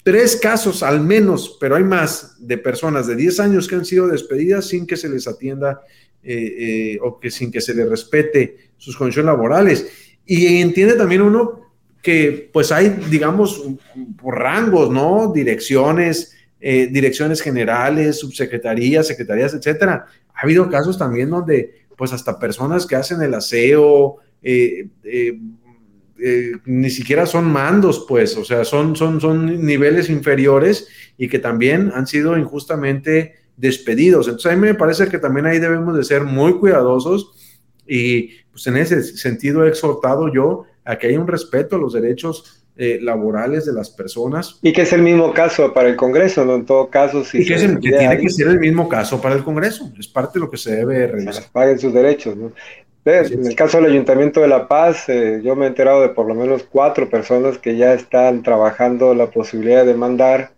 tres 0.03 0.35
casos, 0.35 0.83
al 0.83 1.01
menos, 1.01 1.57
pero 1.61 1.77
hay 1.77 1.85
más, 1.85 2.35
de 2.41 2.59
personas 2.59 3.07
de 3.07 3.15
10 3.15 3.39
años 3.39 3.69
que 3.69 3.77
han 3.77 3.85
sido 3.85 4.09
despedidas 4.09 4.67
sin 4.67 4.89
que 4.89 4.97
se 4.97 5.09
les 5.09 5.29
atienda 5.29 5.83
eh, 6.21 6.95
eh, 6.95 6.99
o 7.01 7.21
que 7.21 7.31
sin 7.31 7.53
que 7.53 7.61
se 7.61 7.75
les 7.75 7.89
respete 7.89 8.73
sus 8.77 8.97
condiciones 8.97 9.27
laborales. 9.27 10.19
Y 10.27 10.61
entiende 10.61 10.95
también 10.95 11.23
uno 11.23 11.61
que 12.03 12.51
pues 12.53 12.73
hay, 12.73 12.89
digamos, 13.09 13.63
rangos, 14.21 14.91
¿no? 14.91 15.33
Direcciones, 15.33 16.38
eh, 16.61 16.89
direcciones 16.91 17.41
generales, 17.41 18.19
subsecretarías, 18.19 19.07
secretarías, 19.07 19.55
etcétera. 19.55 20.07
Ha 20.35 20.41
habido 20.43 20.69
casos 20.69 20.99
también 20.99 21.31
donde, 21.31 21.87
pues, 21.97 22.13
hasta 22.13 22.39
personas 22.39 22.87
que 22.87 22.97
hacen 22.97 23.23
el 23.23 23.35
aseo, 23.35 24.17
eh, 24.43 24.89
eh, 25.05 26.53
ni 26.65 26.91
siquiera 26.91 27.27
son 27.27 27.45
mandos, 27.45 28.05
pues, 28.09 28.37
o 28.37 28.45
sea, 28.45 28.65
son, 28.65 28.97
son, 28.97 29.21
son 29.21 29.65
niveles 29.65 30.11
inferiores 30.11 30.89
y 31.17 31.29
que 31.29 31.39
también 31.39 31.93
han 31.95 32.09
sido 32.09 32.37
injustamente 32.37 33.37
despedidos. 33.57 34.27
Entonces, 34.27 34.51
a 34.51 34.57
mí 34.57 34.61
me 34.61 34.75
parece 34.75 35.09
que 35.09 35.19
también 35.19 35.47
ahí 35.47 35.61
debemos 35.61 35.97
de 35.97 36.03
ser 36.03 36.25
muy 36.25 36.55
cuidadosos 36.59 37.33
y, 37.87 38.31
pues, 38.51 38.67
en 38.67 38.79
ese 38.79 39.03
sentido 39.03 39.65
he 39.65 39.69
exhortado 39.69 40.33
yo 40.33 40.65
a 40.85 40.99
que 40.99 41.07
haya 41.07 41.21
un 41.21 41.29
respeto 41.29 41.77
a 41.77 41.79
los 41.79 41.93
derechos 41.93 42.58
eh, 42.81 43.01
laborales 43.03 43.67
de 43.67 43.73
las 43.73 43.91
personas. 43.91 44.61
Y 44.63 44.73
que 44.73 44.83
es 44.83 44.93
el 44.93 45.03
mismo 45.03 45.35
caso 45.35 45.75
para 45.75 45.89
el 45.89 45.97
Congreso, 45.97 46.45
¿no? 46.45 46.55
En 46.55 46.65
todo 46.65 46.89
caso, 46.89 47.25
sí. 47.25 47.45
que, 47.45 47.57
tiene 47.81 48.19
que 48.19 48.31
ser 48.31 48.47
el 48.47 48.61
mismo 48.61 48.89
caso 48.89 49.21
para 49.21 49.35
el 49.35 49.43
Congreso, 49.43 49.91
es 49.99 50.07
parte 50.07 50.39
de 50.39 50.45
lo 50.45 50.49
que 50.49 50.59
se 50.59 50.77
debe 50.77 51.09
revisar. 51.09 51.43
paguen 51.51 51.81
sus 51.81 51.93
derechos, 51.93 52.37
¿no? 52.37 52.53
En 53.05 53.47
el 53.47 53.57
caso 53.57 53.79
del 53.79 53.91
Ayuntamiento 53.91 54.41
de 54.41 54.47
La 54.47 54.69
Paz, 54.69 55.09
eh, 55.09 55.41
yo 55.43 55.57
me 55.57 55.65
he 55.65 55.69
enterado 55.69 56.03
de 56.03 56.11
por 56.11 56.29
lo 56.29 56.37
menos 56.37 56.63
cuatro 56.71 57.11
personas 57.11 57.59
que 57.59 57.77
ya 57.77 57.95
están 57.95 58.45
trabajando 58.45 59.13
la 59.13 59.29
posibilidad 59.29 59.81
de 59.81 59.93
demandar, 59.93 60.53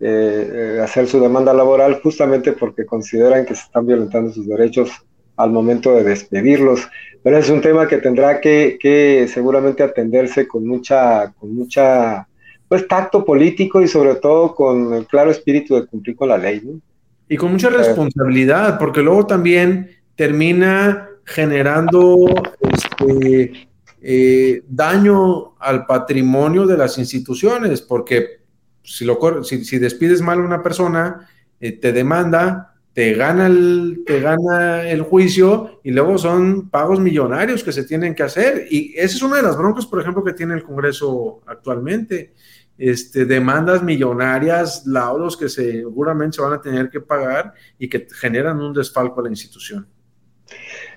eh, 0.00 0.80
hacer 0.82 1.06
su 1.06 1.18
demanda 1.18 1.54
laboral, 1.54 1.98
justamente 2.02 2.52
porque 2.52 2.84
consideran 2.84 3.46
que 3.46 3.54
se 3.54 3.62
están 3.62 3.86
violentando 3.86 4.30
sus 4.32 4.46
derechos 4.46 4.90
al 5.36 5.50
momento 5.50 5.94
de 5.94 6.04
despedirlos. 6.04 6.88
Pero 7.22 7.38
es 7.38 7.48
un 7.48 7.60
tema 7.60 7.88
que 7.88 7.98
tendrá 7.98 8.40
que, 8.40 9.26
seguramente 9.32 9.82
atenderse 9.82 10.46
con 10.46 10.66
mucha, 10.66 11.32
con 11.32 11.54
mucha 11.54 12.28
pues 12.68 12.88
tacto 12.88 13.24
político 13.24 13.80
y 13.82 13.88
sobre 13.88 14.16
todo 14.16 14.54
con 14.54 14.94
el 14.94 15.06
claro 15.06 15.30
espíritu 15.30 15.74
de 15.74 15.86
cumplir 15.86 16.16
con 16.16 16.28
la 16.28 16.38
ley. 16.38 16.62
Y 17.28 17.36
con 17.36 17.52
mucha 17.52 17.70
responsabilidad, 17.70 18.78
porque 18.78 19.00
luego 19.00 19.26
también 19.26 19.90
termina 20.16 21.08
generando 21.24 22.26
este, 22.60 23.68
eh, 24.02 24.62
daño 24.68 25.54
al 25.58 25.86
patrimonio 25.86 26.66
de 26.66 26.76
las 26.76 26.98
instituciones, 26.98 27.80
porque 27.80 28.40
si, 28.82 29.06
lo, 29.06 29.18
si, 29.42 29.78
despides 29.78 30.20
mal 30.20 30.38
a 30.40 30.42
una 30.42 30.62
persona, 30.62 31.26
eh, 31.58 31.72
te 31.72 31.92
demanda, 31.92 32.73
te 32.94 33.12
gana, 33.14 33.46
el, 33.46 34.04
te 34.06 34.20
gana 34.20 34.88
el 34.88 35.02
juicio 35.02 35.80
y 35.82 35.90
luego 35.90 36.16
son 36.16 36.70
pagos 36.70 37.00
millonarios 37.00 37.64
que 37.64 37.72
se 37.72 37.82
tienen 37.82 38.14
que 38.14 38.22
hacer. 38.22 38.68
Y 38.70 38.94
esa 38.96 39.16
es 39.16 39.22
una 39.22 39.36
de 39.36 39.42
las 39.42 39.58
broncas, 39.58 39.84
por 39.84 40.00
ejemplo, 40.00 40.22
que 40.22 40.32
tiene 40.32 40.54
el 40.54 40.62
Congreso 40.62 41.42
actualmente. 41.46 42.34
Este, 42.78 43.24
demandas 43.24 43.82
millonarias, 43.82 44.86
laudos 44.86 45.36
que 45.36 45.48
seguramente 45.48 46.36
se 46.36 46.42
van 46.42 46.54
a 46.54 46.60
tener 46.60 46.88
que 46.88 47.00
pagar 47.00 47.52
y 47.78 47.88
que 47.88 48.06
generan 48.12 48.60
un 48.60 48.72
desfalco 48.72 49.20
a 49.20 49.24
la 49.24 49.30
institución. 49.30 49.86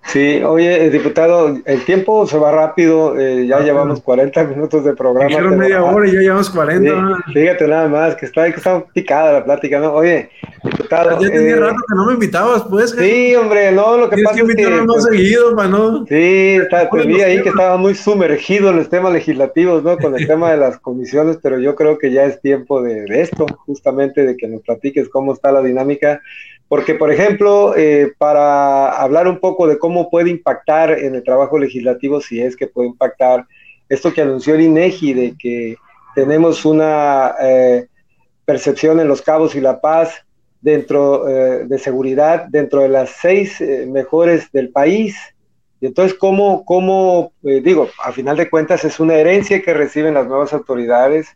Sí, 0.08 0.42
oye, 0.42 0.86
eh, 0.86 0.90
diputado, 0.90 1.58
el 1.66 1.84
tiempo 1.84 2.26
se 2.26 2.38
va 2.38 2.50
rápido, 2.50 3.20
eh, 3.20 3.46
ya 3.46 3.58
ah, 3.58 3.62
llevamos 3.62 4.02
40 4.02 4.46
minutos 4.46 4.86
de 4.86 4.94
programa. 4.96 5.28
Dijeron 5.28 5.58
media 5.58 5.84
hora 5.84 6.08
y 6.08 6.14
ya 6.14 6.20
llevamos 6.22 6.50
40. 6.50 7.24
fíjate 7.34 7.68
nada 7.68 7.90
más, 7.90 8.16
que 8.16 8.26
está, 8.26 8.50
que 8.50 8.56
está 8.56 8.86
picada 8.94 9.34
la 9.34 9.44
plática, 9.44 9.80
¿no? 9.80 9.92
Oye, 9.92 10.30
diputado. 10.64 11.22
Ya 11.22 11.30
tenía 11.30 11.56
eh, 11.56 11.60
rato 11.60 11.76
que 11.76 11.96
no 11.96 12.06
me 12.06 12.14
invitabas, 12.14 12.64
pues. 12.70 12.92
Sí, 12.92 13.36
hombre, 13.36 13.74
no, 13.74 13.98
lo 13.98 14.10
que 14.10 14.24
pasa 14.24 14.38
que 14.38 14.44
es 14.44 14.56
que. 14.56 14.70
más 14.70 14.86
pues, 14.88 15.04
seguido, 15.04 15.52
¿no? 15.52 16.06
Sí, 16.06 16.58
está, 16.62 16.90
te 16.90 17.06
vi 17.06 17.22
ahí 17.22 17.42
que 17.42 17.50
estaba 17.50 17.76
muy 17.76 17.94
sumergido 17.94 18.70
en 18.70 18.78
los 18.78 18.90
temas 18.90 19.12
legislativos, 19.12 19.84
¿no? 19.84 19.98
Con 19.98 20.18
el 20.18 20.26
tema 20.26 20.52
de 20.52 20.58
las 20.58 20.80
comisiones, 20.80 21.38
pero 21.44 21.60
yo 21.60 21.76
creo 21.76 21.98
que 21.98 22.14
ya 22.14 22.24
es 22.24 22.40
tiempo 22.40 22.82
de, 22.82 23.02
de 23.02 23.22
esto, 23.24 23.46
justamente 23.66 24.26
de 24.26 24.38
que 24.38 24.48
nos 24.48 24.62
platiques 24.62 25.10
cómo 25.10 25.34
está 25.34 25.52
la 25.52 25.62
dinámica 25.62 26.22
porque, 26.70 26.96
por 26.96 27.12
ejemplo, 27.12 27.76
eh, 27.78 28.14
para 28.18 28.90
hablar 28.92 29.28
un 29.28 29.40
poco 29.40 29.68
de 29.68 29.80
cómo 29.80 30.10
puede 30.10 30.30
impactar 30.30 30.92
en 30.92 31.16
el 31.16 31.24
trabajo 31.24 31.58
legislativo, 31.58 32.20
si 32.20 32.42
es 32.42 32.58
que 32.58 32.68
puede 32.68 32.90
impactar, 32.90 33.46
esto 33.88 34.14
que 34.14 34.22
anunció 34.22 34.56
el 34.56 34.62
INEGI 34.62 35.14
de 35.14 35.36
que 35.40 35.78
tenemos 36.14 36.66
una 36.66 37.36
eh, 37.40 37.88
percepción 38.44 39.00
en 39.00 39.08
Los 39.08 39.22
Cabos 39.22 39.56
y 39.56 39.62
La 39.62 39.80
Paz 39.80 40.26
dentro 40.60 41.30
eh, 41.30 41.66
de 41.66 41.80
seguridad, 41.80 42.48
dentro 42.50 42.82
de 42.82 42.90
las 42.90 43.12
seis 43.12 43.62
mejores 43.88 44.52
del 44.52 44.70
país. 44.70 45.16
Y 45.80 45.86
entonces, 45.86 46.18
¿cómo, 46.18 46.66
cómo 46.66 47.32
digo, 47.42 47.88
a 48.04 48.12
final 48.12 48.36
de 48.36 48.50
cuentas 48.50 48.84
es 48.84 49.00
una 49.00 49.14
herencia 49.14 49.62
que 49.62 49.74
reciben 49.74 50.16
las 50.16 50.28
nuevas 50.28 50.52
autoridades 50.52 51.30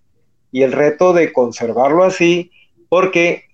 y 0.51 0.63
el 0.63 0.73
reto 0.73 1.13
de 1.13 1.32
conservarlo 1.32 2.03
así, 2.03 2.51
porque 2.89 3.45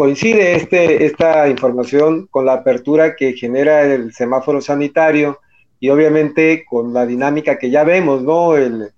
coincide 0.00 0.54
este, 0.54 1.04
esta 1.04 1.46
información 1.46 2.26
con 2.30 2.46
la 2.46 2.54
apertura 2.54 3.14
que 3.14 3.34
genera 3.34 3.82
el 3.82 4.14
semáforo 4.14 4.62
sanitario 4.62 5.40
y 5.78 5.90
obviamente 5.90 6.64
con 6.64 6.94
la 6.94 7.04
dinámica 7.04 7.58
que 7.58 7.68
ya 7.68 7.84
vemos, 7.84 8.22
¿no? 8.22 8.56
El, 8.56 8.94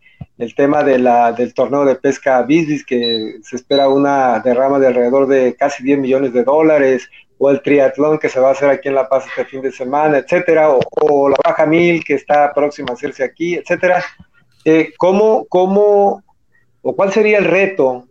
tema 0.54 0.84
de 0.84 1.00
la, 1.00 1.32
del 1.32 1.54
torneo 1.54 1.84
de 1.84 1.96
pesca 1.96 2.40
Bisbis, 2.42 2.86
que 2.86 3.38
se 3.42 3.56
espera 3.56 3.88
una 3.88 4.38
derrama 4.38 4.78
de 4.78 4.86
alrededor 4.86 5.26
de 5.26 5.56
casi 5.56 5.82
10 5.82 5.98
millones 5.98 6.32
de 6.32 6.44
dólares, 6.44 7.10
o 7.36 7.50
el 7.50 7.62
triatlón 7.62 8.20
que 8.20 8.28
se 8.28 8.38
va 8.38 8.50
a 8.50 8.52
hacer 8.52 8.70
aquí 8.70 8.86
en 8.86 8.94
La 8.94 9.08
Paz 9.08 9.24
este 9.26 9.44
fin 9.44 9.60
de 9.60 9.72
semana, 9.72 10.18
etcétera, 10.18 10.70
o, 10.70 11.28
la 11.28 11.36
Baja 11.44 11.66
Mil 11.66 12.04
que 12.04 12.14
está 12.14 12.54
próxima 12.54 12.90
a 12.90 12.94
hacerse 12.94 13.24
aquí, 13.24 13.56
etcétera. 13.56 14.04
Eh, 14.64 14.92
¿Cómo, 14.96 15.46
cómo, 15.48 16.22
o 16.80 16.94
cuál 16.94 17.12
sería 17.12 17.38
el 17.38 17.46
reto 17.46 18.06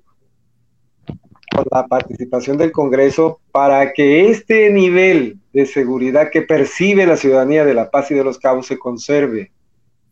con 1.55 1.65
la 1.71 1.87
participación 1.87 2.57
del 2.57 2.71
Congreso 2.71 3.39
para 3.51 3.93
que 3.93 4.29
este 4.29 4.69
nivel 4.71 5.37
de 5.53 5.65
seguridad 5.65 6.29
que 6.31 6.41
percibe 6.41 7.05
la 7.05 7.17
ciudadanía 7.17 7.65
de 7.65 7.73
La 7.73 7.91
Paz 7.91 8.11
y 8.11 8.15
de 8.15 8.23
los 8.23 8.37
Cabos 8.37 8.67
se 8.67 8.79
conserve, 8.79 9.51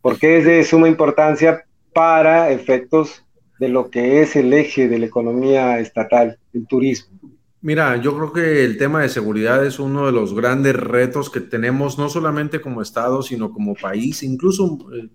porque 0.02 0.38
es 0.38 0.44
de 0.44 0.64
suma 0.64 0.88
importancia 0.88 1.64
para 1.92 2.50
efectos 2.50 3.24
de 3.58 3.68
lo 3.68 3.90
que 3.90 4.22
es 4.22 4.36
el 4.36 4.52
eje 4.52 4.88
de 4.88 4.98
la 4.98 5.06
economía 5.06 5.78
estatal, 5.80 6.38
el 6.54 6.66
turismo. 6.66 7.18
Mira, 7.62 8.00
yo 8.00 8.16
creo 8.16 8.32
que 8.32 8.64
el 8.64 8.78
tema 8.78 9.02
de 9.02 9.10
seguridad 9.10 9.64
es 9.66 9.78
uno 9.78 10.06
de 10.06 10.12
los 10.12 10.34
grandes 10.34 10.74
retos 10.74 11.28
que 11.28 11.40
tenemos, 11.40 11.98
no 11.98 12.08
solamente 12.08 12.62
como 12.62 12.80
Estado, 12.80 13.22
sino 13.22 13.52
como 13.52 13.74
país, 13.74 14.22
incluso 14.22 14.78
eh, 14.94 15.08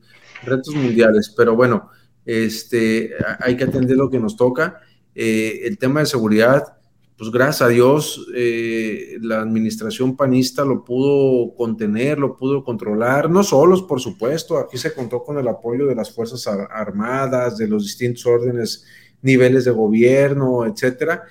retos 0.43 0.76
mundiales. 0.76 1.34
Pero 1.36 1.55
bueno, 1.55 1.89
este, 2.23 3.13
hay 3.39 3.57
que 3.57 3.63
atender 3.63 3.97
lo 3.97 4.11
que 4.11 4.19
nos 4.19 4.38
toca. 4.38 4.80
Eh, 5.16 5.61
el 5.63 5.78
tema 5.78 6.01
de 6.01 6.05
seguridad, 6.05 6.78
pues 7.18 7.32
gracias 7.32 7.61
a 7.61 7.70
Dios, 7.70 8.28
eh, 8.36 9.18
la 9.22 9.39
administración 9.39 10.18
panista 10.18 10.66
lo 10.66 10.84
pudo 10.84 11.55
contener, 11.55 12.20
lo 12.20 12.36
pudo 12.36 12.63
controlar, 12.63 13.30
no 13.30 13.41
solos, 13.41 13.84
por 13.84 14.01
supuesto, 14.01 14.57
aquí 14.57 14.78
se 14.78 14.93
contó 14.93 15.24
con 15.24 15.38
el 15.38 15.47
apoyo 15.47 15.88
de 15.88 15.95
las 15.95 16.13
Fuerzas 16.13 16.45
Armadas, 16.47 17.57
de 17.57 17.70
los 17.70 17.84
distintos 17.84 18.26
órdenes, 18.26 18.86
niveles 19.22 19.63
de 19.63 19.72
gobierno, 19.72 20.66
etcétera. 20.66 21.24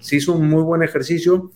Se 0.00 0.16
hizo 0.16 0.32
un 0.32 0.48
muy 0.48 0.62
buen 0.62 0.82
ejercicio 0.82 1.50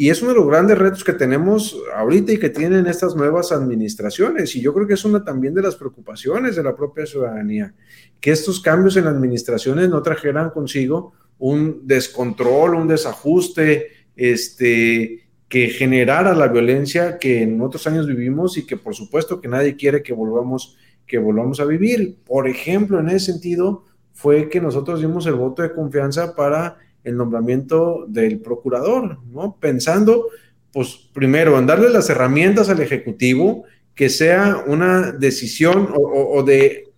y 0.00 0.10
es 0.10 0.22
uno 0.22 0.30
de 0.30 0.36
los 0.36 0.46
grandes 0.46 0.78
retos 0.78 1.02
que 1.02 1.12
tenemos 1.12 1.76
ahorita 1.92 2.30
y 2.30 2.38
que 2.38 2.50
tienen 2.50 2.86
estas 2.86 3.16
nuevas 3.16 3.50
administraciones. 3.50 4.54
Y 4.54 4.60
yo 4.60 4.72
creo 4.72 4.86
que 4.86 4.94
es 4.94 5.04
una 5.04 5.24
también 5.24 5.54
de 5.54 5.62
las 5.62 5.74
preocupaciones 5.74 6.54
de 6.54 6.62
la 6.62 6.76
propia 6.76 7.04
ciudadanía, 7.04 7.74
que 8.20 8.30
estos 8.30 8.60
cambios 8.60 8.96
en 8.96 9.08
administraciones 9.08 9.88
no 9.88 10.00
trajeran 10.00 10.50
consigo 10.50 11.14
un 11.40 11.80
descontrol, 11.84 12.76
un 12.76 12.86
desajuste, 12.86 13.88
este, 14.14 15.28
que 15.48 15.68
generara 15.70 16.32
la 16.32 16.46
violencia 16.46 17.18
que 17.18 17.42
en 17.42 17.60
otros 17.60 17.84
años 17.88 18.06
vivimos 18.06 18.56
y 18.56 18.64
que 18.64 18.76
por 18.76 18.94
supuesto 18.94 19.40
que 19.40 19.48
nadie 19.48 19.74
quiere 19.74 20.04
que 20.04 20.12
volvamos, 20.12 20.76
que 21.08 21.18
volvamos 21.18 21.58
a 21.58 21.64
vivir. 21.64 22.18
Por 22.24 22.46
ejemplo, 22.46 23.00
en 23.00 23.08
ese 23.08 23.32
sentido, 23.32 23.84
fue 24.12 24.48
que 24.48 24.60
nosotros 24.60 25.00
dimos 25.00 25.26
el 25.26 25.34
voto 25.34 25.62
de 25.62 25.72
confianza 25.72 26.36
para 26.36 26.78
el 27.08 27.16
nombramiento 27.16 28.04
del 28.08 28.40
procurador, 28.40 29.18
¿no? 29.32 29.56
Pensando, 29.58 30.28
pues 30.72 31.08
primero, 31.12 31.58
en 31.58 31.66
darle 31.66 31.90
las 31.90 32.10
herramientas 32.10 32.68
al 32.68 32.80
Ejecutivo, 32.80 33.64
que 33.94 34.08
sea 34.08 34.62
una 34.66 35.10
decisión 35.10 35.88
o, 35.92 36.42
de 36.44 36.88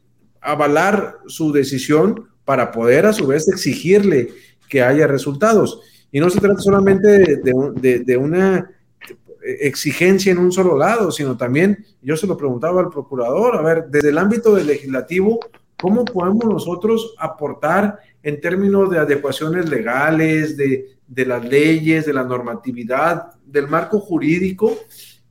avalar 0.42 1.16
su 1.26 1.50
decisión 1.50 2.28
para 2.44 2.72
poder 2.72 3.06
a 3.06 3.14
su 3.14 3.26
vez 3.26 3.48
exigirle 3.48 4.28
que 4.68 4.82
haya 4.82 5.06
resultados. 5.06 5.80
Y 6.12 6.20
no 6.20 6.28
se 6.28 6.40
trata 6.40 6.61
solamente 6.61 7.40
de, 7.42 8.16
una 8.18 8.70
exigencia 9.42 10.30
en 10.30 10.38
un 10.38 10.52
solo 10.52 10.76
lado, 10.76 11.11
sino 11.11 11.38
también, 11.38 11.86
yo 12.02 12.16
se 12.16 12.26
lo 12.26 12.36
preguntaba 12.36 12.82
al 12.82 12.90
procurador, 12.90 13.56
a 13.56 13.62
ver, 13.62 13.84
desde 13.88 14.11
el 14.11 14.18
ámbito 14.18 14.54
del 14.54 14.66
legislativo, 14.66 15.40
¿cómo 15.81 16.05
podemos 16.05 16.45
nosotros 16.45 17.14
aportar 17.18 17.99
en 18.22 18.41
términos 18.41 18.91
de 18.91 18.99
adecuaciones 18.99 19.68
legales, 19.68 20.57
de, 20.57 20.97
las 21.09 21.45
leyes, 21.45 22.07
de 22.07 22.12
la 22.12 22.24
normatividad, 22.24 23.35
del 23.45 23.68
marco 23.68 23.99
jurídico, 23.99 24.76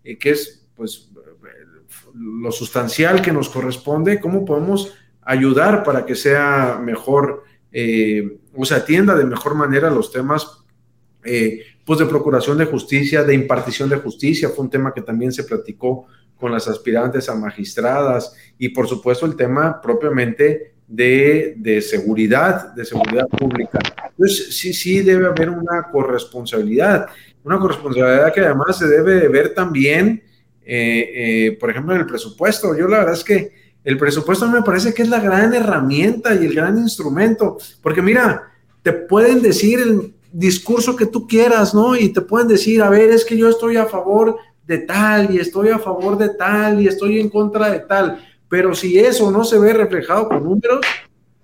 eh, 0.04 0.18
que 0.18 0.32
es 0.32 0.68
pues 0.76 1.10
lo 2.14 2.52
sustancial 2.52 3.22
que 3.22 3.32
nos 3.32 3.50
corresponde, 3.50 4.20
cómo 4.20 4.46
podemos 4.46 4.94
ayudar 5.22 5.84
para 5.84 6.06
que 6.06 6.16
sea 6.16 6.80
mejor 6.82 7.44
eh, 7.72 8.40
o 8.56 8.66
se 8.66 8.76
atienda 8.76 9.16
de 9.16 9.26
mejor 9.26 9.56
manera 9.56 9.90
los 9.90 10.12
temas 10.12 10.64
eh, 11.24 11.64
pues 11.86 12.00
de 12.00 12.06
procuración 12.06 12.58
de 12.58 12.66
justicia, 12.66 13.24
de 13.24 13.34
impartición 13.34 13.90
de 13.90 13.98
justicia, 13.98 14.50
fue 14.50 14.66
un 14.66 14.72
tema 14.72 14.94
que 14.94 15.02
también 15.02 15.32
se 15.32 15.44
platicó 15.44 16.08
con 16.40 16.52
las 16.52 16.68
aspirantes 16.68 17.30
a 17.30 17.36
magistradas 17.36 18.34
y 18.58 18.70
por 18.70 18.88
supuesto 18.88 19.26
el 19.26 19.36
tema 19.36 19.82
propiamente 19.82 20.74
de, 20.88 21.86
seguridad, 21.88 22.74
de 22.74 22.84
seguridad 22.84 23.28
pública. 23.28 23.80
Entonces, 24.10 24.58
sí, 24.58 24.74
sí 24.74 25.02
debe 25.02 25.28
haber 25.28 25.50
una 25.50 25.84
corresponsabilidad, 25.92 27.08
una 27.44 27.60
corresponsabilidad 27.60 28.34
que 28.34 28.42
además 28.42 28.78
se 28.78 28.88
debe 28.88 29.28
ver 29.28 29.54
también, 29.54 30.24
eh, 30.66 31.12
eh, 31.16 31.58
por 31.60 31.70
ejemplo, 31.70 31.94
en 31.94 32.02
el 32.02 32.08
presupuesto. 32.08 32.76
Yo 32.76 32.88
la 32.88 33.00
verdad 33.00 33.14
es 33.14 33.24
que 33.24 33.52
el 33.84 33.98
presupuesto 33.98 34.48
me 34.50 34.64
parece 34.64 34.94
que 34.94 35.04
es 35.04 35.10
la 35.10 35.20
gran 35.20 35.54
herramienta 35.54 36.34
y 36.34 36.46
el 36.46 36.56
gran 36.56 36.78
instrumento, 36.78 37.58
porque 37.82 38.02
mira, 38.02 38.52
te 38.82 38.94
pueden 38.94 39.42
decir 39.42 39.80
el 39.80 40.14
discurso 40.32 40.96
que 40.96 41.06
tú 41.06 41.28
quieras, 41.28 41.74
¿no? 41.74 41.96
Y 41.96 42.10
te 42.10 42.22
pueden 42.22 42.48
decir, 42.48 42.82
a 42.82 42.90
ver, 42.90 43.10
es 43.10 43.26
que 43.26 43.38
yo 43.38 43.50
estoy 43.50 43.78
a 43.78 43.86
favor 43.86 44.38
de 44.70 44.78
tal 44.78 45.36
y 45.36 45.40
estoy 45.40 45.68
a 45.68 45.80
favor 45.80 46.18
de 46.18 46.30
tal 46.30 46.80
y 46.80 46.88
estoy 46.88 47.20
en 47.20 47.30
contra 47.30 47.70
de 47.70 47.80
tal 47.80 48.24
pero 48.50 48.74
si 48.74 49.00
eso 49.00 49.32
no 49.32 49.46
se 49.46 49.60
ve 49.60 49.74
reflejado 49.74 50.28
con 50.28 50.44
números 50.44 50.86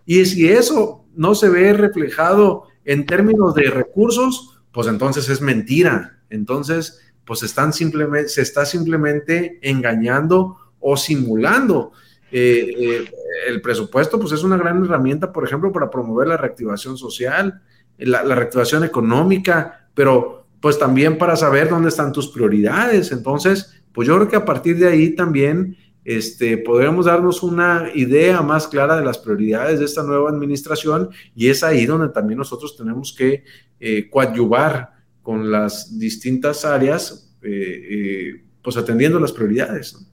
y 0.06 0.26
si 0.26 0.50
eso 0.50 1.06
no 1.16 1.36
se 1.36 1.48
ve 1.50 1.72
reflejado 1.72 2.64
en 2.84 3.06
términos 3.06 3.54
de 3.54 3.70
recursos, 3.70 4.60
pues 4.72 4.88
entonces 4.88 5.30
es 5.30 5.40
mentira. 5.40 6.20
Entonces, 6.30 7.00
pues 7.24 7.44
están 7.44 7.74
simplemente, 7.74 8.30
se 8.30 8.42
está 8.42 8.66
simplemente 8.66 9.60
engañando 9.62 10.58
o 10.80 10.98
simulando. 10.98 11.94
Eh, 12.32 12.74
eh, 12.78 13.12
el 13.48 13.62
presupuesto, 13.62 14.20
pues 14.20 14.34
es 14.34 14.44
una 14.44 14.58
gran 14.58 14.84
herramienta, 14.84 15.32
por 15.32 15.46
ejemplo, 15.46 15.72
para 15.72 15.90
promover 15.90 16.28
la 16.28 16.38
reactivación 16.38 16.98
social, 16.98 17.62
la, 18.00 18.24
la 18.24 18.36
reactivación 18.36 18.84
económica, 18.84 19.90
pero 19.94 20.45
pues 20.66 20.80
también 20.80 21.20
para 21.20 21.36
saber 21.36 21.70
dónde 21.70 21.90
están 21.90 22.12
tus 22.12 22.28
prioridades. 22.28 23.12
Entonces, 23.12 23.84
pues 23.94 24.08
yo 24.08 24.16
creo 24.16 24.28
que 24.28 24.36
a 24.36 24.46
partir 24.46 24.80
de 24.80 24.88
ahí 24.88 25.12
también 25.12 25.78
este, 26.04 26.58
podremos 26.58 27.06
darnos 27.06 27.44
una 27.44 27.92
idea 27.94 28.42
más 28.42 28.68
clara 28.68 28.96
de 28.96 29.06
las 29.06 29.20
prioridades 29.20 29.78
de 29.78 29.86
esta 29.86 30.02
nueva 30.02 30.32
administración 30.32 31.12
y 31.36 31.50
es 31.50 31.64
ahí 31.64 31.86
donde 31.86 32.10
también 32.10 32.40
nosotros 32.40 32.76
tenemos 32.76 33.14
que 33.16 33.44
eh, 33.80 34.10
coadyuvar 34.10 34.90
con 35.22 35.52
las 35.52 36.00
distintas 36.00 36.66
áreas, 36.66 37.38
eh, 37.44 37.52
eh, 37.52 38.44
pues 38.64 38.76
atendiendo 38.76 39.20
las 39.20 39.34
prioridades. 39.34 40.04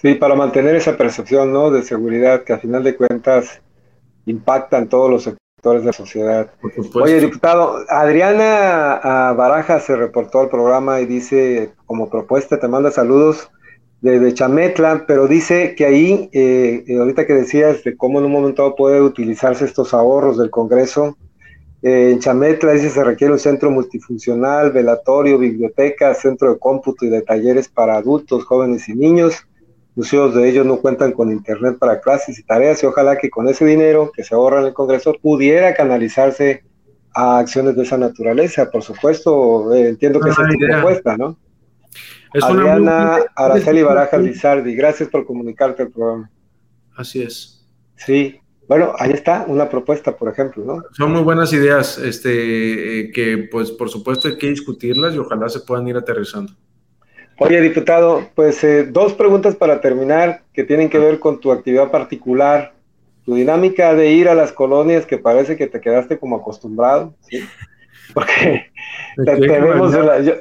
Sí, 0.00 0.14
para 0.14 0.34
mantener 0.36 0.74
esa 0.76 0.96
percepción 0.96 1.52
¿no? 1.52 1.70
de 1.70 1.82
seguridad 1.82 2.44
que 2.44 2.54
a 2.54 2.58
final 2.58 2.82
de 2.82 2.96
cuentas 2.96 3.60
impactan 4.24 4.88
todos 4.88 5.10
los 5.10 5.26
sectores 5.60 5.82
de 5.82 5.86
la 5.88 5.92
sociedad. 5.92 6.50
Oye, 6.94 7.20
diputado, 7.20 7.84
Adriana 7.90 8.94
ah, 9.02 9.34
Baraja 9.36 9.78
se 9.78 9.94
reportó 9.94 10.40
al 10.40 10.48
programa 10.48 11.00
y 11.00 11.06
dice, 11.06 11.74
como 11.84 12.08
propuesta, 12.08 12.58
te 12.58 12.66
manda 12.66 12.90
saludos 12.90 13.50
de, 14.00 14.32
Chametla, 14.32 15.04
pero 15.06 15.26
dice 15.26 15.74
que 15.74 15.84
ahí, 15.84 16.30
eh, 16.32 16.84
eh, 16.88 16.98
ahorita 16.98 17.26
que 17.26 17.34
decías 17.34 17.84
de 17.84 17.94
cómo 17.94 18.18
en 18.18 18.24
un 18.24 18.32
momento 18.32 18.74
puede 18.74 19.02
utilizarse 19.02 19.66
estos 19.66 19.92
ahorros 19.92 20.38
del 20.38 20.48
Congreso, 20.48 21.18
eh, 21.82 22.12
en 22.12 22.20
Chametla 22.20 22.72
dice 22.72 22.88
se 22.88 23.04
requiere 23.04 23.34
un 23.34 23.38
centro 23.38 23.70
multifuncional, 23.70 24.72
velatorio, 24.72 25.36
biblioteca, 25.36 26.14
centro 26.14 26.54
de 26.54 26.58
cómputo 26.58 27.04
y 27.04 27.10
de 27.10 27.20
talleres 27.20 27.68
para 27.68 27.96
adultos, 27.96 28.46
jóvenes 28.46 28.88
y 28.88 28.94
niños. 28.94 29.46
Muchos 30.00 30.34
de 30.34 30.48
ellos 30.48 30.64
no 30.64 30.78
cuentan 30.78 31.12
con 31.12 31.30
internet 31.30 31.76
para 31.78 32.00
clases 32.00 32.38
y 32.38 32.42
tareas 32.42 32.82
y 32.82 32.86
ojalá 32.86 33.18
que 33.18 33.28
con 33.28 33.46
ese 33.48 33.66
dinero 33.66 34.10
que 34.16 34.24
se 34.24 34.34
ahorra 34.34 34.60
en 34.60 34.68
el 34.68 34.72
Congreso 34.72 35.12
pudiera 35.20 35.74
canalizarse 35.74 36.64
a 37.14 37.38
acciones 37.38 37.76
de 37.76 37.82
esa 37.82 37.98
naturaleza. 37.98 38.70
Por 38.70 38.82
supuesto, 38.82 39.74
entiendo 39.74 40.18
que 40.18 40.30
esa 40.30 40.40
es 40.44 40.56
tu 40.56 40.66
propuesta, 40.66 41.18
¿no? 41.18 41.36
Es 42.32 42.42
Adriana 42.42 43.18
Araceli 43.36 43.82
Barajas 43.82 44.22
Lizardi, 44.22 44.74
gracias 44.74 45.10
por 45.10 45.26
comunicarte 45.26 45.82
al 45.82 45.90
programa. 45.90 46.30
Así 46.96 47.22
es. 47.22 47.68
Sí, 47.96 48.40
bueno, 48.66 48.94
ahí 48.98 49.10
está 49.10 49.44
una 49.48 49.68
propuesta, 49.68 50.16
por 50.16 50.32
ejemplo, 50.32 50.64
¿no? 50.64 50.82
Son 50.92 51.12
muy 51.12 51.20
buenas 51.20 51.52
ideas, 51.52 51.98
este, 51.98 53.00
eh, 53.00 53.12
que 53.12 53.48
pues 53.52 53.70
por 53.70 53.90
supuesto 53.90 54.28
hay 54.28 54.38
que 54.38 54.48
discutirlas 54.48 55.14
y 55.14 55.18
ojalá 55.18 55.50
se 55.50 55.60
puedan 55.60 55.86
ir 55.88 55.98
aterrizando. 55.98 56.54
Oye, 57.42 57.62
diputado, 57.62 58.28
pues 58.34 58.62
eh, 58.64 58.84
dos 58.84 59.14
preguntas 59.14 59.56
para 59.56 59.80
terminar 59.80 60.42
que 60.52 60.62
tienen 60.62 60.90
que 60.90 60.98
ver 60.98 61.18
con 61.18 61.40
tu 61.40 61.50
actividad 61.52 61.90
particular, 61.90 62.74
tu 63.24 63.34
dinámica 63.34 63.94
de 63.94 64.10
ir 64.10 64.28
a 64.28 64.34
las 64.34 64.52
colonias 64.52 65.06
que 65.06 65.16
parece 65.16 65.56
que 65.56 65.66
te 65.66 65.80
quedaste 65.80 66.18
como 66.18 66.36
acostumbrado, 66.36 67.14
¿sí? 67.22 67.40
Porque 68.14 68.64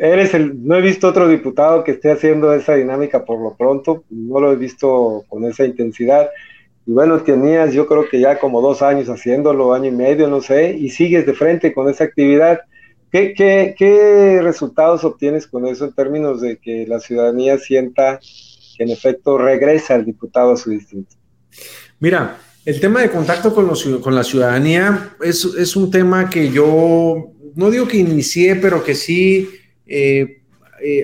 eres 0.02 0.34
el, 0.34 0.68
no 0.68 0.76
he 0.76 0.82
visto 0.82 1.08
otro 1.08 1.30
diputado 1.30 1.86
que 1.86 1.91
esté 1.91 2.12
haciendo 2.12 2.54
esa 2.54 2.76
dinámica 2.76 3.24
por 3.24 3.39
lo 3.39 3.56
pronto, 3.56 4.04
no 4.10 4.41
lo 4.41 4.52
he 4.52 4.58
visto 4.58 5.24
con 5.30 5.45
esa 5.45 5.64
intensidad. 5.64 6.30
Y 6.86 6.91
bueno, 6.91 7.20
tenías 7.20 7.74
yo 7.74 7.88
creo 7.88 8.10
que 8.10 8.20
ya 8.20 8.39
como 8.39 8.60
dos 8.60 8.82
años 8.82 9.08
haciéndolo, 9.08 9.74
año 9.74 9.86
y 9.86 9.91
medio, 9.91 10.28
no 10.28 10.41
sé, 10.41 10.72
y 10.74 10.89
sigues 10.89 11.26
de 11.26 11.34
frente 11.34 11.72
con 11.72 11.88
esa 11.88 12.04
actividad. 12.04 12.60
¿Qué, 13.12 13.34
qué, 13.34 13.76
qué 13.78 14.39
resultados 14.41 15.03
obtienes 15.03 15.47
con 15.47 15.66
eso 15.66 15.86
en 15.86 15.93
términos 15.93 16.41
de 16.41 16.57
que 16.57 16.86
la 16.88 16.99
ciudadanía 16.99 17.57
sienta 17.57 18.20
que 18.20 18.84
en 18.84 18.89
efecto 18.89 19.38
regresa 19.38 19.95
el 19.95 20.05
diputado 20.05 20.53
a 20.53 20.57
su 20.57 20.70
distrito? 20.70 21.16
Mira, 21.99 22.38
el 22.66 22.80
tema 22.80 23.01
de 23.01 23.10
contacto 23.10 23.53
con, 23.53 23.68
los, 23.68 23.84
con 24.01 24.14
la 24.14 24.24
ciudadanía 24.24 25.16
es, 25.22 25.43
es 25.45 25.76
un 25.76 25.89
tema 25.89 26.30
que 26.30 26.49
yo 26.49 27.34
no 27.55 27.70
digo 27.70 27.88
que 27.88 27.97
inicié, 27.97 28.55
pero 28.55 28.84
que 28.84 28.95
sí 28.95 29.49
eh, 29.86 30.41
eh, 30.82 31.03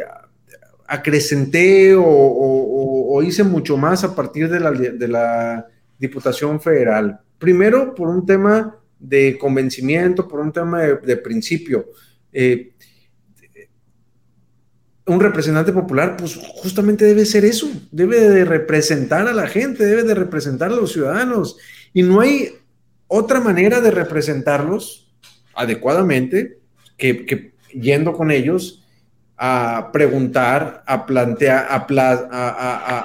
acrecenté 0.88 1.95
o, 1.97 3.22
hice 3.24 3.43
mucho 3.43 3.78
más 3.78 4.03
a 4.03 4.14
partir 4.14 4.49
de 4.49 4.60
la, 5.08 5.68
Diputación 5.97 6.60
Federal. 6.60 7.22
Primero, 7.39 7.95
por 7.95 8.10
un 8.10 8.26
tema 8.26 8.78
de 9.08 9.38
convencimiento, 9.38 10.28
por 10.28 10.39
un 10.39 10.51
tema 10.51 10.82
de, 10.82 11.18
principio. 11.18 11.88
Eh, 12.34 12.72
un 15.08 15.20
representante 15.20 15.72
popular, 15.72 16.18
pues 16.18 16.36
justamente 16.36 17.06
debe 17.06 17.26
ser 17.26 17.45
eso, 17.45 17.70
debe 17.91 18.20
de 18.20 18.43
representar 18.43 19.28
a 19.28 19.34
la 19.34 19.47
gente, 19.47 19.86
debe 19.86 20.03
de 20.03 20.16
representar 20.16 20.72
a 20.72 20.76
los 20.76 20.93
ciudadanos. 20.93 21.58
Y 21.93 22.01
no 22.01 22.22
hay 22.22 22.53
otra 23.08 23.39
manera 23.39 23.82
de 23.82 23.91
representarlos 23.91 25.14
adecuadamente 25.53 26.60
que, 26.97 27.53
yendo 27.74 28.14
con 28.14 28.32
ellos 28.32 28.84
a 29.38 29.89
preguntar, 29.93 30.84
a 30.88 31.06
plantear, 31.06 31.68
a, 31.70 31.76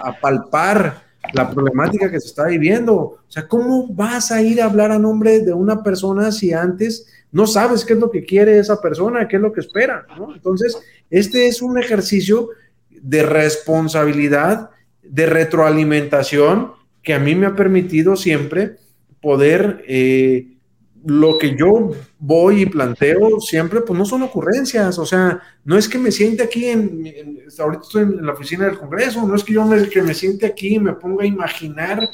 a, 0.08 0.20
palpar 0.20 1.09
la 1.32 1.50
problemática 1.50 2.10
que 2.10 2.20
se 2.20 2.28
está 2.28 2.46
viviendo. 2.46 2.94
O 2.94 3.20
sea, 3.28 3.46
¿cómo 3.46 3.88
vas 3.88 4.30
a 4.32 4.42
ir 4.42 4.60
a 4.60 4.66
hablar 4.66 4.90
a 4.90 4.98
nombre 4.98 5.40
de 5.40 5.52
una 5.52 5.82
persona 5.82 6.32
si 6.32 6.52
antes 6.52 7.06
no 7.32 7.46
sabes 7.46 7.84
qué 7.84 7.92
es 7.92 7.98
lo 7.98 8.10
que 8.10 8.24
quiere 8.24 8.58
esa 8.58 8.80
persona, 8.80 9.28
qué 9.28 9.36
es 9.36 9.42
lo 9.42 9.52
que 9.52 9.60
espera? 9.60 10.06
Entonces, 10.34 10.76
este 11.10 11.46
es 11.46 11.62
un 11.62 11.78
ejercicio 11.78 12.48
de 12.90 13.22
responsabilidad, 13.22 14.70
de 15.02 15.26
retroalimentación 15.26 16.72
que 17.02 17.14
a 17.14 17.18
mí 17.18 17.34
me 17.34 17.46
ha 17.46 17.56
permitido 17.56 18.16
siempre 18.16 18.76
poder 19.20 19.84
eh, 19.86 20.56
lo 21.04 21.38
que 21.38 21.56
yo 21.56 21.90
voy 22.18 22.62
y 22.62 22.66
planteo 22.66 23.40
siempre, 23.40 23.80
pues 23.80 23.98
no 23.98 24.04
son 24.04 24.22
ocurrencias, 24.22 24.98
o 24.98 25.06
sea, 25.06 25.40
no 25.64 25.78
es 25.78 25.88
que 25.88 25.98
me 25.98 26.12
siente 26.12 26.42
aquí, 26.42 26.66
en, 26.66 27.40
ahorita 27.58 27.82
estoy 27.82 28.02
en 28.02 28.26
la 28.26 28.32
oficina 28.32 28.66
del 28.66 28.78
Congreso, 28.78 29.26
no 29.26 29.34
es 29.34 29.44
que 29.44 29.54
yo 29.54 29.64
me, 29.64 29.88
que 29.88 30.02
me 30.02 30.14
siente 30.14 30.46
aquí 30.46 30.74
y 30.74 30.78
me 30.78 30.92
ponga 30.92 31.24
a 31.24 31.26
imaginar, 31.26 32.06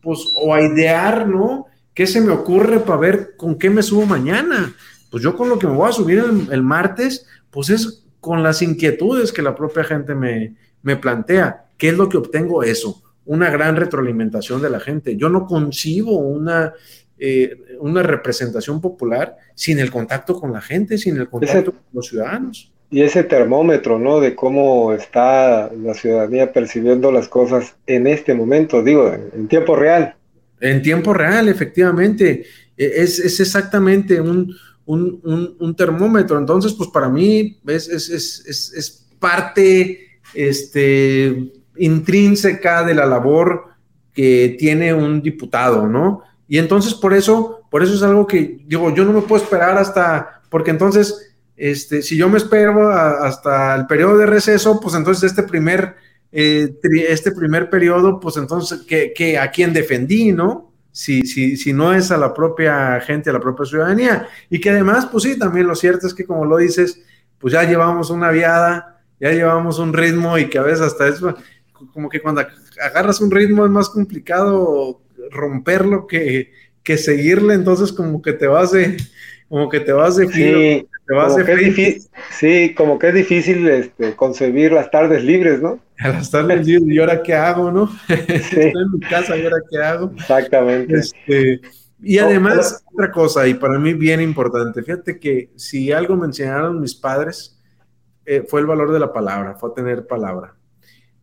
pues, 0.00 0.20
o 0.36 0.52
a 0.52 0.60
idear, 0.60 1.26
¿no? 1.26 1.66
¿Qué 1.94 2.06
se 2.06 2.20
me 2.20 2.32
ocurre 2.32 2.80
para 2.80 2.98
ver 2.98 3.36
con 3.36 3.56
qué 3.56 3.70
me 3.70 3.82
subo 3.82 4.04
mañana? 4.04 4.74
Pues 5.10 5.22
yo 5.22 5.36
con 5.36 5.48
lo 5.48 5.58
que 5.58 5.66
me 5.66 5.74
voy 5.74 5.88
a 5.88 5.92
subir 5.92 6.24
el, 6.50 6.62
martes, 6.62 7.26
pues 7.50 7.70
es 7.70 8.04
con 8.20 8.42
las 8.42 8.62
inquietudes 8.62 9.32
que 9.32 9.42
la 9.42 9.54
propia 9.54 9.84
gente 9.84 10.14
me, 10.14 10.56
me 10.82 10.96
plantea. 10.96 11.66
¿Qué 11.78 11.90
es 11.90 11.96
lo 11.96 12.08
que 12.08 12.16
obtengo? 12.16 12.64
Eso, 12.64 13.00
una 13.24 13.48
gran 13.48 13.76
retroalimentación 13.76 14.60
de 14.60 14.70
la 14.70 14.80
gente. 14.80 15.16
Yo 15.16 15.28
no 15.28 15.46
concibo 15.46 16.18
una 16.18 16.72
eh, 17.18 17.56
una 17.80 18.02
representación 18.02 18.80
popular 18.80 19.36
sin 19.54 19.78
el 19.78 19.90
contacto 19.90 20.38
con 20.38 20.52
la 20.52 20.60
gente, 20.60 20.98
sin 20.98 21.16
el 21.16 21.28
contacto 21.28 21.72
con 21.72 21.82
los 21.92 22.08
ciudadanos. 22.08 22.72
Y 22.90 23.02
ese 23.02 23.24
termómetro, 23.24 23.98
¿no? 23.98 24.20
De 24.20 24.34
cómo 24.34 24.92
está 24.92 25.70
la 25.72 25.94
ciudadanía 25.94 26.52
percibiendo 26.52 27.10
las 27.10 27.28
cosas 27.28 27.76
en 27.86 28.06
este 28.06 28.34
momento, 28.34 28.82
digo, 28.82 29.12
en 29.12 29.48
tiempo 29.48 29.74
real. 29.74 30.14
En 30.60 30.82
tiempo 30.82 31.12
real, 31.12 31.48
efectivamente. 31.48 32.44
E, 32.76 32.92
es, 33.02 33.18
exactamente 33.40 34.20
un, 34.20 34.54
un, 34.84 35.74
termómetro. 35.76 36.38
Entonces, 36.38 36.72
pues 36.74 36.90
para 36.90 37.08
mí 37.08 37.58
es, 37.66 37.88
es 37.88 39.06
parte 39.18 40.04
este, 40.34 41.52
intrínseca 41.76 42.84
de 42.84 42.94
la 42.94 43.06
labor 43.06 43.64
que 44.12 44.56
tiene 44.58 44.92
un 44.94 45.22
diputado, 45.22 45.86
¿no? 45.86 46.22
Y 46.46 46.58
entonces 46.58 46.94
por 46.94 47.14
eso, 47.14 47.62
por 47.70 47.82
eso 47.82 47.94
es 47.94 48.02
algo 48.02 48.26
que 48.26 48.58
digo, 48.66 48.94
yo 48.94 49.04
no 49.04 49.12
me 49.12 49.22
puedo 49.22 49.42
esperar 49.42 49.78
hasta, 49.78 50.42
porque 50.50 50.70
entonces, 50.70 51.34
este, 51.56 52.02
si 52.02 52.16
yo 52.16 52.28
me 52.28 52.38
espero 52.38 52.90
hasta 52.90 53.74
el 53.74 53.86
periodo 53.86 54.18
de 54.18 54.26
receso, 54.26 54.80
pues 54.80 54.94
entonces 54.94 55.24
este 55.30 55.42
primer, 55.42 55.96
eh, 56.32 56.78
este 57.08 57.32
primer 57.32 57.70
periodo, 57.70 58.20
pues 58.20 58.36
entonces, 58.36 58.82
que, 58.86 59.38
a 59.38 59.50
quién 59.50 59.72
defendí, 59.72 60.32
¿no? 60.32 60.72
Si, 60.92 61.22
si, 61.22 61.56
si 61.56 61.72
no 61.72 61.92
es 61.92 62.10
a 62.10 62.16
la 62.16 62.32
propia 62.32 63.00
gente, 63.00 63.30
a 63.30 63.32
la 63.32 63.40
propia 63.40 63.64
ciudadanía. 63.66 64.28
Y 64.48 64.60
que 64.60 64.70
además, 64.70 65.06
pues 65.06 65.24
sí, 65.24 65.38
también 65.38 65.66
lo 65.66 65.74
cierto 65.74 66.06
es 66.06 66.14
que 66.14 66.24
como 66.24 66.44
lo 66.44 66.58
dices, 66.58 67.00
pues 67.38 67.52
ya 67.52 67.64
llevamos 67.64 68.10
una 68.10 68.30
viada, 68.30 69.02
ya 69.18 69.32
llevamos 69.32 69.78
un 69.78 69.92
ritmo 69.92 70.38
y 70.38 70.48
que 70.48 70.58
a 70.58 70.62
veces 70.62 70.82
hasta 70.82 71.08
eso, 71.08 71.34
como 71.92 72.08
que 72.08 72.20
cuando 72.20 72.42
agarras 72.82 73.20
un 73.20 73.30
ritmo 73.30 73.64
es 73.64 73.70
más 73.70 73.88
complicado 73.88 75.00
romperlo 75.30 76.06
que, 76.06 76.52
que 76.82 76.98
seguirle, 76.98 77.54
entonces 77.54 77.92
como 77.92 78.22
que 78.22 78.32
te 78.32 78.46
vas 78.46 78.72
de, 78.72 78.96
como 79.48 79.68
que 79.68 79.80
te 79.80 79.92
vas 79.92 80.16
de 80.16 80.28
sí, 80.28 80.88
te 81.06 81.14
vas 81.14 81.36
de 81.36 81.56
difícil, 81.56 82.10
sí, 82.30 82.74
como 82.74 82.98
que 82.98 83.08
es 83.08 83.14
difícil 83.14 83.68
este, 83.68 84.14
concebir 84.14 84.72
las 84.72 84.90
tardes 84.90 85.22
libres, 85.22 85.60
¿no? 85.60 85.80
Las 85.98 86.30
tardes 86.30 86.66
libres, 86.66 86.88
¿y 86.88 86.98
ahora 86.98 87.22
qué 87.22 87.34
hago, 87.34 87.70
no? 87.70 87.90
Estoy 88.08 88.64
en 88.64 88.92
mi 88.92 89.00
casa, 89.00 89.36
¿y 89.36 89.44
ahora 89.44 89.58
qué 89.70 89.78
hago? 89.78 90.12
Exactamente. 90.16 90.94
Este, 90.94 91.60
y 92.02 92.18
además, 92.18 92.84
otra 92.92 93.10
cosa, 93.10 93.46
y 93.46 93.54
para 93.54 93.78
mí 93.78 93.94
bien 93.94 94.20
importante, 94.20 94.82
fíjate 94.82 95.18
que 95.18 95.50
si 95.56 95.92
algo 95.92 96.16
me 96.16 96.26
enseñaron 96.26 96.80
mis 96.80 96.94
padres, 96.94 97.58
eh, 98.26 98.44
fue 98.46 98.60
el 98.60 98.66
valor 98.66 98.92
de 98.92 98.98
la 98.98 99.12
palabra, 99.12 99.54
fue 99.54 99.70
tener 99.74 100.06
palabra. 100.06 100.54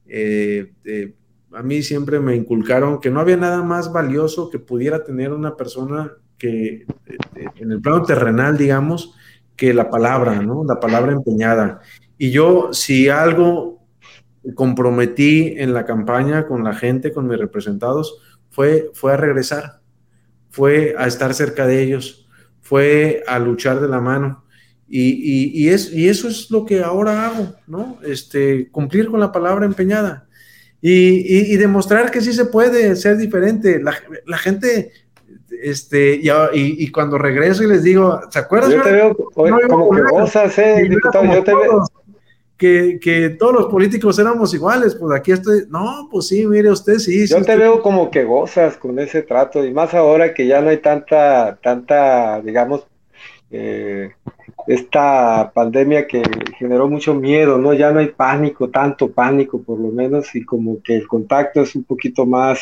Eh, 0.07 0.71
eh, 0.85 1.13
a 1.53 1.63
mí 1.63 1.83
siempre 1.83 2.19
me 2.19 2.35
inculcaron 2.35 2.99
que 2.99 3.09
no 3.09 3.19
había 3.19 3.37
nada 3.37 3.61
más 3.63 3.91
valioso 3.91 4.49
que 4.49 4.59
pudiera 4.59 5.03
tener 5.03 5.33
una 5.33 5.55
persona 5.55 6.13
que 6.37 6.85
en 7.55 7.71
el 7.71 7.81
plano 7.81 8.03
terrenal, 8.03 8.57
digamos, 8.57 9.13
que 9.55 9.73
la 9.73 9.89
palabra, 9.89 10.41
¿no? 10.41 10.63
La 10.63 10.79
palabra 10.79 11.11
empeñada. 11.11 11.81
Y 12.17 12.31
yo, 12.31 12.69
si 12.71 13.09
algo 13.09 13.85
comprometí 14.55 15.53
en 15.57 15.73
la 15.73 15.85
campaña 15.85 16.47
con 16.47 16.63
la 16.63 16.73
gente, 16.73 17.11
con 17.11 17.27
mis 17.27 17.37
representados, 17.37 18.19
fue, 18.49 18.89
fue 18.93 19.13
a 19.13 19.17
regresar, 19.17 19.81
fue 20.49 20.95
a 20.97 21.05
estar 21.05 21.33
cerca 21.33 21.67
de 21.67 21.83
ellos, 21.83 22.27
fue 22.61 23.23
a 23.27 23.37
luchar 23.39 23.79
de 23.81 23.87
la 23.87 24.01
mano. 24.01 24.45
Y, 24.93 25.69
es, 25.69 25.93
y 25.93 26.09
eso 26.09 26.27
es 26.27 26.51
lo 26.51 26.65
que 26.65 26.83
ahora 26.83 27.25
hago, 27.25 27.55
¿no? 27.65 27.97
Este, 28.03 28.69
cumplir 28.71 29.09
con 29.09 29.21
la 29.21 29.31
palabra 29.31 29.65
empeñada 29.65 30.27
y, 30.82 31.55
demostrar 31.57 32.09
que 32.09 32.21
sí 32.21 32.34
se 32.34 32.45
puede 32.45 32.95
ser 32.95 33.17
diferente. 33.17 33.82
La, 33.82 34.38
gente 34.38 34.91
este, 35.61 36.15
y, 36.15 36.29
y, 36.53 36.91
cuando 36.91 37.17
regreso 37.17 37.63
y 37.63 37.67
les 37.67 37.84
digo, 37.84 38.19
¿se 38.29 38.39
acuerdan? 38.39 38.71
Yo 38.71 38.82
te 38.82 38.91
veo 38.91 39.15
como 39.15 39.91
que 39.91 40.01
gozas, 40.01 40.57
eh, 40.57 40.88
diputado, 40.89 41.25
yo 41.25 41.43
te 41.43 41.53
veo. 41.53 41.84
Que, 42.57 42.99
que, 43.01 43.29
todos 43.29 43.53
los 43.53 43.65
políticos 43.65 44.19
éramos 44.19 44.53
iguales, 44.53 44.93
pues 44.93 45.17
aquí 45.17 45.32
estoy, 45.32 45.65
no, 45.69 46.07
pues 46.11 46.27
sí, 46.27 46.45
mire 46.45 46.69
usted, 46.69 46.99
sí. 46.99 47.25
Yo 47.25 47.41
te 47.41 47.55
veo 47.55 47.82
como 47.82 48.11
que 48.11 48.23
gozas 48.23 48.77
con 48.77 48.99
ese 48.99 49.23
trato, 49.23 49.65
y 49.65 49.73
más 49.73 49.95
ahora 49.95 50.36
que 50.36 50.45
ya 50.45 50.61
no 50.61 50.69
hay 50.69 50.77
tanta, 50.77 51.57
tanta, 51.63 52.39
digamos, 52.41 52.86
eh, 53.49 54.11
esta 54.68 55.51
pandemia 55.53 56.07
que 56.07 56.22
generó 56.57 56.88
mucho 56.88 57.14
miedo, 57.14 57.57
¿no? 57.57 57.74
Ya 57.74 57.91
no 57.91 57.99
hay 57.99 58.07
pánico, 58.07 58.70
tanto 58.70 59.12
pánico 59.12 59.62
por 59.62 59.80
lo 59.80 59.89
menos, 59.89 60.34
y 60.36 60.43
como 60.43 60.82
que 60.82 60.95
el 60.95 61.07
contacto 61.07 61.62
es 61.62 61.76
un 61.76 61.84
poquito 61.84 62.26
más, 62.26 62.59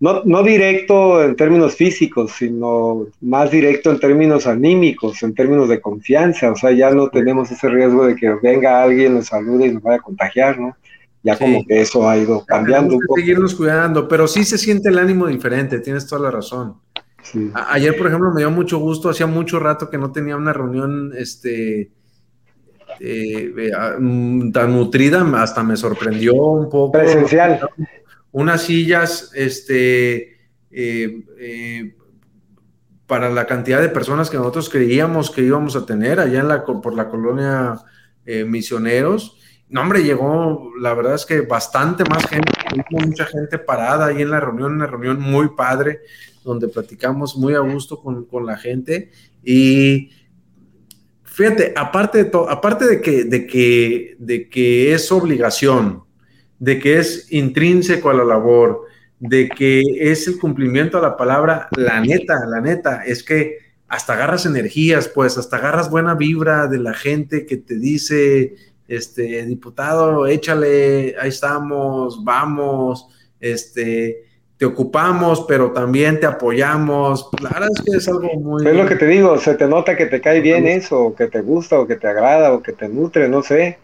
no, 0.00 0.22
no 0.24 0.42
directo 0.42 1.22
en 1.22 1.36
términos 1.36 1.74
físicos, 1.74 2.32
sino 2.32 3.06
más 3.20 3.50
directo 3.50 3.90
en 3.90 3.98
términos 3.98 4.46
anímicos, 4.46 5.22
en 5.22 5.34
términos 5.34 5.68
de 5.68 5.80
confianza, 5.80 6.52
o 6.52 6.56
sea, 6.56 6.72
ya 6.72 6.90
no 6.90 7.08
tenemos 7.08 7.50
ese 7.50 7.68
riesgo 7.68 8.06
de 8.06 8.16
que 8.16 8.34
venga 8.42 8.82
alguien, 8.82 9.14
nos 9.14 9.26
salude 9.26 9.66
y 9.66 9.72
nos 9.72 9.82
vaya 9.82 9.98
a 9.98 10.02
contagiar, 10.02 10.58
¿no? 10.58 10.76
Ya 11.22 11.36
como 11.36 11.66
que 11.66 11.80
eso 11.80 12.08
ha 12.08 12.16
ido 12.16 12.44
cambiando 12.44 12.94
un 12.94 13.00
poco. 13.00 13.16
seguirnos 13.16 13.54
cuidando, 13.56 14.06
pero 14.06 14.28
sí 14.28 14.44
se 14.44 14.58
siente 14.58 14.90
el 14.90 14.98
ánimo 14.98 15.26
diferente, 15.26 15.80
tienes 15.80 16.06
toda 16.06 16.22
la 16.22 16.30
razón. 16.30 16.76
Ayer, 17.54 17.96
por 17.96 18.06
ejemplo, 18.06 18.32
me 18.32 18.40
dio 18.40 18.50
mucho 18.50 18.78
gusto, 18.78 19.08
hacía 19.08 19.26
mucho 19.26 19.58
rato 19.58 19.90
que 19.90 19.98
no 19.98 20.12
tenía 20.12 20.36
una 20.36 20.52
reunión 20.52 21.12
este, 21.16 21.92
eh, 23.00 23.72
mm, 23.98 24.52
tan 24.52 24.72
nutrida, 24.72 25.26
hasta 25.42 25.62
me 25.62 25.76
sorprendió 25.76 26.34
un 26.34 26.68
poco. 26.68 26.92
Presencial. 26.92 27.68
Unas 28.32 28.62
sillas, 28.62 29.30
este, 29.34 30.36
eh, 30.70 31.24
eh, 31.38 31.96
para 33.06 33.30
la 33.30 33.46
cantidad 33.46 33.80
de 33.80 33.88
personas 33.88 34.30
que 34.30 34.36
nosotros 34.36 34.68
creíamos 34.68 35.30
que 35.30 35.42
íbamos 35.42 35.76
a 35.76 35.86
tener 35.86 36.20
allá 36.20 36.40
en 36.40 36.48
la, 36.48 36.64
por 36.64 36.94
la 36.94 37.08
colonia 37.08 37.80
Misioneros. 38.46 39.38
No, 39.68 39.82
hombre, 39.82 40.02
llegó, 40.02 40.72
la 40.80 40.94
verdad 40.94 41.14
es 41.14 41.24
que 41.24 41.42
bastante 41.42 42.04
más 42.04 42.26
gente, 42.26 42.52
mucha 42.90 43.26
gente 43.26 43.58
parada 43.58 44.06
ahí 44.06 44.22
en 44.22 44.30
la 44.30 44.40
reunión, 44.40 44.74
una 44.74 44.86
reunión 44.86 45.20
muy 45.20 45.50
padre 45.56 46.00
donde 46.44 46.68
platicamos 46.68 47.36
muy 47.36 47.54
a 47.54 47.58
gusto 47.58 48.00
con, 48.00 48.46
la 48.46 48.56
gente. 48.56 49.10
Y 49.42 50.10
fíjate, 51.24 51.74
aparte 51.76 52.18
de 52.18 52.24
todo, 52.26 52.48
aparte 52.48 52.86
de 52.86 53.00
que, 53.00 53.24
de, 53.24 53.46
que, 53.46 54.16
de 54.18 54.48
que 54.48 54.94
es 54.94 55.10
obligación, 55.10 56.04
de 56.58 56.78
que 56.78 56.98
es 56.98 57.32
intrínseco 57.32 58.10
a 58.10 58.14
la 58.14 58.24
labor, 58.24 58.82
de 59.18 59.48
que 59.48 59.82
es 59.98 60.28
el 60.28 60.38
cumplimiento 60.38 60.98
a 60.98 61.02
la 61.02 61.16
palabra, 61.16 61.68
la 61.76 62.00
neta, 62.00 62.46
la 62.46 62.60
neta, 62.60 63.04
es 63.04 63.22
que 63.22 63.58
hasta 63.88 64.14
agarras 64.14 64.46
energías, 64.46 65.08
pues, 65.08 65.38
hasta 65.38 65.56
agarras 65.56 65.90
buena 65.90 66.14
vibra 66.14 66.66
de 66.66 66.78
la 66.78 66.94
gente 66.94 67.46
que 67.46 67.56
te 67.56 67.78
dice, 67.78 68.54
este, 68.88 69.44
diputado, 69.46 70.26
échale, 70.26 71.14
ahí 71.20 71.28
estamos, 71.28 72.22
vamos, 72.24 73.08
este, 73.40 74.24
te 74.56 74.64
ocupamos, 74.64 75.44
pero 75.46 75.72
también 75.72 76.18
te 76.18 76.26
apoyamos. 76.26 77.28
La 77.42 77.50
verdad 77.50 77.68
es 77.74 77.82
que 77.82 77.96
es 77.98 78.08
algo 78.08 78.32
muy... 78.40 78.66
Es 78.66 78.74
lo 78.74 78.86
que 78.86 78.96
te 78.96 79.06
digo, 79.06 79.38
se 79.38 79.54
te 79.54 79.66
nota 79.66 79.96
que 79.96 80.06
te 80.06 80.20
cae 80.20 80.40
bien 80.40 80.66
eso, 80.66 81.06
o 81.06 81.14
que 81.14 81.26
te 81.26 81.42
gusta, 81.42 81.78
o 81.78 81.86
que 81.86 81.96
te 81.96 82.08
agrada, 82.08 82.52
o 82.52 82.62
que 82.62 82.72
te 82.72 82.88
nutre, 82.88 83.28
no 83.28 83.42
sé. 83.42 83.78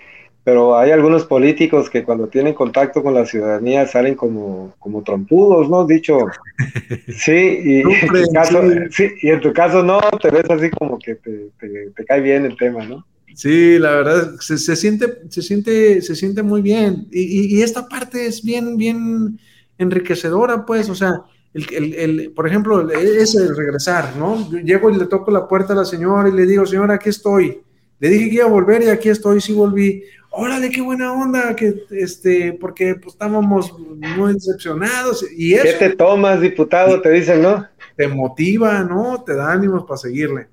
Pero 0.44 0.76
hay 0.76 0.90
algunos 0.90 1.24
políticos 1.24 1.88
que 1.88 2.02
cuando 2.02 2.26
tienen 2.26 2.54
contacto 2.54 3.02
con 3.02 3.14
la 3.14 3.26
ciudadanía 3.26 3.86
salen 3.86 4.16
como, 4.16 4.74
como 4.78 5.02
trompudos, 5.02 5.68
¿no? 5.68 5.86
Dicho, 5.86 6.18
sí, 7.16 7.60
y, 7.62 7.80
en 7.82 8.08
tu 8.08 8.32
caso, 8.32 8.60
sí. 8.90 9.08
y 9.20 9.30
en 9.30 9.40
tu 9.40 9.52
caso 9.52 9.84
no, 9.84 10.00
te 10.20 10.30
ves 10.30 10.50
así 10.50 10.70
como 10.70 10.98
que 10.98 11.14
te, 11.14 11.50
te, 11.94 12.04
cae 12.04 12.20
bien 12.20 12.44
el 12.44 12.56
tema, 12.56 12.84
¿no? 12.84 13.06
Sí, 13.34 13.78
la 13.78 13.92
verdad, 13.92 14.34
se, 14.40 14.58
se, 14.58 14.76
siente, 14.76 15.22
se 15.28 15.42
siente, 15.42 16.02
se 16.02 16.14
siente 16.14 16.42
muy 16.42 16.62
bien. 16.62 17.08
Y, 17.10 17.56
y, 17.56 17.62
esta 17.62 17.88
parte 17.88 18.26
es 18.26 18.42
bien, 18.42 18.76
bien, 18.76 19.38
enriquecedora, 19.78 20.64
pues, 20.64 20.88
o 20.88 20.94
sea, 20.94 21.22
el, 21.54 21.94
el, 21.94 22.32
por 22.32 22.46
ejemplo, 22.46 22.90
es 22.90 23.34
el 23.34 23.54
regresar, 23.56 24.16
¿no? 24.16 24.50
Yo 24.50 24.58
llego 24.58 24.90
y 24.90 24.96
le 24.96 25.06
toco 25.06 25.30
la 25.30 25.46
puerta 25.46 25.72
a 25.72 25.76
la 25.76 25.84
señora 25.84 26.28
y 26.28 26.32
le 26.32 26.46
digo, 26.46 26.64
señora, 26.64 26.94
aquí 26.94 27.10
estoy. 27.10 27.60
Le 27.98 28.08
dije 28.08 28.28
que 28.30 28.34
iba 28.36 28.46
a 28.46 28.48
volver 28.48 28.82
y 28.82 28.88
aquí 28.88 29.08
estoy, 29.10 29.40
sí 29.40 29.52
volví. 29.52 30.02
Órale, 30.30 30.70
qué 30.70 30.80
buena 30.80 31.12
onda, 31.12 31.54
que 31.54 31.84
este, 31.90 32.54
porque 32.54 32.94
pues 32.94 33.14
estábamos 33.14 33.72
muy 34.16 34.32
decepcionados. 34.32 35.24
Y 35.36 35.54
eso, 35.54 35.64
¿Qué 35.64 35.88
te 35.88 35.96
tomas, 35.96 36.40
diputado? 36.40 37.00
Te 37.02 37.10
dicen, 37.10 37.42
¿no? 37.42 37.66
Te 37.96 38.08
motiva, 38.08 38.82
¿no? 38.82 39.22
Te 39.22 39.34
da 39.34 39.52
ánimos 39.52 39.84
para 39.84 39.98
seguirle. 39.98 40.48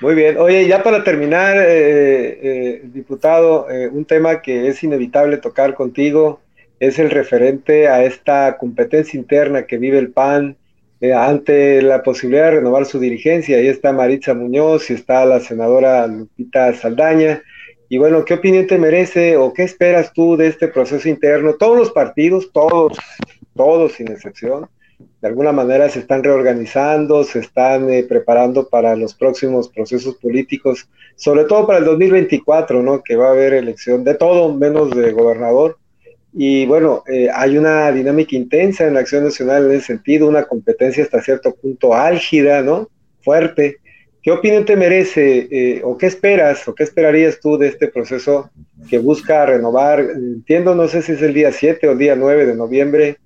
Muy 0.00 0.14
bien. 0.14 0.36
Oye, 0.38 0.66
ya 0.66 0.82
para 0.82 1.04
terminar, 1.04 1.56
eh, 1.56 2.38
eh, 2.42 2.80
diputado, 2.84 3.70
eh, 3.70 3.88
un 3.88 4.04
tema 4.04 4.42
que 4.42 4.68
es 4.68 4.82
inevitable 4.82 5.38
tocar 5.38 5.74
contigo 5.74 6.40
es 6.80 6.98
el 6.98 7.10
referente 7.10 7.88
a 7.88 8.04
esta 8.04 8.56
competencia 8.58 9.18
interna 9.18 9.66
que 9.66 9.78
vive 9.78 9.98
el 9.98 10.10
PAN 10.10 10.56
eh, 11.00 11.12
ante 11.12 11.82
la 11.82 12.02
posibilidad 12.02 12.46
de 12.46 12.56
renovar 12.56 12.86
su 12.86 12.98
dirigencia. 12.98 13.56
Ahí 13.56 13.68
está 13.68 13.92
Maritza 13.92 14.34
Muñoz 14.34 14.90
y 14.90 14.94
está 14.94 15.24
la 15.26 15.40
senadora 15.40 16.06
Lupita 16.06 16.72
Saldaña. 16.74 17.42
Y 17.88 17.98
bueno, 17.98 18.24
¿qué 18.24 18.34
opinión 18.34 18.66
te 18.66 18.78
merece 18.78 19.36
o 19.36 19.52
qué 19.52 19.62
esperas 19.64 20.12
tú 20.12 20.36
de 20.36 20.48
este 20.48 20.68
proceso 20.68 21.08
interno? 21.08 21.54
Todos 21.54 21.76
los 21.76 21.90
partidos, 21.90 22.50
todos, 22.52 22.98
todos 23.54 23.92
sin 23.92 24.10
excepción, 24.10 24.66
de 25.20 25.28
alguna 25.28 25.52
manera 25.52 25.88
se 25.88 26.00
están 26.00 26.22
reorganizando, 26.22 27.24
se 27.24 27.40
están 27.40 27.90
eh, 27.90 28.04
preparando 28.04 28.68
para 28.68 28.96
los 28.96 29.14
próximos 29.14 29.68
procesos 29.68 30.16
políticos, 30.16 30.88
sobre 31.16 31.44
todo 31.44 31.66
para 31.66 31.78
el 31.78 31.84
2024, 31.84 32.82
¿no? 32.82 33.02
Que 33.02 33.16
va 33.16 33.28
a 33.28 33.32
haber 33.32 33.54
elección 33.54 34.04
de 34.04 34.14
todo 34.14 34.54
menos 34.54 34.90
de 34.90 35.12
gobernador 35.12 35.78
y 36.36 36.66
bueno, 36.66 37.04
eh, 37.06 37.28
hay 37.32 37.56
una 37.56 37.92
dinámica 37.92 38.34
intensa 38.34 38.86
en 38.86 38.94
la 38.94 39.00
acción 39.00 39.22
nacional 39.22 39.66
en 39.66 39.72
ese 39.72 39.86
sentido, 39.86 40.28
una 40.28 40.42
competencia 40.42 41.04
hasta 41.04 41.22
cierto 41.22 41.54
punto 41.54 41.94
álgida, 41.94 42.60
¿no? 42.60 42.90
Fuerte. 43.22 43.76
¿Qué 44.20 44.32
opinión 44.32 44.64
te 44.64 44.74
merece 44.74 45.46
eh, 45.50 45.82
o 45.84 45.96
qué 45.96 46.06
esperas 46.06 46.66
o 46.66 46.74
qué 46.74 46.82
esperarías 46.82 47.38
tú 47.40 47.56
de 47.56 47.68
este 47.68 47.86
proceso 47.86 48.50
que 48.88 48.98
busca 48.98 49.46
renovar? 49.46 50.00
Entiendo, 50.00 50.74
no 50.74 50.88
sé 50.88 51.02
si 51.02 51.12
es 51.12 51.22
el 51.22 51.34
día 51.34 51.52
7 51.52 51.86
o 51.86 51.92
el 51.92 51.98
día 51.98 52.16
9 52.16 52.46
de 52.46 52.56
noviembre, 52.56 53.18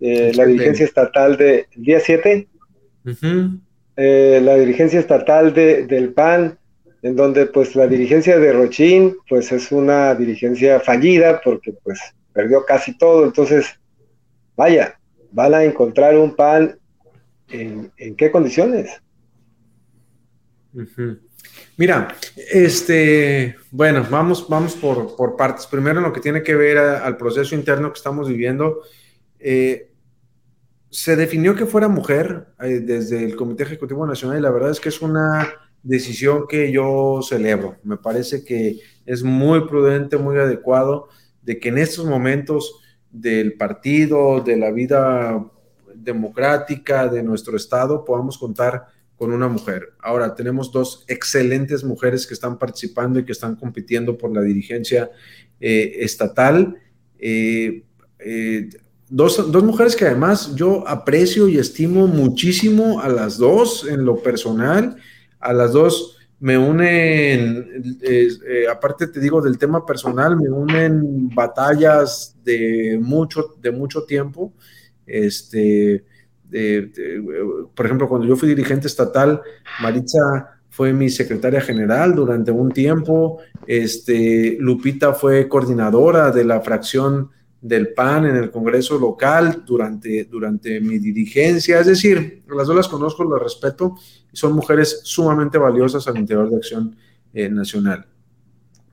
eh, 0.00 0.32
la 0.34 0.46
dirigencia 0.46 0.84
estatal 0.84 1.36
de... 1.36 1.66
¿El 1.76 1.82
día 1.82 2.00
7? 2.00 2.48
la 3.96 4.54
dirigencia 4.54 4.98
estatal 4.98 5.52
de, 5.52 5.86
del 5.86 6.14
PAN, 6.14 6.58
en 7.02 7.16
donde 7.16 7.46
pues 7.46 7.74
la 7.76 7.86
dirigencia 7.86 8.38
de 8.38 8.52
Rochín 8.52 9.16
pues 9.28 9.52
es 9.52 9.72
una 9.72 10.14
dirigencia 10.14 10.80
fallida 10.80 11.40
porque 11.44 11.74
pues 11.82 11.98
perdió 12.32 12.64
casi 12.64 12.96
todo, 12.96 13.24
entonces, 13.24 13.66
vaya, 14.56 14.98
van 15.32 15.54
a 15.54 15.64
encontrar 15.64 16.16
un 16.16 16.34
pan 16.34 16.78
en, 17.48 17.92
qué 18.16 18.30
condiciones. 18.30 19.00
Mira, 21.76 22.14
este, 22.52 23.56
bueno, 23.70 24.06
vamos, 24.08 24.48
vamos 24.48 24.74
por, 24.76 25.36
partes. 25.36 25.66
Primero, 25.66 25.98
en 25.98 26.04
lo 26.04 26.12
que 26.12 26.20
tiene 26.20 26.42
que 26.42 26.54
ver 26.54 26.78
al 26.78 27.16
proceso 27.16 27.54
interno 27.54 27.92
que 27.92 27.98
estamos 27.98 28.28
viviendo, 28.28 28.82
eh, 29.38 29.89
se 30.90 31.16
definió 31.16 31.54
que 31.54 31.66
fuera 31.66 31.88
mujer 31.88 32.48
eh, 32.60 32.80
desde 32.80 33.24
el 33.24 33.36
Comité 33.36 33.62
Ejecutivo 33.62 34.06
Nacional 34.06 34.38
y 34.38 34.42
la 34.42 34.50
verdad 34.50 34.70
es 34.70 34.80
que 34.80 34.88
es 34.88 35.00
una 35.00 35.48
decisión 35.82 36.46
que 36.48 36.72
yo 36.72 37.20
celebro. 37.22 37.76
Me 37.84 37.96
parece 37.96 38.44
que 38.44 38.80
es 39.06 39.22
muy 39.22 39.66
prudente, 39.66 40.16
muy 40.16 40.36
adecuado 40.36 41.08
de 41.42 41.58
que 41.58 41.70
en 41.70 41.78
estos 41.78 42.04
momentos 42.04 42.80
del 43.10 43.54
partido, 43.54 44.40
de 44.40 44.56
la 44.56 44.70
vida 44.70 45.44
democrática 45.94 47.08
de 47.08 47.22
nuestro 47.22 47.56
Estado, 47.56 48.04
podamos 48.04 48.38
contar 48.38 48.86
con 49.16 49.32
una 49.32 49.48
mujer. 49.48 49.92
Ahora, 49.98 50.34
tenemos 50.34 50.72
dos 50.72 51.04
excelentes 51.06 51.84
mujeres 51.84 52.26
que 52.26 52.34
están 52.34 52.58
participando 52.58 53.18
y 53.18 53.24
que 53.24 53.32
están 53.32 53.54
compitiendo 53.54 54.16
por 54.16 54.32
la 54.32 54.40
dirigencia 54.40 55.10
eh, 55.60 55.96
estatal. 55.98 56.76
Eh, 57.18 57.84
eh, 58.18 58.70
dos, 59.10 59.50
dos, 59.50 59.62
mujeres 59.62 59.96
que 59.96 60.06
además 60.06 60.54
yo 60.54 60.86
aprecio 60.88 61.48
y 61.48 61.58
estimo 61.58 62.06
muchísimo 62.06 63.00
a 63.00 63.08
las 63.08 63.36
dos 63.36 63.86
en 63.86 64.04
lo 64.04 64.22
personal, 64.22 64.96
a 65.40 65.52
las 65.52 65.72
dos 65.72 66.16
me 66.38 66.56
unen, 66.56 67.98
eh, 68.00 68.28
aparte 68.70 69.08
te 69.08 69.20
digo 69.20 69.42
del 69.42 69.58
tema 69.58 69.84
personal, 69.84 70.36
me 70.36 70.48
unen 70.48 71.28
batallas 71.34 72.34
de 72.42 72.98
mucho, 73.00 73.56
de 73.60 73.70
mucho 73.70 74.04
tiempo. 74.04 74.54
Este, 75.06 76.02
por 77.74 77.84
ejemplo, 77.84 78.08
cuando 78.08 78.26
yo 78.26 78.36
fui 78.36 78.48
dirigente 78.48 78.86
estatal, 78.86 79.42
Maritza 79.82 80.60
fue 80.70 80.94
mi 80.94 81.10
secretaria 81.10 81.60
general 81.60 82.14
durante 82.14 82.50
un 82.52 82.70
tiempo, 82.70 83.38
este, 83.66 84.56
Lupita 84.60 85.12
fue 85.12 85.46
coordinadora 85.46 86.30
de 86.30 86.44
la 86.44 86.62
fracción 86.62 87.30
del 87.60 87.92
PAN 87.92 88.26
en 88.26 88.36
el 88.36 88.50
Congreso 88.50 88.98
local 88.98 89.64
durante, 89.66 90.24
durante 90.24 90.80
mi 90.80 90.98
dirigencia. 90.98 91.80
Es 91.80 91.86
decir, 91.86 92.42
las 92.48 92.66
dos 92.66 92.76
las 92.76 92.88
conozco, 92.88 93.24
las 93.24 93.42
respeto 93.42 93.96
y 94.32 94.36
son 94.36 94.54
mujeres 94.54 95.00
sumamente 95.04 95.58
valiosas 95.58 96.06
al 96.08 96.18
interior 96.18 96.48
de 96.48 96.56
Acción 96.56 96.96
eh, 97.34 97.48
Nacional. 97.50 98.06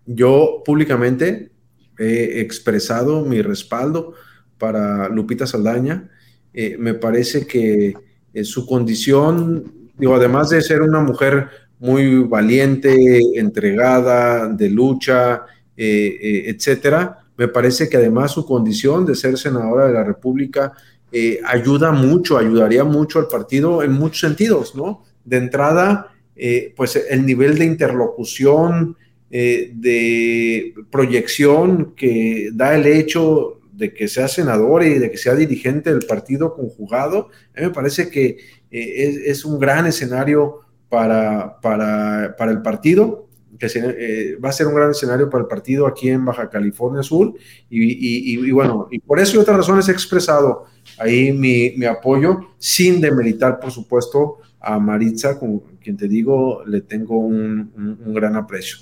Yo 0.06 0.62
públicamente 0.66 1.52
he 1.98 2.42
expresado 2.42 3.24
mi 3.24 3.42
respaldo 3.42 4.14
para 4.58 5.10
Lupita 5.10 5.48
Saldaña. 5.48 6.10
Eh, 6.54 6.76
me 6.78 6.94
parece 6.94 7.48
que 7.48 7.94
eh, 8.34 8.44
su 8.44 8.66
condición, 8.66 9.90
digo, 9.98 10.16
además 10.16 10.50
de 10.50 10.62
ser 10.62 10.82
una 10.82 11.00
mujer 11.00 11.50
muy 11.80 12.24
valiente, 12.24 13.20
entregada, 13.36 14.48
de 14.48 14.70
lucha, 14.70 15.44
etcétera, 15.76 17.27
me 17.38 17.48
parece 17.48 17.88
que 17.88 17.98
además 17.98 18.32
su 18.32 18.46
condición 18.46 19.06
de 19.06 19.16
ser 19.16 19.38
senadora 19.38 19.88
de 19.88 19.94
la 19.94 20.04
República 20.04 20.74
eh, 21.12 21.40
ayuda 21.46 21.92
mucho, 21.92 22.38
ayudaría 22.38 22.84
mucho 22.84 23.20
al 23.20 23.28
partido 23.28 23.84
en 23.84 23.94
muchos 23.94 24.22
sentidos, 24.22 24.76
¿no? 24.76 25.04
De 25.24 25.38
entrada, 25.38 26.14
eh, 26.36 26.74
pues 26.76 27.02
el 27.10 27.26
nivel 27.26 27.58
de 27.58 27.66
interlocución, 27.66 28.98
eh, 29.30 29.72
de 29.74 30.74
proyección 30.90 31.94
que 31.96 32.50
da 32.54 32.76
el 32.76 32.86
hecho 32.88 33.60
de 33.72 33.94
que 33.94 34.08
sea 34.08 34.28
senador 34.28 34.84
y 34.84 34.98
de 34.98 35.12
que 35.12 35.18
sea 35.18 35.36
dirigente 35.36 35.92
del 35.92 36.06
partido 36.08 36.56
conjugado, 36.56 37.30
a 37.56 37.62
me 37.62 37.70
parece 37.70 38.10
que 38.10 38.38
es, 38.72 39.46
un 39.46 39.60
gran 39.60 39.86
escenario 39.86 40.62
para, 40.90 41.62
para, 41.62 42.36
para 42.38 42.52
el 42.52 42.62
partido 42.62 43.27
que 43.58 43.68
eh, 43.76 44.38
va 44.44 44.50
a 44.50 44.54
ser 44.54 44.68
un 44.68 44.76
gran 44.76 44.92
escenario 44.92 45.30
para 45.30 45.44
el 45.44 45.48
partido 45.48 45.88
aquí 45.88 46.10
en 46.10 46.24
Baja 46.26 46.50
California 46.50 47.02
Sur. 47.04 47.34
Y, 47.70 48.52
bueno, 48.52 48.88
y 48.92 49.00
por 49.00 49.20
eso 49.20 49.36
y 49.36 49.40
otras 49.40 49.58
razones 49.58 49.90
he 49.90 49.92
expresado 49.92 50.66
ahí 51.00 51.32
mi, 51.32 51.86
apoyo, 51.86 52.40
sin 52.58 53.02
demeritar, 53.02 53.60
por 53.60 53.72
supuesto, 53.72 54.38
a 54.60 54.80
Maritza, 54.80 55.40
con 55.40 55.60
quien 55.82 55.98
te 55.98 56.08
digo, 56.08 56.64
le 56.66 56.82
tengo 56.82 57.18
un, 57.18 57.72
gran 58.14 58.36
aprecio. 58.36 58.78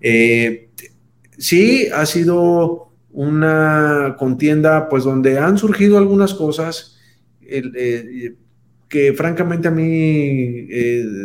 Eh, 0.00 0.70
sí, 1.38 1.88
ha 1.94 2.04
sido 2.04 2.90
una 3.12 4.16
contienda, 4.18 4.88
pues 4.88 5.04
donde 5.04 5.38
han 5.38 5.56
surgido 5.56 5.98
algunas 5.98 6.34
cosas 6.34 6.98
eh, 7.42 8.34
que 8.88 9.12
francamente 9.14 9.68
a 9.68 9.70
mí 9.70 10.68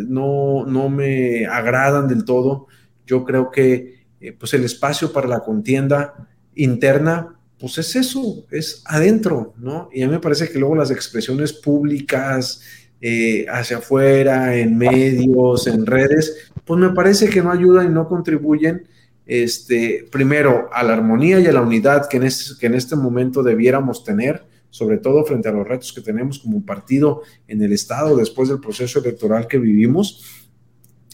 no, 0.08 0.66
no 0.66 0.90
me 0.90 1.46
agradan 1.46 2.08
del 2.08 2.26
todo 2.26 2.68
yo 3.12 3.26
creo 3.26 3.52
que 3.52 4.06
eh, 4.22 4.32
pues 4.32 4.54
el 4.54 4.64
espacio 4.64 5.12
para 5.12 5.28
la 5.28 5.42
contienda 5.42 6.30
interna, 6.56 7.36
pues 7.60 7.78
es 7.78 7.94
eso, 7.98 8.46
es 8.50 8.84
adentro, 8.86 9.54
¿no? 9.58 9.90
Y 9.92 10.02
a 10.02 10.08
mí 10.08 10.14
me 10.14 10.20
parece 10.20 10.50
que 10.50 10.58
luego 10.58 10.76
las 10.76 10.92
expresiones 10.92 11.52
públicas 11.52 12.62
eh, 13.02 13.46
hacia 13.50 13.78
afuera, 13.78 14.56
en 14.56 14.78
medios, 14.78 15.68
en 15.68 15.86
redes, 15.86 16.52
pues 16.64 16.80
me 16.80 16.92
parece 16.92 17.30
que 17.30 17.42
no 17.42 17.52
ayudan 17.52 17.88
y 17.88 17.90
no 17.90 18.08
contribuyen, 18.08 18.88
este, 19.26 20.08
primero, 20.10 20.70
a 20.72 20.82
la 20.84 20.94
armonía 20.94 21.42
y 21.42 21.48
a 21.48 21.52
la 21.52 21.62
unidad 21.62 22.08
que 22.08 22.18
en 22.18 22.24
este, 22.24 22.58
que 22.60 22.68
en 22.68 22.76
este 22.76 22.96
momento 22.96 23.44
debiéramos 23.44 24.06
tener, 24.06 24.46
sobre 24.70 25.00
todo 25.00 25.26
frente 25.26 25.50
a 25.50 25.52
los 25.52 25.68
retos 25.68 25.92
que 25.92 26.02
tenemos 26.02 26.40
como 26.40 26.66
partido 26.66 27.24
en 27.48 27.62
el 27.62 27.74
Estado 27.74 28.16
después 28.16 28.48
del 28.48 28.62
proceso 28.62 29.00
electoral 29.00 29.48
que 29.48 29.58
vivimos, 29.58 30.24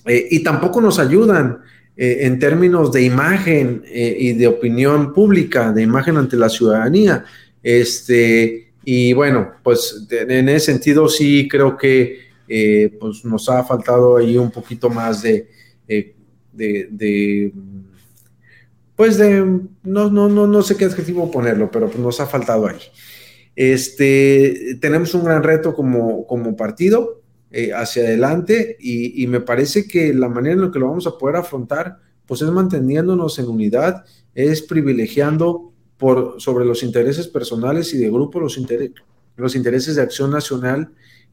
eh, 0.05 0.27
y 0.29 0.43
tampoco 0.43 0.79
nos 0.79 0.99
ayudan 0.99 1.59
eh, 1.99 2.27
en 2.27 2.37
términos 2.37 2.91
de 2.91 3.01
imagen 3.01 3.81
eh, 3.87 4.15
y 4.19 4.33
de 4.33 4.45
opinión 4.45 5.13
pública, 5.13 5.71
de 5.71 5.81
imagen 5.81 6.17
ante 6.17 6.37
la 6.37 6.47
ciudadanía. 6.47 7.25
Este, 7.63 8.71
y 8.83 9.13
bueno, 9.13 9.53
pues 9.63 10.07
en 10.11 10.47
ese 10.47 10.67
sentido 10.67 11.09
sí 11.09 11.47
creo 11.49 11.75
que 11.75 12.19
eh, 12.47 12.95
pues 12.99 13.25
nos 13.25 13.49
ha 13.49 13.63
faltado 13.63 14.17
ahí 14.17 14.37
un 14.37 14.51
poquito 14.51 14.91
más 14.91 15.23
de, 15.23 15.49
de, 16.53 17.51
pues 18.95 19.17
de, 19.17 19.41
no, 19.83 20.09
no, 20.11 20.29
no, 20.29 20.45
no 20.45 20.61
sé 20.61 20.77
qué 20.77 20.85
adjetivo 20.85 21.31
ponerlo, 21.31 21.71
pero 21.71 21.87
pues 21.87 21.99
nos 21.99 22.19
ha 22.19 22.27
faltado 22.27 22.67
ahí. 22.67 22.77
Este, 23.55 24.77
tenemos 24.79 25.15
un 25.15 25.23
gran 25.23 25.41
reto 25.41 25.73
como, 25.73 26.27
como 26.27 26.55
partido, 26.55 27.23
eh, 27.59 27.73
hacia 27.73 28.03
adelante 28.03 28.77
y, 28.79 29.25
me 29.25 29.39
parece 29.39 29.87
que 29.87 30.13
la 30.13 30.29
manera 30.29 30.53
en 30.53 30.61
la 30.61 30.69
que 30.69 30.77
lo 30.77 30.89
vamos 30.89 31.07
a 31.07 31.17
poder 31.17 31.37
afrontar 31.37 31.97
pues 32.27 32.43
es 32.43 32.51
manteniéndonos 32.51 33.39
en 33.39 33.47
unidad, 33.47 34.05
es 34.35 34.61
privilegiando 34.61 35.73
por, 35.97 36.39
sobre 36.39 36.65
los 36.65 36.83
intereses 36.83 37.27
personales 37.27 37.91
y 37.95 37.97
de 37.97 38.11
grupo 38.11 38.39
los, 38.39 38.59
los 39.37 39.55
intereses 39.55 39.95
de 39.95 40.01
acción 40.03 40.29
nacional, 40.29 40.91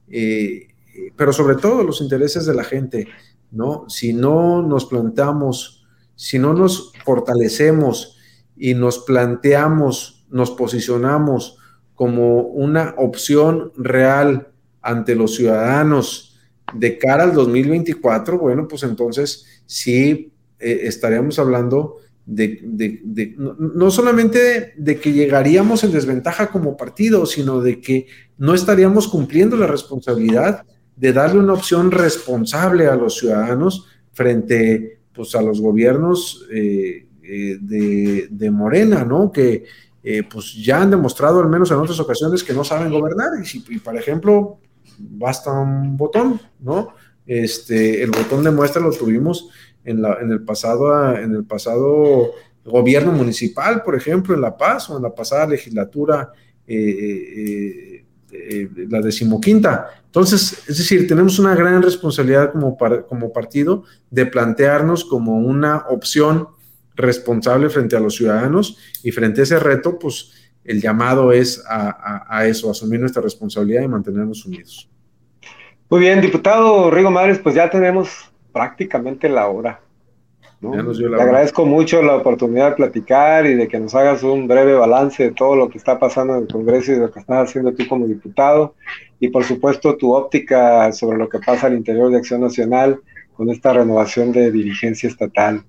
eh, 0.08 0.68
pero 1.14 1.30
sobre 1.34 1.56
todo 1.56 1.84
los 1.84 2.00
intereses 2.00 2.46
de 2.46 2.54
la 2.54 2.64
gente, 2.64 3.06
¿no? 3.50 3.84
Si 3.90 4.14
no 4.14 4.62
nos 4.62 4.86
planteamos, 4.86 5.84
si 6.14 6.38
no 6.38 6.54
nos 6.54 6.94
fortalecemos 7.04 8.16
y 8.56 8.72
nos 8.72 9.00
planteamos, 9.00 10.24
nos 10.30 10.52
posicionamos 10.52 11.58
como 11.94 12.44
una 12.44 12.94
opción 12.96 13.72
real 13.76 14.53
ante 14.85 15.14
los 15.14 15.35
ciudadanos 15.35 16.39
de 16.72 16.99
cara 16.99 17.24
al 17.24 17.32
2024, 17.32 18.39
bueno, 18.39 18.68
pues 18.68 18.82
entonces 18.82 19.62
sí 19.66 20.32
eh, 20.59 20.80
estaríamos 20.85 21.39
hablando 21.39 21.97
de, 22.26 23.35
no, 23.37 23.91
solamente 23.91 24.72
de, 24.76 24.99
que 24.99 25.12
llegaríamos 25.12 25.85
en 25.85 25.93
desventaja 25.93 26.51
como 26.51 26.76
partido, 26.76 27.26
sino 27.26 27.61
de 27.61 27.80
que 27.80 28.07
no 28.39 28.55
estaríamos 28.55 29.09
cumpliendo 29.09 29.57
la 29.57 29.66
responsabilidad 29.66 30.64
de 30.97 31.12
darle 31.12 31.41
una 31.41 31.53
opción 31.53 31.91
responsable 31.91 32.87
a 32.87 32.97
los 32.97 33.18
ciudadanos 33.18 33.87
frente 34.12 35.01
pues, 35.12 35.35
a 35.35 35.43
los 35.43 35.61
gobiernos 35.61 36.47
eh, 36.51 37.07
eh, 37.22 37.59
de, 37.61 38.51
Morena, 38.51 39.05
¿no? 39.05 39.30
Que 39.30 39.64
pues 40.30 40.55
ya 40.55 40.82
han 40.82 40.91
demostrado, 40.91 41.41
al 41.41 41.49
menos 41.49 41.70
en 41.70 41.78
otras 41.78 41.99
ocasiones, 41.99 42.45
que 42.45 42.53
no 42.53 42.62
saben 42.62 42.93
gobernar. 42.93 43.30
Y, 43.70 43.78
por 43.78 43.97
ejemplo, 43.97 44.59
basta 44.99 45.53
un 45.53 45.97
botón, 45.97 46.40
¿no? 46.61 46.95
Este, 47.26 48.03
el 48.03 48.11
botón 48.11 48.45
de 48.45 48.51
muestra 48.51 48.82
lo 48.82 48.90
tuvimos 48.90 49.49
en, 49.84 50.03
la, 50.03 50.18
en, 50.20 50.30
el 50.30 50.42
pasado, 50.42 51.16
en 51.16 51.34
el 51.34 51.45
pasado 51.45 52.32
gobierno 52.64 53.12
municipal, 53.12 53.82
por 53.82 53.95
ejemplo, 53.95 54.34
en 54.34 54.40
La 54.40 54.57
Paz 54.57 54.90
o 54.90 54.97
en 54.97 55.03
la 55.03 55.14
pasada 55.14 55.47
legislatura, 55.47 56.32
eh, 56.66 56.76
eh, 56.76 58.05
eh, 58.32 58.68
la 58.88 59.01
decimoquinta. 59.01 59.88
Entonces, 60.07 60.64
es 60.66 60.78
decir, 60.78 61.07
tenemos 61.07 61.38
una 61.38 61.55
gran 61.55 61.82
responsabilidad 61.82 62.53
como, 62.53 62.76
como 63.09 63.32
partido 63.32 63.84
de 64.11 64.26
plantearnos 64.26 65.05
como 65.05 65.38
una 65.38 65.86
opción 65.88 66.49
responsable 66.97 67.68
frente 67.70 67.97
a 67.97 68.01
los 68.01 68.16
ciudadanos 68.16 68.78
y 69.03 69.11
frente 69.11 69.40
a 69.40 69.45
ese 69.45 69.59
reto, 69.59 69.99
pues 69.99 70.32
el 70.64 70.80
llamado 70.80 71.32
es 71.32 71.62
a, 71.68 72.46
eso, 72.46 72.68
a 72.68 72.70
asumir 72.72 73.00
nuestra 73.00 73.22
responsabilidad 73.22 73.82
y 73.82 73.88
mantenernos 73.88 74.44
unidos. 74.46 74.88
Muy 75.90 76.00
bien, 76.00 76.20
diputado 76.20 76.90
Rigo 76.90 77.10
Madres, 77.10 77.38
pues 77.38 77.54
ya 77.54 77.68
tenemos 77.70 78.32
prácticamente 78.52 79.28
la 79.28 79.48
hora. 79.48 79.80
Le 80.72 81.22
agradezco 81.22 81.66
mucho 81.66 82.00
la 82.02 82.16
oportunidad 82.16 82.70
de 82.70 82.76
platicar 82.76 83.44
y 83.44 83.54
de 83.54 83.68
que 83.68 83.78
nos 83.78 83.94
hagas 83.94 84.22
un 84.22 84.48
breve 84.48 84.72
balance 84.72 85.22
de 85.22 85.32
todo 85.32 85.56
lo 85.56 85.68
que 85.68 85.76
está 85.76 85.98
pasando 85.98 86.36
en 86.36 86.42
el 86.42 86.48
Congreso 86.48 86.92
y 86.92 86.94
de 86.94 87.00
lo 87.02 87.10
que 87.10 87.20
estás 87.20 87.48
haciendo 87.48 87.74
tú 87.74 87.86
como 87.86 88.06
diputado 88.06 88.74
y 89.20 89.28
por 89.28 89.44
supuesto 89.44 89.96
tu 89.96 90.14
óptica 90.14 90.90
sobre 90.92 91.18
lo 91.18 91.28
que 91.28 91.38
pasa 91.38 91.66
al 91.66 91.74
interior 91.74 92.10
de 92.10 92.16
Acción 92.16 92.40
Nacional 92.40 93.00
con 93.36 93.50
esta 93.50 93.74
renovación 93.74 94.32
de 94.32 94.50
dirigencia 94.50 95.08
estatal. 95.08 95.64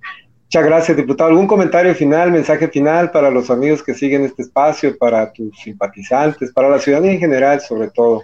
Muchas 0.46 0.66
gracias, 0.66 0.98
diputado. 0.98 1.32
¿Algún 1.32 1.48
comentario 1.48 1.94
final, 1.96 2.32
mensaje 2.32 2.68
final 2.68 3.12
para 3.12 3.32
los 3.32 3.50
amigos 3.50 3.82
que 3.82 3.96
siguen 3.96 4.24
este 4.24 4.44
espacio, 4.44 4.96
para 4.98 5.34
tus 5.34 5.58
simpatizantes, 5.60 6.52
para 6.54 6.70
la 6.70 6.80
ciudadanía 6.80 7.14
en 7.14 7.20
general, 7.20 7.62
sobre 7.62 7.90
todo? 7.90 8.22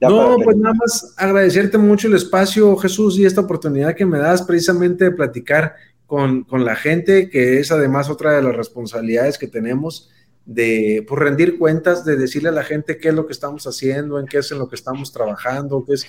no, 0.00 0.36
pues 0.42 0.56
nada 0.56 0.74
más 0.74 1.14
agradecerte 1.16 1.76
mucho 1.76 2.08
el 2.08 2.14
espacio, 2.14 2.76
Jesús, 2.76 3.18
y 3.18 3.26
esta 3.26 3.42
oportunidad 3.42 3.94
que 3.94 4.06
me 4.06 4.18
das 4.18 4.42
precisamente 4.42 5.04
de 5.04 5.10
platicar 5.10 5.74
con, 6.06 6.46
la 6.50 6.74
gente, 6.74 7.28
que 7.28 7.60
es 7.60 7.70
además 7.70 8.08
otra 8.08 8.32
de 8.32 8.42
las 8.42 8.56
responsabilidades 8.56 9.36
que 9.36 9.46
tenemos 9.46 10.10
de 10.46 11.04
pues, 11.06 11.20
rendir 11.20 11.58
cuentas, 11.58 12.04
de 12.04 12.16
decirle 12.16 12.48
a 12.48 12.52
la 12.52 12.64
gente 12.64 12.96
qué 12.96 13.08
es 13.08 13.14
lo 13.14 13.26
que 13.26 13.34
estamos 13.34 13.66
haciendo, 13.66 14.18
en 14.18 14.26
qué 14.26 14.38
es 14.38 14.50
en 14.50 14.58
lo 14.58 14.68
que 14.70 14.76
estamos 14.76 15.12
trabajando, 15.12 15.84
qué 15.84 15.94
es 15.94 16.06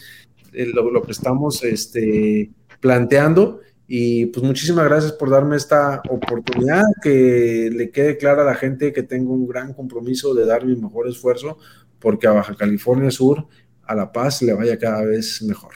eh, 0.53 0.67
lo, 0.73 0.89
lo 0.89 1.03
que 1.03 1.11
estamos 1.11 1.61
este, 1.65 2.49
planteando 2.79 3.59
y 3.91 4.27
pues 4.27 4.45
muchísimas 4.45 4.85
gracias 4.85 5.13
por 5.13 5.31
darme 5.31 5.55
esta 5.55 6.03
oportunidad, 6.07 6.83
que 7.01 7.71
le 7.73 7.89
quede 7.89 8.17
clara 8.17 8.43
a 8.43 8.45
la 8.45 8.53
gente 8.53 8.93
que 8.93 9.01
tengo 9.01 9.33
un 9.33 9.47
gran 9.47 9.73
compromiso 9.73 10.35
de 10.35 10.45
dar 10.45 10.63
mi 10.63 10.75
mejor 10.75 11.07
esfuerzo 11.07 11.57
porque 11.97 12.27
a 12.27 12.31
Baja 12.31 12.53
California 12.55 13.09
Sur, 13.09 13.47
a 13.83 13.95
La 13.95 14.11
Paz, 14.11 14.43
le 14.43 14.53
vaya 14.53 14.77
cada 14.77 15.03
vez 15.03 15.41
mejor. 15.41 15.71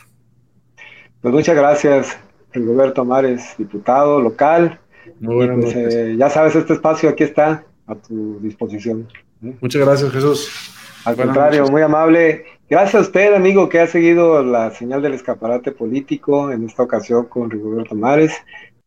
Pues 1.21 1.33
muchas 1.33 1.55
gracias, 1.55 2.15
Roberto 2.53 3.03
Mares, 3.03 3.55
diputado 3.57 4.21
local. 4.21 4.79
Muy 5.19 5.33
buenas 5.33 5.73
pues, 5.73 5.75
eh, 5.75 6.15
ya 6.15 6.29
sabes, 6.29 6.55
este 6.55 6.73
espacio 6.73 7.09
aquí 7.09 7.23
está 7.23 7.65
a 7.87 7.95
tu 7.95 8.39
disposición. 8.41 9.07
Muchas 9.41 9.81
gracias, 9.81 10.11
Jesús. 10.11 10.51
Al 11.05 11.15
contrario, 11.15 11.65
muy 11.65 11.81
amable. 11.81 12.45
Gracias 12.69 12.95
a 12.95 13.01
usted, 13.01 13.33
amigo, 13.33 13.67
que 13.67 13.81
ha 13.81 13.87
seguido 13.87 14.41
la 14.41 14.71
señal 14.71 15.01
del 15.01 15.13
escaparate 15.13 15.71
político, 15.73 16.49
en 16.49 16.65
esta 16.65 16.83
ocasión 16.83 17.25
con 17.25 17.51
Rigoberto 17.51 17.93
Mares. 17.93 18.33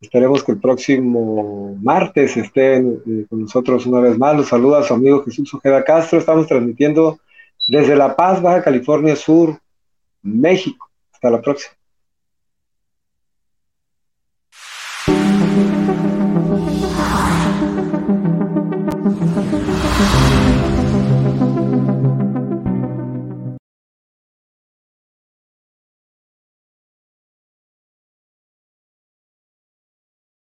Esperemos 0.01 0.43
que 0.43 0.53
el 0.53 0.59
próximo 0.59 1.75
martes 1.81 2.35
estén 2.37 2.99
eh, 3.07 3.25
con 3.29 3.41
nosotros 3.41 3.85
una 3.85 3.99
vez 3.99 4.17
más. 4.17 4.35
Los 4.35 4.47
saluda 4.47 4.83
su 4.83 4.95
amigo 4.95 5.23
Jesús 5.23 5.53
Ojeda 5.53 5.83
Castro. 5.83 6.17
Estamos 6.17 6.47
transmitiendo 6.47 7.19
desde 7.67 7.95
La 7.95 8.15
Paz, 8.15 8.41
Baja 8.41 8.63
California 8.63 9.15
Sur, 9.15 9.59
México. 10.23 10.89
Hasta 11.13 11.29
la 11.29 11.41
próxima. 11.41 11.76